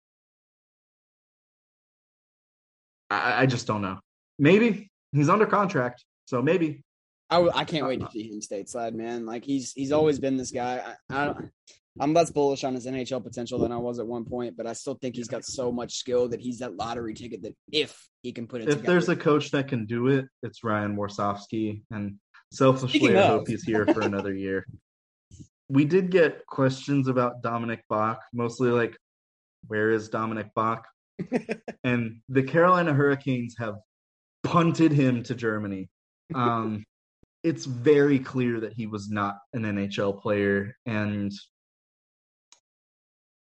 I, 3.10 3.42
I 3.42 3.46
just 3.46 3.66
don't 3.66 3.82
know. 3.82 3.98
Maybe 4.38 4.90
he's 5.12 5.28
under 5.28 5.46
contract, 5.46 6.04
so 6.26 6.40
maybe. 6.40 6.84
I, 7.28 7.48
I 7.52 7.64
can't 7.64 7.86
wait 7.86 8.00
to 8.00 8.08
see 8.12 8.28
him 8.28 8.40
stateside, 8.40 8.94
man. 8.94 9.26
Like 9.26 9.44
he's 9.44 9.72
he's 9.72 9.90
always 9.90 10.20
been 10.20 10.36
this 10.36 10.52
guy. 10.52 10.94
I, 11.10 11.22
I 11.22 11.24
don't 11.24 11.50
I'm 11.98 12.12
less 12.12 12.30
bullish 12.30 12.64
on 12.64 12.74
his 12.74 12.86
NHL 12.86 13.22
potential 13.22 13.58
than 13.58 13.72
I 13.72 13.76
was 13.76 13.98
at 13.98 14.06
one 14.06 14.24
point, 14.24 14.56
but 14.56 14.66
I 14.66 14.72
still 14.74 14.94
think 14.94 15.16
he's 15.16 15.28
got 15.28 15.44
so 15.44 15.72
much 15.72 15.94
skill 15.94 16.28
that 16.28 16.40
he's 16.40 16.58
that 16.58 16.76
lottery 16.76 17.14
ticket 17.14 17.42
that 17.42 17.54
if 17.72 18.08
he 18.22 18.32
can 18.32 18.46
put 18.46 18.60
it 18.60 18.64
together. 18.64 18.76
if 18.76 18.82
together. 18.82 18.92
there's 18.92 19.08
a 19.08 19.16
coach 19.16 19.50
that 19.52 19.68
can 19.68 19.86
do 19.86 20.08
it, 20.08 20.26
it's 20.42 20.62
Ryan 20.62 20.96
Warsofsky. 20.96 21.82
And 21.90 22.16
selfishly, 22.52 23.16
I 23.16 23.28
hope 23.28 23.48
he's 23.48 23.64
here 23.64 23.86
for 23.86 24.02
another 24.02 24.34
year. 24.34 24.66
We 25.68 25.84
did 25.84 26.10
get 26.10 26.46
questions 26.46 27.08
about 27.08 27.42
Dominik 27.42 27.80
Bokk, 27.90 28.18
mostly 28.32 28.70
like, 28.70 28.96
where 29.66 29.90
is 29.90 30.10
Dominik 30.10 30.50
Bokk? 30.56 30.82
and 31.84 32.20
the 32.28 32.42
Carolina 32.42 32.92
Hurricanes 32.92 33.56
have 33.58 33.76
punted 34.44 34.92
him 34.92 35.22
to 35.24 35.34
Germany. 35.34 35.88
Um, 36.34 36.84
it's 37.42 37.64
very 37.64 38.18
clear 38.18 38.60
that 38.60 38.74
he 38.74 38.86
was 38.86 39.08
not 39.08 39.38
an 39.52 39.62
NHL 39.62 40.20
player, 40.20 40.76
and 40.84 41.32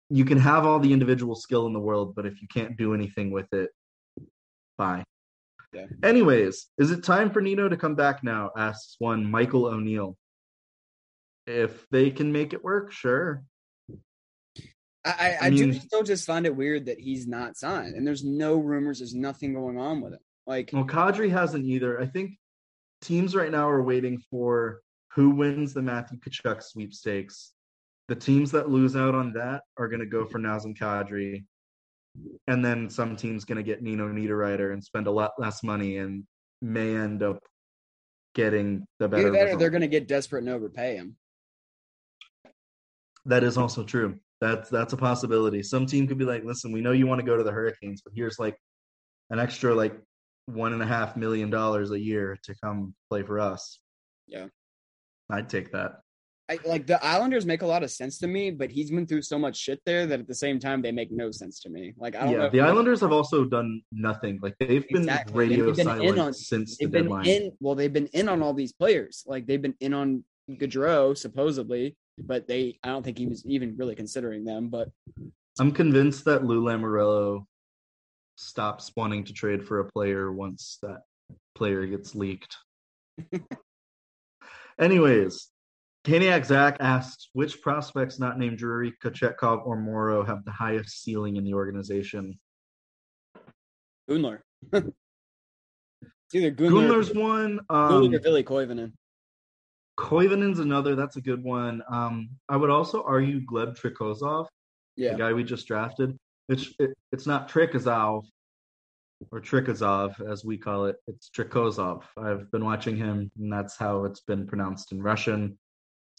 you 0.09 0.25
can 0.25 0.37
have 0.39 0.65
all 0.65 0.79
the 0.79 0.91
individual 0.91 1.35
skill 1.35 1.67
in 1.67 1.73
the 1.73 1.79
world, 1.79 2.15
but 2.15 2.25
if 2.25 2.41
you 2.41 2.47
can't 2.47 2.77
do 2.77 2.93
anything 2.93 3.31
with 3.31 3.51
it, 3.53 3.69
bye. 4.77 5.03
Yeah. 5.71 5.85
Anyways, 6.03 6.67
is 6.79 6.89
it 6.91 7.03
time 7.03 7.29
for 7.29 7.41
Nino 7.41 7.69
to 7.69 7.77
come 7.77 7.95
back 7.95 8.23
now? 8.23 8.49
Asks 8.57 8.95
one 8.97 9.29
Michael 9.29 9.65
O'Neill. 9.65 10.17
If 11.45 11.87
they 11.89 12.09
can 12.09 12.31
make 12.31 12.53
it 12.53 12.63
work, 12.63 12.91
sure. 12.91 13.43
I, 15.05 15.37
I, 15.41 15.47
I 15.47 15.49
mean, 15.51 15.71
do 15.71 15.79
still 15.79 16.03
just 16.03 16.25
find 16.25 16.45
it 16.45 16.55
weird 16.55 16.87
that 16.87 16.99
he's 16.99 17.27
not 17.27 17.55
signed, 17.55 17.95
and 17.95 18.05
there's 18.05 18.23
no 18.23 18.57
rumors, 18.57 18.99
there's 18.99 19.15
nothing 19.15 19.53
going 19.53 19.77
on 19.77 20.01
with 20.01 20.13
him. 20.13 20.19
Like, 20.45 20.71
well, 20.73 20.85
Kadri 20.85 21.29
hasn't 21.29 21.65
either. 21.65 21.99
I 22.01 22.07
think 22.07 22.31
teams 23.01 23.35
right 23.35 23.51
now 23.51 23.69
are 23.69 23.83
waiting 23.83 24.21
for 24.31 24.81
who 25.13 25.29
wins 25.31 25.73
the 25.73 25.81
Matthew 25.81 26.19
Tkachuk 26.19 26.63
sweepstakes 26.63 27.53
the 28.09 28.15
teams 28.15 28.51
that 28.51 28.69
lose 28.69 28.95
out 28.95 29.13
on 29.13 29.31
that 29.33 29.61
are 29.77 29.87
going 29.87 29.99
to 29.99 30.05
go 30.05 30.25
for 30.25 30.39
Nazem 30.39 30.75
Kadri. 30.75 31.45
And 32.47 32.65
then 32.65 32.89
some 32.89 33.15
team's 33.15 33.45
going 33.45 33.57
to 33.57 33.63
get 33.63 33.83
Nino 33.83 34.09
Niederreiter 34.09 34.73
and 34.73 34.83
spend 34.83 35.05
a 35.05 35.11
lot 35.11 35.31
less 35.37 35.63
money 35.63 35.97
and 35.97 36.23
may 36.61 36.95
end 36.95 37.21
up 37.21 37.39
getting 38.33 38.85
the 38.97 39.07
better. 39.07 39.27
Either 39.27 39.49
that 39.49 39.59
they're 39.59 39.69
going 39.69 39.81
to 39.81 39.87
get 39.87 40.07
desperate 40.07 40.39
and 40.39 40.49
overpay 40.49 40.95
him. 40.95 41.15
That 43.25 43.43
is 43.43 43.57
also 43.57 43.83
true. 43.83 44.19
That's 44.41 44.69
that's 44.69 44.93
a 44.93 44.97
possibility. 44.97 45.61
Some 45.61 45.85
team 45.85 46.07
could 46.07 46.17
be 46.17 46.25
like, 46.25 46.43
"Listen, 46.43 46.71
we 46.71 46.81
know 46.81 46.93
you 46.93 47.05
want 47.05 47.19
to 47.19 47.25
go 47.25 47.37
to 47.37 47.43
the 47.43 47.51
Hurricanes, 47.51 48.01
but 48.01 48.13
here's 48.15 48.39
like 48.39 48.57
an 49.29 49.37
extra 49.37 49.75
like 49.75 49.93
one 50.47 50.73
and 50.73 50.81
a 50.81 50.85
half 50.85 51.15
million 51.15 51.49
dollars 51.49 51.91
a 51.91 51.99
year 51.99 52.39
to 52.43 52.55
come 52.63 52.95
play 53.09 53.21
for 53.21 53.39
us." 53.39 53.79
Yeah, 54.27 54.47
I'd 55.29 55.49
take 55.49 55.73
that. 55.73 55.99
I, 56.49 56.57
like 56.65 56.87
the 56.87 57.03
Islanders 57.05 57.45
make 57.45 57.61
a 57.61 57.67
lot 57.67 57.83
of 57.83 57.91
sense 57.91 58.17
to 58.19 58.27
me, 58.27 58.49
but 58.49 58.71
he's 58.71 58.89
been 58.89 59.05
through 59.05 59.21
so 59.21 59.37
much 59.37 59.55
shit 59.55 59.79
there 59.85 60.07
that 60.07 60.19
at 60.19 60.27
the 60.27 60.33
same 60.33 60.59
time 60.59 60.81
they 60.81 60.91
make 60.91 61.11
no 61.11 61.29
sense 61.29 61.59
to 61.61 61.69
me. 61.69 61.93
Like 61.95 62.15
I 62.15 62.21
don't 62.21 62.31
yeah, 62.31 62.37
know. 62.39 62.49
The 62.49 62.61
Islanders 62.61 63.01
have 63.01 63.11
also 63.11 63.45
done 63.45 63.81
nothing. 63.91 64.39
Like 64.41 64.55
they've 64.59 64.87
been 64.87 65.03
exactly. 65.03 65.47
radio 65.47 65.65
they've 65.67 65.75
been 65.75 65.85
silent 65.85 66.19
on, 66.19 66.33
since 66.33 66.77
they've 66.77 66.91
the 66.91 66.97
been 66.97 67.03
deadline. 67.03 67.27
in. 67.27 67.51
Well, 67.59 67.75
they've 67.75 67.93
been 67.93 68.07
in 68.07 68.27
on 68.27 68.41
all 68.41 68.55
these 68.55 68.73
players. 68.73 69.23
Like 69.27 69.45
they've 69.45 69.61
been 69.61 69.75
in 69.79 69.93
on 69.93 70.23
Gaudreau 70.49 71.15
supposedly, 71.15 71.95
but 72.17 72.47
they 72.47 72.79
I 72.83 72.87
don't 72.87 73.03
think 73.03 73.19
he 73.19 73.27
was 73.27 73.45
even 73.45 73.75
really 73.77 73.95
considering 73.95 74.43
them. 74.43 74.69
But 74.69 74.89
I'm 75.59 75.71
convinced 75.71 76.25
that 76.25 76.45
Lou 76.45 76.63
Lamoriello 76.63 77.45
stops 78.37 78.91
wanting 78.95 79.23
to 79.25 79.33
trade 79.33 79.67
for 79.67 79.81
a 79.81 79.85
player 79.85 80.31
once 80.31 80.79
that 80.81 81.01
player 81.53 81.85
gets 81.85 82.15
leaked. 82.15 82.55
Anyways, 84.79 85.49
Kaniak 86.09 86.43
Zach 86.43 86.77
asks 86.79 87.29
which 87.33 87.61
prospects 87.61 88.17
not 88.17 88.39
named 88.39 88.57
Drury, 88.57 88.93
Kochetkov, 89.03 89.63
or 89.63 89.75
Morrow 89.75 90.23
have 90.23 90.43
the 90.43 90.51
highest 90.51 91.03
ceiling 91.03 91.35
in 91.35 91.43
the 91.43 91.53
organization. 91.53 92.39
Gunler. 94.09 94.39
it's 94.73 94.89
either 96.33 96.51
Gunler, 96.51 96.89
Gunler's 96.89 97.13
one. 97.13 97.59
Um, 97.69 98.11
or 98.11 98.19
Ville 98.19 98.41
Koivunen. 98.41 98.91
Koivunen's 99.99 100.59
another. 100.59 100.95
That's 100.95 101.17
a 101.17 101.21
good 101.21 101.43
one. 101.43 101.83
Um, 101.91 102.29
I 102.47 102.57
would 102.57 102.71
also 102.71 103.03
argue 103.03 103.45
Gleb 103.45 103.79
Trikozov, 103.79 104.47
Yeah. 104.95 105.11
the 105.11 105.17
guy 105.19 105.33
we 105.33 105.43
just 105.43 105.67
drafted. 105.67 106.17
It's 106.47 106.73
it, 106.79 106.89
it's 107.11 107.27
not 107.27 107.47
Trikozov 107.47 108.23
or 109.31 109.41
Trikozov 109.41 110.19
as 110.27 110.43
we 110.43 110.57
call 110.57 110.85
it. 110.85 110.95
It's 111.05 111.29
Trikozov. 111.29 112.01
I've 112.17 112.49
been 112.51 112.65
watching 112.65 112.97
him, 112.97 113.29
and 113.37 113.53
that's 113.53 113.77
how 113.77 114.05
it's 114.05 114.21
been 114.21 114.47
pronounced 114.47 114.91
in 114.91 115.03
Russian. 115.03 115.59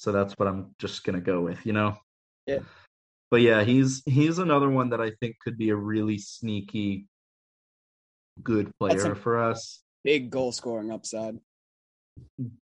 So 0.00 0.12
that's 0.12 0.32
what 0.38 0.48
I'm 0.48 0.74
just 0.78 1.04
gonna 1.04 1.20
go 1.20 1.42
with. 1.42 1.66
You 1.66 1.74
know. 1.74 1.98
Yeah. 2.46 2.60
But 3.30 3.42
yeah, 3.42 3.64
he's 3.64 4.02
he's 4.06 4.38
another 4.38 4.70
one 4.70 4.88
that 4.90 5.00
I 5.00 5.10
think 5.20 5.36
could 5.44 5.58
be 5.58 5.68
a 5.68 5.76
really 5.76 6.16
sneaky, 6.16 7.06
good 8.42 8.72
player 8.80 9.14
for 9.14 9.38
us. 9.38 9.82
Big 10.02 10.30
goal 10.30 10.52
scoring 10.52 10.90
upside. 10.90 11.38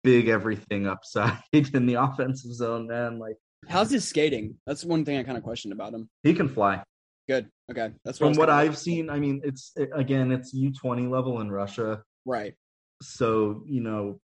Big 0.04 0.30
everything 0.30 0.88
upside 0.88 1.38
in 1.54 1.86
the 1.86 1.94
offensive 1.94 2.54
zone, 2.54 2.88
man. 2.88 3.20
Like 3.20 3.36
How's 3.70 3.92
his 3.92 4.08
skating? 4.08 4.56
That's 4.66 4.84
one 4.84 5.06
thing 5.06 5.18
I 5.20 5.24
kind 5.24 5.38
of 5.38 5.44
questioned 5.44 5.74
about 5.74 5.94
him. 5.94 6.10
he 6.24 6.34
can 6.34 6.50
fly. 6.50 6.82
Good. 7.30 7.50
Okay. 7.70 7.92
That's 8.04 8.20
what 8.20 8.30
From 8.30 8.38
what 8.40 8.50
I've 8.50 8.80
seen, 8.80 9.12
I 9.12 9.20
mean, 9.20 9.42
it's 9.44 9.74
it, 9.76 9.90
again, 9.94 10.32
it's 10.32 10.56
U 10.56 10.74
twenty 10.74 11.06
level 11.06 11.40
in 11.42 11.52
Russia, 11.52 12.02
Right. 12.26 12.56
so 13.04 13.62
you 13.68 13.82
know, 13.82 14.20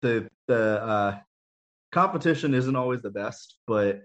the 0.00 0.28
the 0.46 0.82
uh, 0.82 1.18
competition 1.92 2.54
isn't 2.54 2.76
always 2.76 3.02
the 3.02 3.10
best, 3.10 3.58
but 3.66 4.02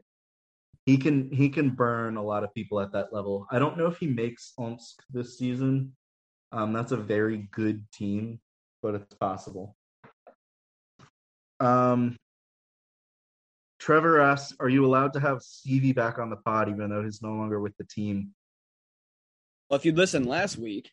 he 0.86 0.98
can 0.98 1.32
he 1.32 1.50
can 1.50 1.70
burn 1.70 2.18
a 2.18 2.24
lot 2.24 2.44
of 2.44 2.54
people 2.54 2.80
at 2.80 2.92
that 2.92 3.14
level. 3.14 3.48
I 3.52 3.60
don't 3.60 3.78
know 3.78 3.88
if 3.88 3.98
he 3.98 4.08
makes 4.08 4.54
Omsk 4.58 5.02
this 5.12 5.38
season. 5.38 5.96
Um, 6.52 6.74
that's 6.74 6.92
a 6.92 6.98
very 6.98 7.48
good 7.52 7.84
team, 7.92 8.40
but 8.82 8.96
it's 8.96 9.16
possible. 9.16 9.76
Um, 11.60 12.18
Trevor 13.80 14.20
asks, 14.20 14.56
"Are 14.60 14.70
you 14.70 14.86
allowed 14.86 15.14
to 15.14 15.20
have 15.20 15.42
Stevie 15.42 15.94
back 15.94 16.20
on 16.20 16.30
the 16.30 16.36
pod, 16.38 16.70
even 16.70 16.90
though 16.90 17.04
he's 17.04 17.22
no 17.22 17.34
longer 17.34 17.60
with 17.60 17.76
the 17.78 17.86
team?" 17.86 18.34
Well, 19.70 19.80
if 19.80 19.86
you 19.86 19.94
listened 19.94 20.26
last 20.26 20.58
week, 20.58 20.92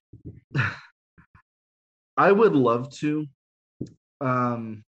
I 2.17 2.33
would 2.33 2.55
love 2.55 2.91
to. 2.99 3.27
Um, 4.21 4.85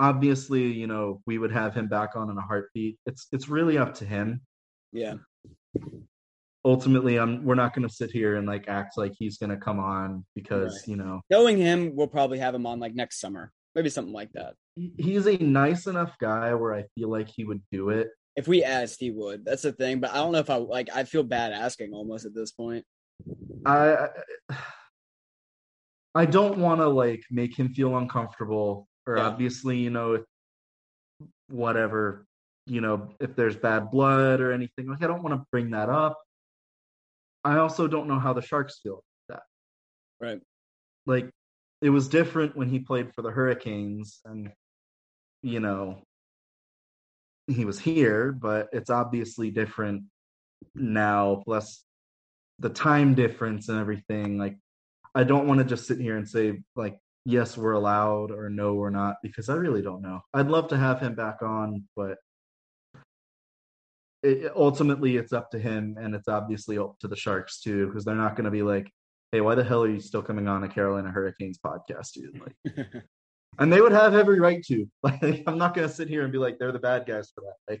obviously, 0.00 0.62
you 0.72 0.86
know, 0.88 1.20
we 1.26 1.38
would 1.38 1.52
have 1.52 1.74
him 1.74 1.86
back 1.86 2.16
on 2.16 2.30
in 2.30 2.36
a 2.38 2.42
heartbeat. 2.42 2.98
It's 3.06 3.28
it's 3.30 3.48
really 3.48 3.76
up 3.78 3.94
to 3.96 4.04
him. 4.06 4.40
yeah. 4.92 5.14
Ultimately, 6.62 7.18
I'm 7.18 7.42
we're 7.44 7.54
not 7.54 7.74
going 7.74 7.88
to 7.88 7.94
sit 7.94 8.10
here 8.10 8.36
and 8.36 8.46
like 8.46 8.68
act 8.68 8.98
like 8.98 9.12
he's 9.18 9.38
going 9.38 9.48
to 9.50 9.56
come 9.56 9.80
on 9.80 10.26
because 10.34 10.74
Right. 10.74 10.88
you 10.88 10.96
know 10.96 11.20
Knowing 11.30 11.56
him, 11.56 11.94
we'll 11.96 12.06
probably 12.06 12.38
have 12.38 12.54
him 12.54 12.66
on 12.66 12.78
like 12.80 12.94
next 12.94 13.18
summer. 13.20 13.50
Maybe 13.74 13.88
something 13.88 14.12
like 14.12 14.32
that. 14.32 14.54
he's 14.98 15.26
a 15.26 15.36
nice 15.38 15.86
enough 15.86 16.16
guy 16.18 16.52
where 16.54 16.74
I 16.74 16.84
feel 16.96 17.08
like 17.08 17.28
he 17.28 17.44
would 17.44 17.62
do 17.72 17.88
it. 17.90 18.08
If 18.36 18.46
we 18.46 18.62
asked, 18.64 19.00
he 19.00 19.10
would. 19.10 19.44
That's 19.44 19.62
the 19.62 19.72
thing. 19.72 20.00
But 20.00 20.10
I 20.10 20.16
don't 20.16 20.32
know 20.32 20.38
if 20.38 20.50
I 20.50 20.56
like. 20.56 20.88
I 20.94 21.04
feel 21.04 21.22
bad 21.22 21.52
asking 21.52 21.92
almost 21.94 22.26
at 22.26 22.34
this 22.34 22.50
point. 22.52 22.84
I 23.64 23.94
I- 24.50 24.56
I 26.14 26.24
don't 26.26 26.58
want 26.58 26.80
to 26.80 26.88
like 26.88 27.22
make 27.30 27.56
him 27.58 27.72
feel 27.72 27.96
uncomfortable 27.96 28.88
obviously, 29.18 29.78
you 29.78 29.90
know, 29.90 30.24
whatever, 31.48 32.26
you 32.66 32.80
know, 32.80 33.08
if 33.20 33.34
there's 33.36 33.56
bad 33.56 33.90
blood 33.90 34.40
or 34.40 34.52
anything. 34.52 34.88
Like 34.88 35.02
I 35.02 35.06
don't 35.06 35.22
want 35.22 35.40
to 35.40 35.46
bring 35.50 35.70
that 35.70 35.88
up. 35.88 36.18
I 37.44 37.58
also 37.58 37.88
don't 37.88 38.08
know 38.08 38.18
how 38.18 38.32
the 38.32 38.42
Sharks 38.42 38.80
feel 38.82 39.02
about 39.28 39.40
that. 40.20 40.24
Right. 40.26 40.40
Like 41.06 41.30
it 41.82 41.90
was 41.90 42.08
different 42.08 42.56
when 42.56 42.68
he 42.68 42.78
played 42.78 43.14
for 43.14 43.22
the 43.22 43.30
Hurricanes 43.30 44.20
and 44.24 44.50
you 45.42 45.60
know, 45.60 46.02
he 47.46 47.64
was 47.64 47.78
here, 47.78 48.30
but 48.30 48.68
it's 48.72 48.90
obviously 48.90 49.50
different 49.50 50.04
now 50.74 51.42
plus 51.44 51.84
the 52.58 52.68
time 52.68 53.14
difference 53.14 53.68
and 53.68 53.78
everything 53.78 54.38
like 54.38 54.56
i 55.14 55.24
don't 55.24 55.46
want 55.46 55.58
to 55.58 55.64
just 55.64 55.86
sit 55.86 55.98
here 55.98 56.16
and 56.16 56.28
say 56.28 56.60
like 56.76 56.98
yes 57.24 57.56
we're 57.56 57.72
allowed 57.72 58.30
or 58.30 58.48
no 58.48 58.74
we're 58.74 58.90
not 58.90 59.16
because 59.22 59.48
i 59.48 59.54
really 59.54 59.82
don't 59.82 60.02
know 60.02 60.20
i'd 60.34 60.48
love 60.48 60.68
to 60.68 60.76
have 60.76 61.00
him 61.00 61.14
back 61.14 61.42
on 61.42 61.84
but 61.94 62.16
it, 64.22 64.52
ultimately 64.56 65.16
it's 65.16 65.32
up 65.32 65.50
to 65.50 65.58
him 65.58 65.96
and 66.00 66.14
it's 66.14 66.28
obviously 66.28 66.78
up 66.78 66.98
to 66.98 67.08
the 67.08 67.16
sharks 67.16 67.60
too 67.60 67.86
because 67.86 68.04
they're 68.04 68.14
not 68.14 68.36
going 68.36 68.44
to 68.44 68.50
be 68.50 68.62
like 68.62 68.90
hey 69.32 69.40
why 69.40 69.54
the 69.54 69.64
hell 69.64 69.82
are 69.82 69.90
you 69.90 70.00
still 70.00 70.22
coming 70.22 70.48
on 70.48 70.64
a 70.64 70.68
carolina 70.68 71.10
hurricanes 71.10 71.58
podcast 71.58 72.12
dude 72.12 72.40
like 72.40 72.86
and 73.58 73.72
they 73.72 73.80
would 73.80 73.92
have 73.92 74.14
every 74.14 74.40
right 74.40 74.62
to 74.64 74.86
like 75.02 75.42
i'm 75.46 75.58
not 75.58 75.74
going 75.74 75.86
to 75.86 75.94
sit 75.94 76.08
here 76.08 76.22
and 76.22 76.32
be 76.32 76.38
like 76.38 76.58
they're 76.58 76.72
the 76.72 76.78
bad 76.78 77.06
guys 77.06 77.30
for 77.34 77.42
that 77.42 77.72
like 77.72 77.80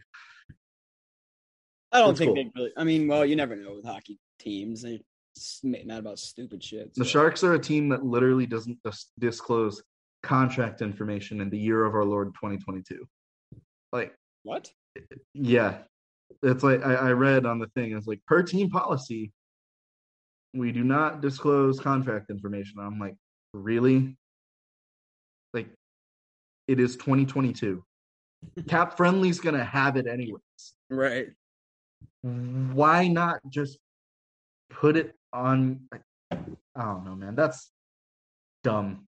I 1.92 1.98
don't 1.98 2.16
think 2.16 2.28
cool. 2.28 2.34
they 2.36 2.50
really. 2.54 2.72
I 2.76 2.84
mean, 2.84 3.08
well, 3.08 3.24
you 3.24 3.36
never 3.36 3.56
know 3.56 3.74
with 3.74 3.84
hockey 3.84 4.18
teams. 4.38 4.82
They 4.82 5.00
mad 5.62 5.98
about 5.98 6.18
stupid 6.18 6.62
shit. 6.62 6.94
The 6.94 7.04
Sharks 7.04 7.42
are 7.44 7.54
a 7.54 7.58
team 7.58 7.88
that 7.90 8.04
literally 8.04 8.46
doesn't 8.46 8.78
dis- 8.84 9.10
disclose 9.18 9.82
contract 10.22 10.82
information 10.82 11.40
in 11.40 11.50
the 11.50 11.58
year 11.58 11.84
of 11.84 11.94
our 11.94 12.04
Lord 12.04 12.28
2022. 12.34 13.06
Like, 13.92 14.14
What? 14.42 14.70
yeah, 15.34 15.78
it's 16.42 16.62
like 16.62 16.84
I, 16.84 16.94
I 16.94 17.12
read 17.12 17.46
on 17.46 17.58
the 17.58 17.68
thing. 17.74 17.92
It's 17.92 18.06
like 18.06 18.20
per 18.26 18.42
team 18.42 18.70
policy, 18.70 19.32
we 20.54 20.72
do 20.72 20.84
not 20.84 21.20
disclose 21.20 21.80
contract 21.80 22.30
information. 22.30 22.80
I'm 22.80 22.98
like, 22.98 23.14
really? 23.54 24.16
Like, 25.54 25.68
it 26.68 26.78
is 26.80 26.96
2022. 26.96 27.82
Cap 28.68 28.96
Friendly's 28.96 29.40
gonna 29.40 29.64
have 29.64 29.96
it 29.96 30.06
anyways. 30.06 30.40
Right. 30.90 31.28
why 32.22 33.06
not 33.08 33.40
just 33.48 33.78
put 34.70 34.96
it 34.96 35.14
on 35.32 35.80
I 36.30 36.84
don't 36.84 37.04
know, 37.04 37.16
man. 37.16 37.34
That's 37.34 37.70
dumb. 38.62 39.06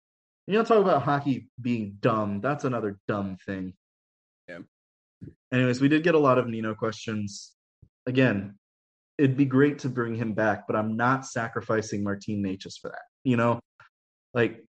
You 0.46 0.54
don't 0.54 0.66
talk 0.66 0.78
about 0.78 1.02
hockey 1.02 1.48
being 1.60 1.96
dumb. 2.00 2.40
That's 2.40 2.64
another 2.64 2.98
dumb 3.06 3.36
thing. 3.44 3.74
Yeah. 4.48 4.60
Anyways, 5.52 5.80
we 5.80 5.88
did 5.88 6.02
get 6.02 6.14
a 6.14 6.18
lot 6.18 6.38
of 6.38 6.48
Nino 6.48 6.74
questions. 6.74 7.52
Again, 8.06 8.54
it'd 9.18 9.36
be 9.36 9.44
great 9.44 9.80
to 9.80 9.88
bring 9.88 10.14
him 10.14 10.32
back, 10.32 10.66
but 10.66 10.76
I'm 10.76 10.96
not 10.96 11.26
sacrificing 11.26 12.02
Martin 12.02 12.42
Necas 12.42 12.78
for 12.80 12.88
that. 12.90 13.02
You 13.24 13.36
know, 13.36 13.60
like 14.32 14.64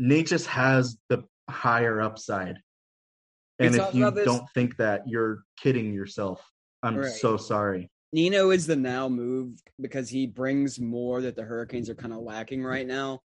Necas 0.00 0.46
has 0.46 0.96
the 1.08 1.24
higher 1.50 2.00
upside. 2.00 2.56
And 3.58 3.74
if 3.74 3.94
you 3.94 4.10
don't 4.10 4.48
think 4.54 4.76
that, 4.78 5.02
you're 5.06 5.42
kidding 5.60 5.92
yourself. 5.92 6.42
I'm 6.82 6.96
Right. 6.96 7.10
so 7.10 7.36
sorry. 7.36 7.90
Nino 8.14 8.50
is 8.50 8.64
the 8.64 8.76
now 8.76 9.08
move 9.08 9.58
because 9.80 10.08
he 10.08 10.28
brings 10.28 10.78
more 10.78 11.20
that 11.22 11.34
the 11.34 11.42
Hurricanes 11.42 11.90
are 11.90 11.96
kind 11.96 12.12
of 12.12 12.20
lacking 12.20 12.62
right 12.62 12.86
now. 12.86 13.20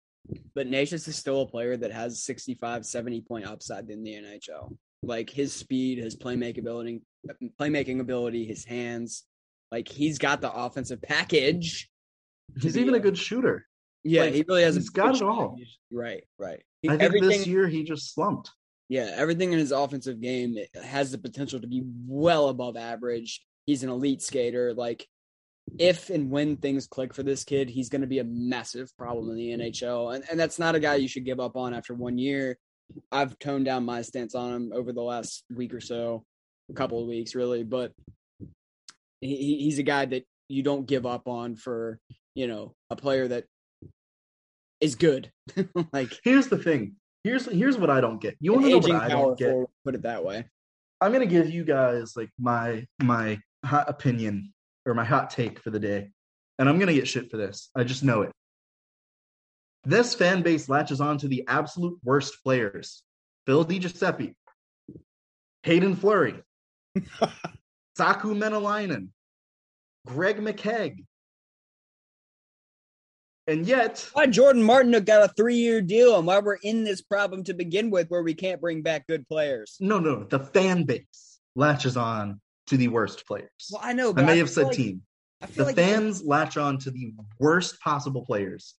But 0.55 0.68
Necas 0.68 1.09
is 1.09 1.16
still 1.16 1.41
a 1.41 1.47
player 1.47 1.74
that 1.78 1.91
has 1.91 2.22
65, 2.22 2.85
70 2.85 3.22
point 3.22 3.47
upside 3.47 3.89
in 3.89 4.03
the 4.03 4.12
NHL. 4.12 4.76
Like 5.03 5.30
his 5.30 5.55
speed, 5.55 5.97
his 5.99 6.16
playmaking 6.16 6.59
ability, 6.59 7.01
playmaking 7.59 8.01
ability, 8.01 8.45
his 8.45 8.66
hands. 8.66 9.24
Like 9.72 9.89
he's 9.89 10.18
got 10.18 10.43
the 10.43 10.53
offensive 10.53 11.01
package. 11.01 11.89
He's 12.61 12.76
even 12.76 12.95
a 12.95 13.01
good 13.01 13.16
shooter. 13.16 13.66
Yeah, 14.03 14.24
Like, 14.24 14.35
he 14.35 14.45
really 14.47 14.64
has. 14.64 14.76
a 14.76 14.80
he's 14.80 14.91
got 14.91 15.16
it 15.16 15.22
all. 15.22 15.57
shot. 15.57 15.66
Right, 15.91 16.24
right. 16.39 16.62
He- 16.82 16.91
I 16.91 16.99
think 16.99 17.24
this 17.24 17.47
year 17.47 17.68
he 17.68 17.85
just 17.85 18.12
slumped. 18.14 18.51
yeah, 18.91 19.12
everything 19.16 19.51
in 19.55 19.59
his 19.59 19.72
offensive 19.72 20.20
game 20.20 20.57
has 20.82 21.11
the 21.11 21.16
potential 21.16 21.59
to 21.59 21.66
be 21.66 21.82
well 22.07 22.51
above 22.51 22.76
average. 22.76 23.43
He's 23.66 23.82
an 23.82 23.90
elite 23.90 24.22
skater. 24.22 24.74
Like, 24.74 25.06
if 25.78 26.10
and 26.10 26.30
when 26.30 26.56
things 26.56 26.86
click 26.86 27.14
for 27.14 27.22
this 27.22 27.44
kid, 27.44 27.70
he's 27.70 27.88
going 27.88 28.02
to 28.02 28.06
be 28.06 28.18
a 28.18 28.24
massive 28.24 28.94
problem 28.98 29.30
in 29.30 29.36
the 29.36 29.50
NHL. 29.50 30.14
And, 30.14 30.24
and 30.30 30.38
that's 30.38 30.58
not 30.58 30.74
a 30.74 30.80
guy 30.80 30.96
you 30.96 31.08
should 31.08 31.24
give 31.24 31.40
up 31.40 31.56
on 31.56 31.72
after 31.74 31.94
one 31.94 32.18
year. 32.18 32.58
I've 33.10 33.38
toned 33.38 33.64
down 33.64 33.84
my 33.84 34.02
stance 34.02 34.34
on 34.34 34.52
him 34.52 34.72
over 34.74 34.92
the 34.92 35.02
last 35.02 35.44
week 35.54 35.72
or 35.72 35.80
so, 35.80 36.24
a 36.70 36.74
couple 36.74 37.00
of 37.00 37.08
weeks, 37.08 37.34
really. 37.34 37.62
But 37.64 37.92
he, 39.20 39.36
he- 39.36 39.62
he's 39.64 39.78
a 39.78 39.82
guy 39.82 40.04
that 40.04 40.24
you 40.48 40.62
don't 40.62 40.86
give 40.86 41.06
up 41.06 41.26
on 41.26 41.56
for, 41.56 41.98
you 42.34 42.46
know, 42.46 42.74
a 42.90 42.96
player 42.96 43.26
that 43.28 43.44
is 44.82 44.94
good. 44.96 45.32
like, 45.92 46.12
Here's 46.22 46.48
the 46.48 46.58
thing. 46.58 46.96
Here's 47.24 47.46
here's 47.46 47.78
what 47.78 47.88
I 47.88 48.02
don't 48.02 48.20
get. 48.20 48.36
You 48.38 48.52
want 48.52 48.66
to 48.66 48.70
know 48.72 48.78
what 48.80 48.90
I 48.90 49.08
don't 49.08 49.38
get? 49.38 49.48
forward, 49.50 49.68
put 49.82 49.94
it 49.94 50.02
that 50.02 50.22
way. 50.22 50.44
I'm 51.00 51.10
gonna 51.10 51.24
give 51.24 51.48
you 51.48 51.64
guys 51.64 52.12
like 52.16 52.28
my 52.38 52.84
my 53.02 53.38
hot 53.64 53.88
opinion 53.88 54.52
or 54.86 54.94
my 54.94 55.04
hot 55.04 55.30
take 55.30 55.58
for 55.58 55.70
the 55.70 55.78
day. 55.80 56.10
and 56.58 56.68
I'm 56.68 56.76
going 56.78 56.88
to 56.88 56.94
get 56.94 57.08
shit 57.08 57.30
for 57.30 57.36
this. 57.36 57.70
I 57.74 57.84
just 57.84 58.04
know 58.04 58.22
it. 58.22 58.30
This 59.84 60.14
fan 60.14 60.42
base 60.42 60.68
latches 60.68 61.00
on 61.00 61.18
to 61.18 61.28
the 61.28 61.44
absolute 61.48 61.98
worst 62.02 62.42
players 62.42 63.02
Phil 63.46 63.64
DiGiuseppe, 63.64 64.34
Haydn 65.64 65.96
Fleury, 65.96 66.42
Saku 67.96 68.34
Maenalanen, 68.34 69.08
Greg 70.06 70.38
McKegg. 70.38 71.04
And 73.46 73.66
yet, 73.66 74.08
Why 74.14 74.26
Jordan 74.26 74.62
Martinook 74.62 75.04
got 75.04 75.28
a 75.28 75.32
three 75.34 75.56
year 75.56 75.82
deal 75.82 76.16
and 76.16 76.26
why 76.26 76.38
we're 76.38 76.54
in 76.62 76.82
this 76.82 77.02
problem 77.02 77.44
to 77.44 77.52
begin 77.52 77.90
with 77.90 78.08
where 78.08 78.22
we 78.22 78.32
can't 78.32 78.60
bring 78.60 78.80
back 78.80 79.06
good 79.06 79.28
players. 79.28 79.76
no, 79.80 79.98
no, 79.98 80.24
the 80.24 80.38
fan 80.38 80.84
base 80.84 81.40
latches 81.54 81.98
on 81.98 82.40
to 82.66 82.76
the 82.76 82.88
worst 82.88 83.26
players. 83.26 83.50
Well, 83.70 83.80
I 83.84 83.92
know, 83.92 84.12
I 84.16 84.22
may 84.22 84.32
I 84.32 84.36
have 84.36 84.50
said 84.50 84.66
like- 84.66 84.76
team. 84.76 85.02
The 85.56 85.64
like 85.64 85.76
fans 85.76 86.24
latch 86.24 86.56
on 86.56 86.78
to 86.78 86.90
the 86.90 87.12
worst 87.38 87.78
possible 87.80 88.24
players 88.24 88.74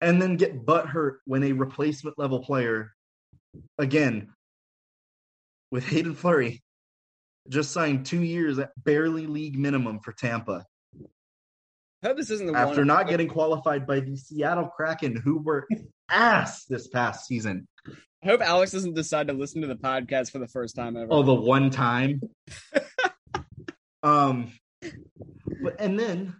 and 0.00 0.22
then 0.22 0.36
get 0.36 0.64
butthurt 0.64 1.16
when 1.24 1.42
a 1.42 1.52
replacement 1.52 2.16
level 2.16 2.38
player, 2.38 2.92
again, 3.78 4.28
with 5.72 5.84
Haydn 5.88 6.14
Fleury, 6.14 6.62
just 7.48 7.72
signed 7.72 8.06
two 8.06 8.22
years 8.22 8.60
at 8.60 8.70
barely 8.84 9.26
league 9.26 9.58
minimum 9.58 9.98
for 9.98 10.12
Tampa 10.12 10.64
I 12.02 12.08
hope 12.08 12.16
this 12.16 12.30
isn't 12.30 12.46
the 12.46 12.56
after 12.56 12.80
one 12.80 12.86
not 12.86 13.08
getting 13.08 13.28
qualified 13.28 13.86
by 13.86 14.00
the 14.00 14.16
Seattle 14.16 14.68
Kraken, 14.68 15.16
who 15.16 15.38
were 15.38 15.66
ass 16.08 16.64
this 16.64 16.86
past 16.88 17.26
season. 17.26 17.66
I 18.22 18.26
hope 18.26 18.40
Alex 18.40 18.72
doesn't 18.72 18.94
decide 18.94 19.28
to 19.28 19.32
listen 19.32 19.62
to 19.62 19.68
the 19.68 19.76
podcast 19.76 20.32
for 20.32 20.38
the 20.38 20.48
first 20.48 20.74
time 20.74 20.96
ever. 20.96 21.12
Oh, 21.12 21.22
the 21.22 21.34
one 21.34 21.70
time. 21.70 22.20
um, 24.02 24.52
but 25.62 25.80
and 25.80 25.98
then 25.98 26.34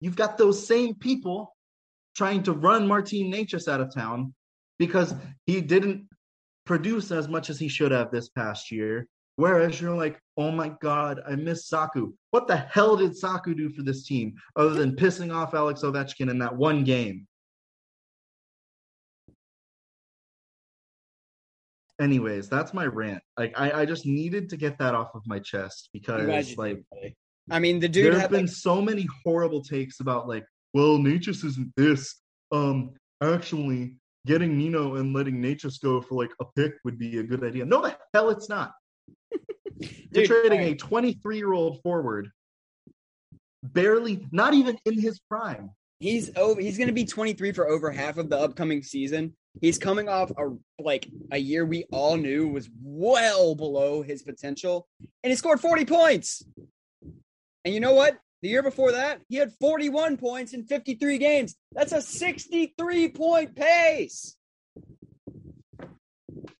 you've 0.00 0.16
got 0.16 0.38
those 0.38 0.66
same 0.66 0.94
people 0.94 1.54
trying 2.16 2.42
to 2.44 2.52
run 2.52 2.86
Martin 2.86 3.30
Necas 3.30 3.68
out 3.68 3.80
of 3.80 3.94
town 3.94 4.34
because 4.78 5.14
he 5.46 5.60
didn't 5.60 6.08
produce 6.64 7.10
as 7.10 7.28
much 7.28 7.50
as 7.50 7.58
he 7.58 7.68
should 7.68 7.92
have 7.92 8.10
this 8.10 8.30
past 8.30 8.70
year. 8.70 9.06
Whereas 9.36 9.80
you're 9.80 9.96
like, 9.96 10.18
oh 10.36 10.50
my 10.50 10.70
god, 10.80 11.20
I 11.26 11.34
miss 11.34 11.68
Saku. 11.68 12.12
What 12.30 12.46
the 12.46 12.56
hell 12.56 12.96
did 12.96 13.16
Saku 13.16 13.54
do 13.54 13.70
for 13.70 13.82
this 13.82 14.06
team 14.06 14.34
other 14.56 14.70
than 14.70 14.96
pissing 14.96 15.34
off 15.34 15.54
Alex 15.54 15.82
Ovechkin 15.82 16.30
in 16.30 16.38
that 16.38 16.56
one 16.56 16.84
game? 16.84 17.26
Anyways, 22.00 22.48
that's 22.48 22.72
my 22.72 22.86
rant. 22.86 23.22
Like 23.38 23.52
I, 23.58 23.82
I 23.82 23.84
just 23.84 24.06
needed 24.06 24.48
to 24.50 24.56
get 24.56 24.78
that 24.78 24.94
off 24.94 25.14
of 25.14 25.22
my 25.26 25.38
chest 25.38 25.90
because 25.92 26.48
you 26.48 26.56
like. 26.56 26.82
I 27.50 27.58
mean, 27.58 27.80
the 27.80 27.88
dude 27.88 28.12
there 28.12 28.20
have 28.20 28.30
been 28.30 28.46
like, 28.46 28.50
so 28.50 28.80
many 28.80 29.06
horrible 29.24 29.62
takes 29.62 30.00
about 30.00 30.28
like, 30.28 30.44
well, 30.72 30.98
Necas 30.98 31.44
isn't 31.44 31.72
this. 31.76 32.16
Um, 32.52 32.92
actually, 33.22 33.96
getting 34.26 34.56
Nino 34.56 34.96
and 34.96 35.14
letting 35.14 35.42
Necas 35.42 35.80
go 35.80 36.00
for 36.00 36.14
like 36.14 36.30
a 36.40 36.44
pick 36.56 36.74
would 36.84 36.98
be 36.98 37.18
a 37.18 37.22
good 37.22 37.44
idea. 37.44 37.64
No, 37.64 37.82
the 37.82 37.96
hell 38.14 38.30
it's 38.30 38.48
not. 38.48 38.72
You're 40.12 40.26
trading 40.26 40.60
a 40.60 40.74
23 40.74 41.36
year 41.36 41.52
old 41.52 41.82
forward, 41.82 42.30
barely, 43.62 44.26
not 44.30 44.54
even 44.54 44.78
in 44.86 44.98
his 44.98 45.20
prime. 45.28 45.70
He's 46.00 46.34
over. 46.36 46.60
He's 46.60 46.76
going 46.76 46.88
to 46.88 46.94
be 46.94 47.04
23 47.04 47.52
for 47.52 47.68
over 47.68 47.90
half 47.90 48.16
of 48.16 48.28
the 48.28 48.38
upcoming 48.38 48.82
season. 48.82 49.34
He's 49.60 49.78
coming 49.78 50.08
off 50.08 50.30
a 50.30 50.56
like 50.82 51.08
a 51.30 51.38
year 51.38 51.64
we 51.64 51.84
all 51.92 52.16
knew 52.16 52.48
was 52.48 52.68
well 52.82 53.54
below 53.54 54.02
his 54.02 54.22
potential, 54.22 54.88
and 55.22 55.30
he 55.30 55.36
scored 55.36 55.60
40 55.60 55.84
points. 55.84 56.44
And 57.64 57.74
you 57.74 57.80
know 57.80 57.92
what? 57.92 58.18
The 58.42 58.48
year 58.48 58.62
before 58.62 58.92
that, 58.92 59.20
he 59.28 59.36
had 59.36 59.52
41 59.60 60.16
points 60.16 60.54
in 60.54 60.64
53 60.64 61.18
games. 61.18 61.56
That's 61.72 61.92
a 61.92 62.00
63 62.00 63.08
point 63.10 63.54
pace. 63.54 64.34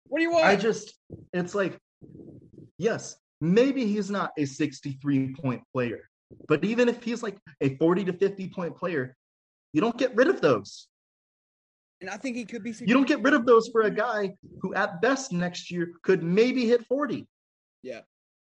What 0.08 0.18
do 0.18 0.22
you 0.22 0.32
want? 0.32 0.44
I 0.44 0.56
just, 0.56 0.92
it's 1.32 1.54
like, 1.54 1.78
yes, 2.76 3.16
maybe 3.40 3.86
he's 3.86 4.10
not 4.10 4.32
a 4.36 4.44
63 4.44 5.34
point 5.40 5.62
player, 5.72 6.10
but 6.48 6.64
even 6.64 6.88
if 6.88 7.02
he's 7.02 7.22
like 7.22 7.38
a 7.62 7.76
40 7.76 8.06
to 8.06 8.12
50 8.12 8.48
point 8.48 8.76
player, 8.76 9.16
you 9.72 9.80
don't 9.80 9.96
get 9.96 10.14
rid 10.16 10.28
of 10.28 10.40
those. 10.40 10.88
and 12.00 12.08
I 12.10 12.16
think 12.16 12.36
he 12.36 12.44
could 12.44 12.62
be. 12.62 12.74
You 12.80 12.94
don't 12.94 13.06
get 13.08 13.22
rid 13.22 13.34
of 13.34 13.46
those 13.46 13.68
for 13.68 13.82
a 13.82 13.90
guy 13.90 14.34
who, 14.60 14.74
at 14.74 15.00
best, 15.00 15.32
next 15.32 15.70
year 15.70 15.92
could 16.02 16.22
maybe 16.22 16.66
hit 16.66 16.86
40. 16.86 17.26
Yeah. 17.82 18.00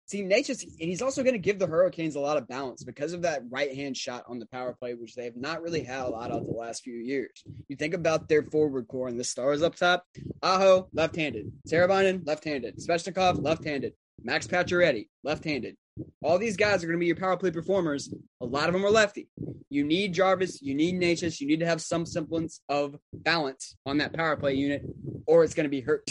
See, 0.07 0.21
Nature's, 0.21 0.61
and 0.61 0.71
he's 0.78 1.01
also 1.01 1.23
going 1.23 1.34
to 1.34 1.39
give 1.39 1.57
the 1.57 1.65
Hurricanes 1.65 2.13
a 2.15 2.19
lot 2.19 2.38
of 2.38 2.47
balance 2.47 2.84
because 2.84 3.13
of 3.13 3.23
that 3.23 3.41
right 3.49 3.73
hand 3.76 3.97
shot 3.97 4.23
on 4.28 4.38
the 4.38 4.45
power 4.45 4.76
play, 4.80 4.93
which 4.93 5.15
they 5.15 5.23
have 5.26 5.36
not 5.36 5.63
really 5.63 5.82
had 5.82 6.01
a 6.01 6.09
lot 6.09 6.30
of 6.30 6.45
the 6.45 6.51
last 6.53 6.84
few 6.84 6.93
years. 6.93 7.43
You 7.69 7.76
think 7.76 7.95
about 7.95 8.30
their 8.30 8.43
forward 8.43 8.88
core 8.88 9.07
and 9.07 9.19
the 9.19 9.23
stars 9.23 9.63
up 9.63 9.76
top 9.76 10.05
Aho, 10.43 10.89
left 10.93 11.15
handed. 11.15 11.51
Teravainen, 11.67 12.21
left 12.28 12.43
handed. 12.43 12.78
Svechnikov, 12.78 13.43
left 13.43 13.63
handed. 13.65 13.93
Max 14.21 14.45
Pacioretty, 14.45 15.07
left 15.23 15.43
handed. 15.43 15.76
All 16.22 16.38
these 16.38 16.58
guys 16.58 16.84
are 16.84 16.88
going 16.88 16.98
to 16.98 17.00
be 17.00 17.06
your 17.08 17.16
power 17.16 17.38
play 17.38 17.52
performers. 17.52 18.14
A 18.41 18.46
lot 18.46 18.68
of 18.68 18.74
them 18.74 18.86
are 18.86 18.89
lefty. 18.91 19.30
You 19.70 19.84
need 19.84 20.14
Jarvis, 20.14 20.62
you 20.62 20.76
need 20.76 20.96
Necas, 20.96 21.39
you 21.39 21.48
need 21.48 21.60
to 21.60 21.66
have 21.66 21.82
some 21.82 22.06
semblance 22.06 22.62
of 22.70 22.96
balance 23.14 23.76
on 23.86 23.98
that 24.00 24.14
power 24.14 24.36
play 24.36 24.54
unit, 24.56 24.84
or 25.26 25.43
it's 25.43 25.54
going 25.54 25.66
to 25.66 25.70
be 25.70 25.82
hurt. 25.82 26.10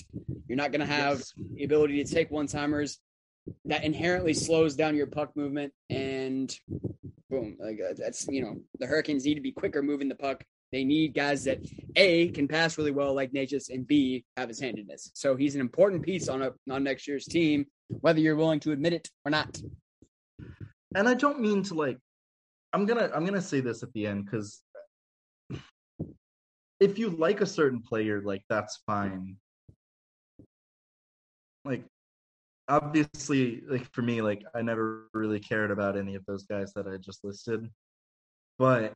You're 0.49 0.57
not 0.57 0.73
going 0.73 0.81
to 0.81 0.87
have 0.87 1.19
Yes. 1.19 1.33
the 1.55 1.65
ability 1.65 2.03
to 2.03 2.15
take 2.15 2.31
one 2.31 2.47
timers 2.47 2.99
that 3.67 3.85
inherently 3.85 4.35
slows 4.35 4.75
down 4.75 4.95
your 4.97 5.07
puck 5.07 5.37
movement 5.37 5.73
and 5.91 6.57
boom 7.31 7.57
like 7.61 7.79
uh, 7.81 7.93
that's 7.97 8.27
you 8.29 8.43
know 8.43 8.57
the 8.79 8.87
hurricanes 8.87 9.25
need 9.25 9.35
to 9.35 9.41
be 9.41 9.53
quicker 9.53 9.83
moving 9.83 10.09
the 10.09 10.15
puck 10.15 10.45
they 10.73 10.83
need 10.85 11.15
guys 11.15 11.45
that 11.45 11.59
a 11.97 12.29
can 12.29 12.49
pass 12.49 12.79
really 12.79 12.91
well 12.91 13.15
like 13.15 13.33
Necas 13.33 13.69
and 13.69 13.87
b 13.87 14.25
have 14.37 14.49
his 14.49 14.61
handedness 14.61 15.11
so 15.15 15.37
he's 15.37 15.55
an 15.55 15.61
important 15.61 16.03
piece 16.03 16.29
on 16.29 16.43
a 16.43 16.53
on 16.71 16.85
next 16.85 17.07
year's 17.07 17.27
team 17.27 17.67
whether 17.89 18.21
you're 18.21 18.37
willing 18.37 18.61
to 18.61 18.73
admit 18.73 18.93
it 18.93 19.09
or 19.25 19.31
not. 19.31 19.59
And 20.95 21.09
I 21.09 21.15
don't 21.15 21.41
mean 21.41 21.63
to 21.65 21.75
like, 21.75 21.99
I'm 22.73 22.87
gonna 22.87 23.11
I'm 23.15 23.25
gonna 23.25 23.43
say 23.43 23.61
this 23.61 23.83
at 23.83 23.93
the 23.93 24.07
end 24.07 24.25
because 24.25 24.63
if 26.81 26.99
you 26.99 27.11
like 27.11 27.41
a 27.41 27.47
certain 27.47 27.81
player, 27.81 28.21
like 28.23 28.43
that's 28.49 28.81
fine. 28.87 29.37
Like 31.65 31.85
obviously, 32.69 33.63
like 33.69 33.91
for 33.93 34.03
me, 34.03 34.23
like 34.23 34.45
I 34.55 34.63
never 34.63 35.09
really 35.15 35.41
cared 35.41 35.71
about 35.71 35.97
any 35.97 36.15
of 36.15 36.25
those 36.27 36.45
guys 36.45 36.73
that 36.75 36.87
I 36.87 36.97
just 36.97 37.25
listed, 37.25 37.69
but 38.59 38.93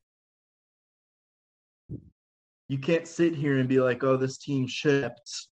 you 2.68 2.78
can't 2.78 3.08
sit 3.08 3.34
here 3.34 3.58
and 3.58 3.68
be 3.68 3.80
like, 3.80 4.04
oh, 4.04 4.16
this 4.16 4.38
team 4.38 4.66
shipped 4.66 5.48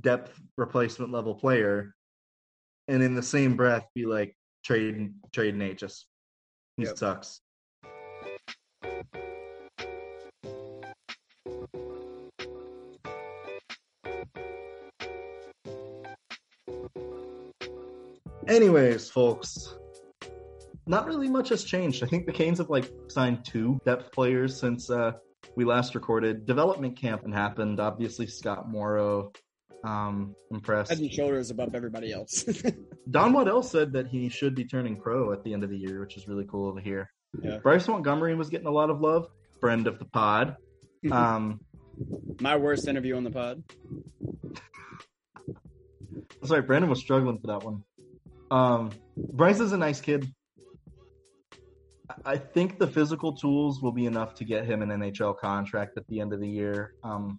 depth 0.00 0.40
replacement 0.56 1.10
level 1.10 1.34
player, 1.34 1.94
and 2.88 3.02
in 3.02 3.14
the 3.14 3.22
same 3.22 3.56
breath 3.56 3.86
be 3.94 4.06
like 4.06 4.36
trade 4.64 5.14
trade 5.32 5.54
Necas. 5.54 6.04
He 6.76 6.84
Yep. 6.84 6.98
sucks. 6.98 7.40
Anyways, 18.48 19.08
folks, 19.08 19.76
not 20.86 21.06
really 21.06 21.28
much 21.28 21.48
has 21.50 21.64
changed. 21.64 22.02
I 22.02 22.06
think 22.06 22.26
the 22.26 22.32
Canes 22.32 22.58
have 22.58 22.70
like 22.70 22.90
signed 23.08 23.44
two 23.44 23.78
depth 23.84 24.12
players 24.12 24.58
since 24.58 24.90
uh, 24.90 25.12
we 25.56 25.64
last 25.64 25.94
recorded. 25.94 26.44
Development 26.44 26.96
camp 26.96 27.26
happened. 27.32 27.78
Obviously, 27.78 28.26
Scott 28.26 28.68
Morrow 28.68 29.32
um, 29.84 30.34
impressed. 30.50 30.90
head 30.90 31.00
and 31.00 31.12
shoulders 31.12 31.50
above 31.50 31.74
everybody 31.74 32.12
else 32.12 32.44
Don 33.10 33.32
Waddell 33.32 33.62
said 33.62 33.92
that 33.92 34.06
he 34.06 34.28
should 34.28 34.54
be 34.54 34.64
turning 34.64 34.96
pro 34.96 35.32
at 35.32 35.42
the 35.44 35.52
end 35.52 35.64
of 35.64 35.70
the 35.70 35.76
year, 35.76 36.00
which 36.00 36.16
is 36.16 36.28
really 36.28 36.46
cool 36.48 36.74
to 36.74 36.80
hear. 36.80 37.10
Yeah. 37.42 37.58
Bryce 37.58 37.88
Montgomery 37.88 38.34
was 38.34 38.48
getting 38.48 38.66
a 38.68 38.70
lot 38.70 38.90
of 38.90 39.00
love, 39.00 39.28
friend 39.60 39.86
of 39.86 39.98
the 39.98 40.04
pod. 40.06 40.56
Um, 41.10 41.58
my 42.40 42.56
worst 42.56 42.86
interview 42.86 43.16
on 43.16 43.24
the 43.24 43.30
pod 43.32 43.64
sorry, 46.44 46.62
Brandon 46.62 46.90
was 46.90 47.00
struggling 47.00 47.38
for 47.38 47.46
that 47.48 47.64
one. 47.64 47.82
Um, 48.50 48.90
Bryce 49.16 49.60
is 49.60 49.72
a 49.72 49.78
nice 49.78 50.00
kid. 50.00 50.26
I- 52.08 52.32
I 52.32 52.36
think 52.36 52.78
the 52.78 52.86
physical 52.86 53.32
tools 53.34 53.80
will 53.80 53.92
be 53.92 54.06
enough 54.06 54.34
to 54.34 54.44
get 54.44 54.66
him 54.66 54.82
an 54.82 54.90
NHL 54.90 55.38
contract 55.38 55.96
at 55.96 56.06
the 56.08 56.20
end 56.20 56.32
of 56.32 56.40
the 56.40 56.48
year. 56.48 56.94
Um, 57.02 57.38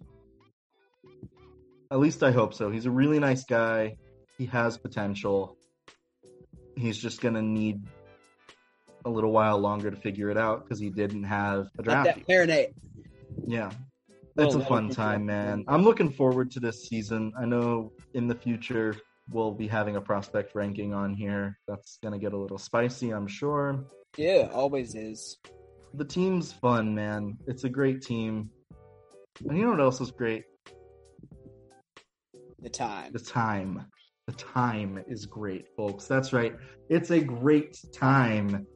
at 1.94 2.00
least 2.00 2.24
I 2.24 2.32
hope 2.32 2.54
so. 2.54 2.72
He's 2.72 2.86
a 2.86 2.90
really 2.90 3.20
nice 3.20 3.44
guy. 3.44 3.96
He 4.36 4.46
has 4.46 4.76
potential. 4.76 5.56
He's 6.76 6.98
just 6.98 7.20
going 7.20 7.34
to 7.34 7.42
need 7.42 7.82
a 9.04 9.10
little 9.10 9.30
while 9.30 9.58
longer 9.58 9.92
to 9.92 9.96
figure 9.96 10.28
it 10.28 10.36
out 10.36 10.64
because 10.64 10.80
he 10.80 10.90
didn't 10.90 11.22
have 11.22 11.68
a 11.78 11.84
draft. 11.84 12.18
Yeah. 13.46 13.70
Well, 14.34 14.46
It's 14.48 14.56
a 14.56 14.64
fun 14.64 14.90
time, 14.90 15.24
man. 15.24 15.64
I'm 15.68 15.84
looking 15.84 16.10
forward 16.10 16.50
to 16.52 16.60
this 16.60 16.88
season. 16.88 17.32
I 17.38 17.44
know 17.44 17.92
in 18.12 18.26
the 18.26 18.34
future 18.34 18.96
we'll 19.30 19.52
be 19.52 19.68
having 19.68 19.94
a 19.94 20.00
prospect 20.00 20.56
ranking 20.56 20.92
on 20.92 21.14
here. 21.14 21.56
That's 21.68 21.98
going 22.02 22.12
to 22.12 22.18
get 22.18 22.32
a 22.32 22.36
little 22.36 22.58
spicy, 22.58 23.10
I'm 23.12 23.28
sure. 23.28 23.84
yeah 24.16 24.48
always 24.52 24.96
is 24.96 25.38
the 25.94 26.04
team's 26.04 26.52
fun, 26.52 26.92
man. 26.92 27.38
It's 27.46 27.62
a 27.62 27.68
great 27.68 28.02
team. 28.02 28.50
And 29.48 29.56
you 29.56 29.64
know 29.64 29.70
what 29.70 29.80
else 29.80 30.00
is 30.00 30.10
great? 30.10 30.44
The 32.64 32.70
time. 32.70 33.12
The 33.12 33.18
time. 33.18 33.84
The 34.26 34.32
time 34.32 35.04
is 35.06 35.26
great, 35.26 35.66
folks. 35.76 36.06
That's 36.06 36.32
right. 36.32 36.56
It's 36.88 37.10
a 37.10 37.20
great 37.20 37.78
time 37.92 38.66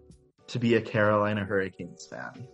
to 0.49 0.59
be 0.59 0.75
a 0.75 0.81
Carolina 0.83 1.43
Hurricanes 1.43 2.07
fan. 2.07 2.47